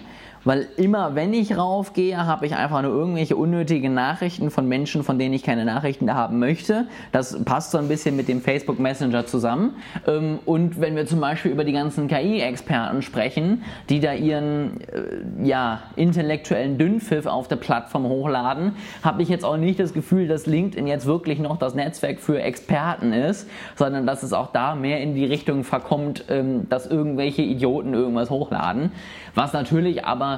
Weil 0.48 0.66
immer, 0.78 1.14
wenn 1.14 1.34
ich 1.34 1.58
raufgehe, 1.58 2.24
habe 2.24 2.46
ich 2.46 2.56
einfach 2.56 2.80
nur 2.80 2.90
irgendwelche 2.90 3.36
unnötigen 3.36 3.92
Nachrichten 3.92 4.50
von 4.50 4.66
Menschen, 4.66 5.04
von 5.04 5.18
denen 5.18 5.34
ich 5.34 5.42
keine 5.42 5.66
Nachrichten 5.66 6.14
haben 6.14 6.38
möchte. 6.38 6.86
Das 7.12 7.44
passt 7.44 7.72
so 7.72 7.76
ein 7.76 7.86
bisschen 7.86 8.16
mit 8.16 8.28
dem 8.28 8.40
Facebook 8.40 8.78
Messenger 8.78 9.26
zusammen. 9.26 9.76
Ähm, 10.06 10.38
und 10.46 10.80
wenn 10.80 10.96
wir 10.96 11.04
zum 11.04 11.20
Beispiel 11.20 11.50
über 11.50 11.64
die 11.64 11.74
ganzen 11.74 12.08
KI-Experten 12.08 13.02
sprechen, 13.02 13.62
die 13.90 14.00
da 14.00 14.14
ihren 14.14 14.80
äh, 14.90 15.46
ja, 15.46 15.82
intellektuellen 15.96 16.78
Dünnpfiff 16.78 17.26
auf 17.26 17.46
der 17.48 17.56
Plattform 17.56 18.04
hochladen, 18.04 18.72
habe 19.02 19.20
ich 19.20 19.28
jetzt 19.28 19.44
auch 19.44 19.58
nicht 19.58 19.78
das 19.78 19.92
Gefühl, 19.92 20.28
dass 20.28 20.46
LinkedIn 20.46 20.86
jetzt 20.86 21.04
wirklich 21.04 21.40
noch 21.40 21.58
das 21.58 21.74
Netzwerk 21.74 22.20
für 22.20 22.40
Experten 22.40 23.12
ist, 23.12 23.50
sondern 23.76 24.06
dass 24.06 24.22
es 24.22 24.32
auch 24.32 24.50
da 24.50 24.74
mehr 24.74 25.02
in 25.02 25.14
die 25.14 25.26
Richtung 25.26 25.62
verkommt, 25.62 26.24
ähm, 26.30 26.70
dass 26.70 26.86
irgendwelche 26.86 27.42
Idioten 27.42 27.92
irgendwas 27.92 28.30
hochladen. 28.30 28.92
Was 29.34 29.52
natürlich 29.52 30.06
aber 30.06 30.37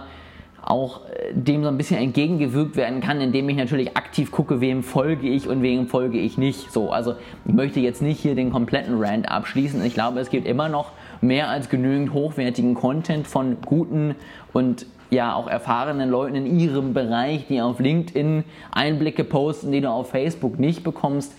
auch 0.62 1.06
äh, 1.06 1.32
dem 1.32 1.62
so 1.62 1.68
ein 1.68 1.76
bisschen 1.76 1.98
entgegengewirkt 1.98 2.76
werden 2.76 3.00
kann, 3.00 3.20
indem 3.20 3.48
ich 3.48 3.56
natürlich 3.56 3.96
aktiv 3.96 4.30
gucke, 4.30 4.60
wem 4.60 4.82
folge 4.82 5.28
ich 5.28 5.48
und 5.48 5.62
wem 5.62 5.86
folge 5.86 6.18
ich 6.18 6.38
nicht. 6.38 6.70
So, 6.70 6.90
also 6.90 7.14
ich 7.44 7.52
möchte 7.52 7.80
jetzt 7.80 8.02
nicht 8.02 8.20
hier 8.20 8.34
den 8.34 8.50
kompletten 8.50 9.02
Rant 9.02 9.30
abschließen. 9.30 9.84
Ich 9.84 9.94
glaube, 9.94 10.20
es 10.20 10.30
gibt 10.30 10.46
immer 10.46 10.68
noch 10.68 10.92
mehr 11.20 11.48
als 11.48 11.68
genügend 11.68 12.12
hochwertigen 12.12 12.74
Content 12.74 13.26
von 13.26 13.58
guten 13.64 14.14
und 14.52 14.86
ja 15.10 15.34
auch 15.34 15.48
erfahrenen 15.48 16.08
Leuten 16.08 16.36
in 16.36 16.58
ihrem 16.58 16.94
Bereich, 16.94 17.46
die 17.48 17.60
auf 17.60 17.80
LinkedIn 17.80 18.44
Einblicke 18.70 19.24
posten, 19.24 19.72
die 19.72 19.80
du 19.80 19.90
auf 19.90 20.10
Facebook 20.10 20.58
nicht 20.58 20.84
bekommst. 20.84 21.34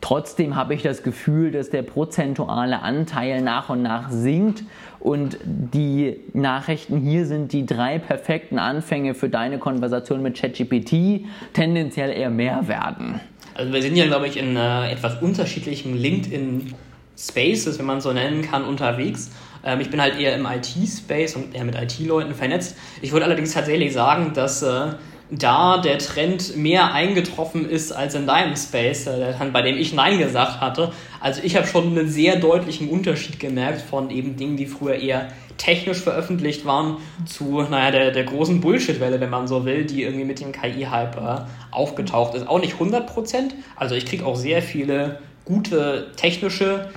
Trotzdem 0.00 0.54
habe 0.54 0.74
ich 0.74 0.82
das 0.82 1.02
Gefühl, 1.02 1.50
dass 1.50 1.70
der 1.70 1.82
prozentuale 1.82 2.82
Anteil 2.82 3.42
nach 3.42 3.68
und 3.68 3.82
nach 3.82 4.10
sinkt 4.10 4.62
und 5.00 5.38
die 5.44 6.16
Nachrichten 6.32 7.00
hier 7.00 7.26
sind 7.26 7.52
die 7.52 7.66
drei 7.66 7.98
perfekten 7.98 8.58
Anfänge 8.58 9.14
für 9.14 9.28
deine 9.28 9.58
Konversation 9.58 10.22
mit 10.22 10.36
ChatGPT 10.36 11.24
tendenziell 11.52 12.10
eher 12.10 12.30
mehr 12.30 12.66
werden. 12.68 13.20
Also 13.54 13.72
wir 13.72 13.82
sind 13.82 13.96
ja, 13.96 14.06
glaube 14.06 14.26
ich, 14.26 14.36
in 14.36 14.56
äh, 14.56 14.90
etwas 14.90 15.20
unterschiedlichen 15.22 15.96
LinkedIn 15.96 16.74
Spaces, 17.16 17.78
wenn 17.78 17.86
man 17.86 18.00
so 18.00 18.12
nennen 18.12 18.42
kann, 18.42 18.64
unterwegs. 18.64 19.30
Ähm, 19.64 19.80
ich 19.80 19.90
bin 19.90 20.00
halt 20.00 20.18
eher 20.18 20.36
im 20.36 20.46
IT-Space 20.46 21.36
und 21.36 21.54
eher 21.54 21.64
mit 21.64 21.74
IT-Leuten 21.74 22.34
vernetzt. 22.34 22.76
Ich 23.02 23.12
würde 23.12 23.24
allerdings 23.24 23.52
tatsächlich 23.52 23.92
sagen, 23.92 24.32
dass 24.34 24.62
äh, 24.62 24.92
da 25.30 25.78
der 25.78 25.98
Trend 25.98 26.56
mehr 26.56 26.92
eingetroffen 26.94 27.68
ist 27.68 27.92
als 27.92 28.14
in 28.14 28.26
deinem 28.26 28.56
Space, 28.56 29.06
äh, 29.06 29.34
bei 29.52 29.62
dem 29.62 29.76
ich 29.76 29.92
Nein 29.92 30.18
gesagt 30.18 30.60
hatte. 30.60 30.92
Also 31.20 31.42
ich 31.42 31.56
habe 31.56 31.66
schon 31.66 31.88
einen 31.88 32.08
sehr 32.08 32.36
deutlichen 32.36 32.88
Unterschied 32.88 33.38
gemerkt 33.38 33.82
von 33.82 34.10
eben 34.10 34.36
Dingen, 34.36 34.56
die 34.56 34.66
früher 34.66 34.94
eher 34.94 35.28
technisch 35.58 35.98
veröffentlicht 35.98 36.64
waren, 36.64 36.98
zu 37.26 37.62
naja, 37.62 37.90
der, 37.90 38.10
der 38.12 38.24
großen 38.24 38.60
Bullshit-Welle, 38.60 39.20
wenn 39.20 39.30
man 39.30 39.48
so 39.48 39.64
will, 39.64 39.84
die 39.84 40.04
irgendwie 40.04 40.24
mit 40.24 40.40
dem 40.40 40.52
KI-Hype 40.52 41.16
äh, 41.16 41.40
aufgetaucht 41.72 42.34
ist. 42.34 42.48
Auch 42.48 42.60
nicht 42.60 42.76
100%, 42.76 43.50
also 43.76 43.94
ich 43.94 44.06
kriege 44.06 44.24
auch 44.24 44.36
sehr 44.36 44.62
viele 44.62 45.18
gute 45.44 46.12
technische 46.16 46.90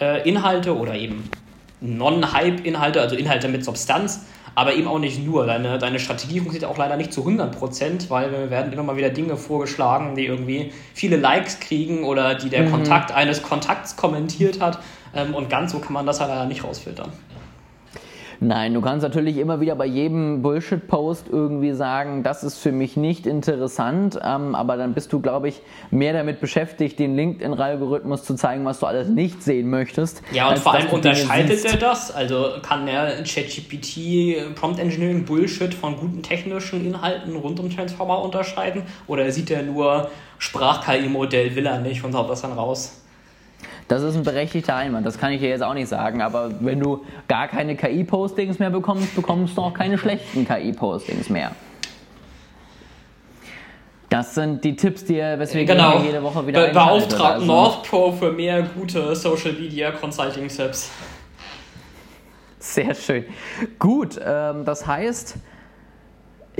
äh, 0.00 0.28
Inhalte 0.28 0.76
oder 0.76 0.94
eben 0.94 1.30
Non-Hype-Inhalte, 1.80 3.00
also 3.00 3.14
Inhalte 3.14 3.48
mit 3.48 3.64
Substanz, 3.64 4.26
aber 4.58 4.74
eben 4.74 4.88
auch 4.88 4.98
nicht 4.98 5.24
nur. 5.24 5.46
Deine, 5.46 5.78
deine 5.78 6.00
Strategie 6.00 6.40
funktioniert 6.40 6.68
auch 6.68 6.78
leider 6.78 6.96
nicht 6.96 7.12
zu 7.12 7.24
100%, 7.24 8.10
weil 8.10 8.32
wir 8.32 8.50
werden 8.50 8.72
immer 8.72 8.82
mal 8.82 8.96
wieder 8.96 9.10
Dinge 9.10 9.36
vorgeschlagen, 9.36 10.16
die 10.16 10.26
irgendwie 10.26 10.72
viele 10.94 11.16
Likes 11.16 11.60
kriegen 11.60 12.02
oder 12.02 12.34
die 12.34 12.48
der 12.48 12.64
mhm. 12.64 12.72
Kontakt 12.72 13.12
eines 13.12 13.44
Kontakts 13.44 13.94
kommentiert 13.94 14.60
hat. 14.60 14.80
Ähm, 15.14 15.32
und 15.32 15.48
ganz 15.48 15.70
so 15.70 15.78
kann 15.78 15.92
man 15.92 16.06
das 16.06 16.18
halt 16.18 16.30
leider 16.30 16.46
nicht 16.46 16.64
rausfiltern. 16.64 17.12
Nein, 18.40 18.74
du 18.74 18.80
kannst 18.80 19.02
natürlich 19.02 19.36
immer 19.36 19.60
wieder 19.60 19.74
bei 19.74 19.86
jedem 19.86 20.42
Bullshit-Post 20.42 21.26
irgendwie 21.28 21.72
sagen, 21.72 22.22
das 22.22 22.44
ist 22.44 22.58
für 22.58 22.70
mich 22.70 22.96
nicht 22.96 23.26
interessant, 23.26 24.18
ähm, 24.24 24.54
aber 24.54 24.76
dann 24.76 24.94
bist 24.94 25.12
du, 25.12 25.20
glaube 25.20 25.48
ich, 25.48 25.60
mehr 25.90 26.12
damit 26.12 26.40
beschäftigt, 26.40 27.00
den 27.00 27.16
LinkedIn-Algorithmus 27.16 28.22
zu 28.22 28.36
zeigen, 28.36 28.64
was 28.64 28.78
du 28.78 28.86
alles 28.86 29.08
nicht 29.08 29.42
sehen 29.42 29.68
möchtest. 29.70 30.22
Ja, 30.30 30.50
und 30.50 30.58
vor 30.58 30.74
allem 30.74 30.88
unterscheidet 30.88 31.64
er 31.64 31.78
das? 31.78 32.12
Also 32.12 32.50
kann 32.62 32.86
der 32.86 33.24
ChatGPT 33.24 34.54
Prompt 34.54 34.78
Engineering 34.78 35.24
Bullshit 35.24 35.74
von 35.74 35.96
guten 35.96 36.22
technischen 36.22 36.86
Inhalten 36.86 37.34
rund 37.34 37.58
um 37.58 37.70
Transformer 37.70 38.22
unterscheiden? 38.22 38.82
Oder 39.08 39.32
sieht 39.32 39.50
er 39.50 39.64
nur 39.64 40.10
Sprach-KI-Modell, 40.38 41.56
will 41.56 41.66
er 41.66 41.80
nicht 41.80 42.04
und 42.04 42.14
haut 42.14 42.30
das 42.30 42.42
dann 42.42 42.52
raus? 42.52 43.02
Das 43.88 44.02
ist 44.02 44.16
ein 44.16 44.22
berechtigter 44.22 44.76
Einwand, 44.76 45.06
das 45.06 45.18
kann 45.18 45.32
ich 45.32 45.40
dir 45.40 45.48
jetzt 45.48 45.62
auch 45.62 45.72
nicht 45.72 45.88
sagen. 45.88 46.20
Aber 46.20 46.50
wenn 46.60 46.78
du 46.78 47.04
gar 47.26 47.48
keine 47.48 47.74
KI-Postings 47.74 48.58
mehr 48.58 48.70
bekommst, 48.70 49.16
bekommst 49.16 49.56
du 49.56 49.62
auch 49.62 49.74
keine 49.74 49.96
schlechten 49.96 50.46
KI-Postings 50.46 51.30
mehr. 51.30 51.52
Das 54.10 54.34
sind 54.34 54.64
die 54.64 54.76
Tipps, 54.76 55.04
die 55.04 55.16
weswegen 55.16 55.76
genau. 55.76 56.00
jede 56.00 56.22
Woche 56.22 56.46
wieder 56.46 56.68
Be 56.68 56.72
Beauftragt 56.72 57.34
also. 57.34 57.46
Northpro 57.46 58.12
für 58.12 58.32
mehr 58.32 58.62
gute 58.62 59.14
Social 59.14 59.52
Media 59.52 59.90
Consulting 59.90 60.48
Tipps. 60.48 60.90
Sehr 62.58 62.94
schön. 62.94 63.24
Gut, 63.78 64.18
ähm, 64.22 64.64
das 64.64 64.86
heißt, 64.86 65.36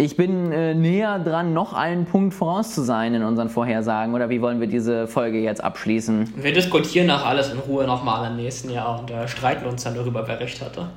Ich 0.01 0.16
bin 0.16 0.53
äh, 0.53 0.74
näher 0.74 1.18
dran, 1.18 1.53
noch 1.53 1.72
einen 1.72 2.05
Punkt 2.05 2.32
voraus 2.32 2.72
zu 2.72 2.82
sein 2.82 3.14
in 3.14 3.24
unseren 3.24 3.49
Vorhersagen. 3.49 4.14
Oder 4.14 4.30
wie 4.30 4.40
wollen 4.40 4.61
wir 4.61 4.68
diese 4.68 5.09
Folge 5.09 5.40
jetzt 5.40 5.64
abschließen? 5.64 6.34
Wir 6.36 6.53
diskutieren 6.53 7.09
nach 7.09 7.26
alles 7.26 7.53
in 7.53 7.59
Ruhe 7.59 7.84
nochmal 7.84 8.30
im 8.30 8.36
nächsten 8.36 8.70
Jahr 8.70 9.01
und 9.01 9.11
äh, 9.11 9.26
streiten 9.26 9.66
uns 9.66 9.82
dann 9.82 9.96
darüber, 9.96 10.28
wer 10.28 10.38
recht 10.38 10.62
hatte. 10.62 10.90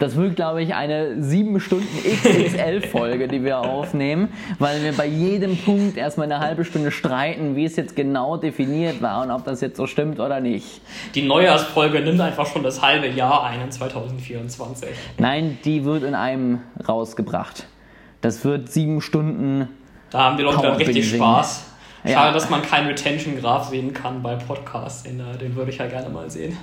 Das 0.00 0.16
wird, 0.16 0.34
glaube 0.34 0.60
ich, 0.60 0.74
eine 0.74 1.22
7 1.22 1.60
Stunden 1.60 1.86
XXL-Folge, 1.86 3.28
die 3.28 3.44
wir 3.44 3.60
aufnehmen, 3.60 4.30
weil 4.58 4.82
wir 4.82 4.92
bei 4.92 5.06
jedem 5.06 5.56
Punkt 5.56 5.96
erstmal 5.96 6.24
eine 6.24 6.40
halbe 6.40 6.64
Stunde 6.64 6.90
streiten, 6.90 7.54
wie 7.54 7.64
es 7.64 7.76
jetzt 7.76 7.94
genau 7.94 8.38
definiert 8.38 9.02
war 9.02 9.22
und 9.22 9.30
ob 9.30 9.44
das 9.44 9.60
jetzt 9.60 9.76
so 9.76 9.86
stimmt 9.86 10.18
oder 10.18 10.40
nicht. 10.40 10.80
Die 11.14 11.22
Neujahrsfolge 11.22 12.00
nimmt 12.00 12.20
einfach 12.20 12.46
schon 12.46 12.64
das 12.64 12.82
halbe 12.82 13.06
Jahr 13.06 13.44
ein 13.44 13.60
in 13.60 13.70
2024. 13.70 14.88
Nein, 15.18 15.58
die 15.64 15.84
wird 15.84 16.02
in 16.02 16.16
einem 16.16 16.62
rausgebracht. 16.88 17.66
Das 18.20 18.44
wird 18.44 18.70
sieben 18.72 19.00
Stunden. 19.00 19.68
Da 20.10 20.24
haben 20.24 20.36
die 20.36 20.42
Leute 20.42 20.62
dann 20.62 20.76
richtig. 20.76 21.10
Spaß. 21.14 21.64
Schade, 22.02 22.12
Ja. 22.28 22.32
dass 22.32 22.48
man 22.50 22.62
keinen 22.62 22.86
Retention-Graph 22.86 23.68
sehen 23.68 23.92
kann 23.92 24.22
bei 24.22 24.36
Podcasts. 24.36 25.02
Den, 25.02 25.18
äh, 25.20 25.36
den 25.38 25.56
würde 25.56 25.70
ich 25.70 25.78
ja 25.78 25.86
gerne 25.86 26.08
mal 26.08 26.30
sehen. 26.30 26.56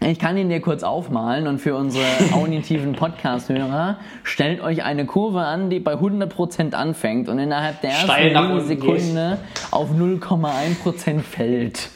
Ich 0.00 0.18
kann 0.18 0.36
ihn 0.36 0.48
dir 0.48 0.60
kurz 0.60 0.82
aufmalen 0.82 1.46
und 1.46 1.58
für 1.60 1.76
unsere 1.76 2.04
auditiven 2.32 2.92
Podcast-Hörer 2.94 3.98
stellt 4.24 4.60
euch 4.60 4.82
eine 4.82 5.06
Kurve 5.06 5.40
an, 5.42 5.70
die 5.70 5.78
bei 5.78 5.94
100% 5.94 6.74
anfängt 6.74 7.28
und 7.28 7.38
innerhalb 7.38 7.80
der 7.82 7.90
ersten 7.90 8.36
unten 8.36 8.54
Millisekunde 8.56 9.38
auf 9.70 9.90
0,1% 9.92 11.20
fällt. 11.20 11.90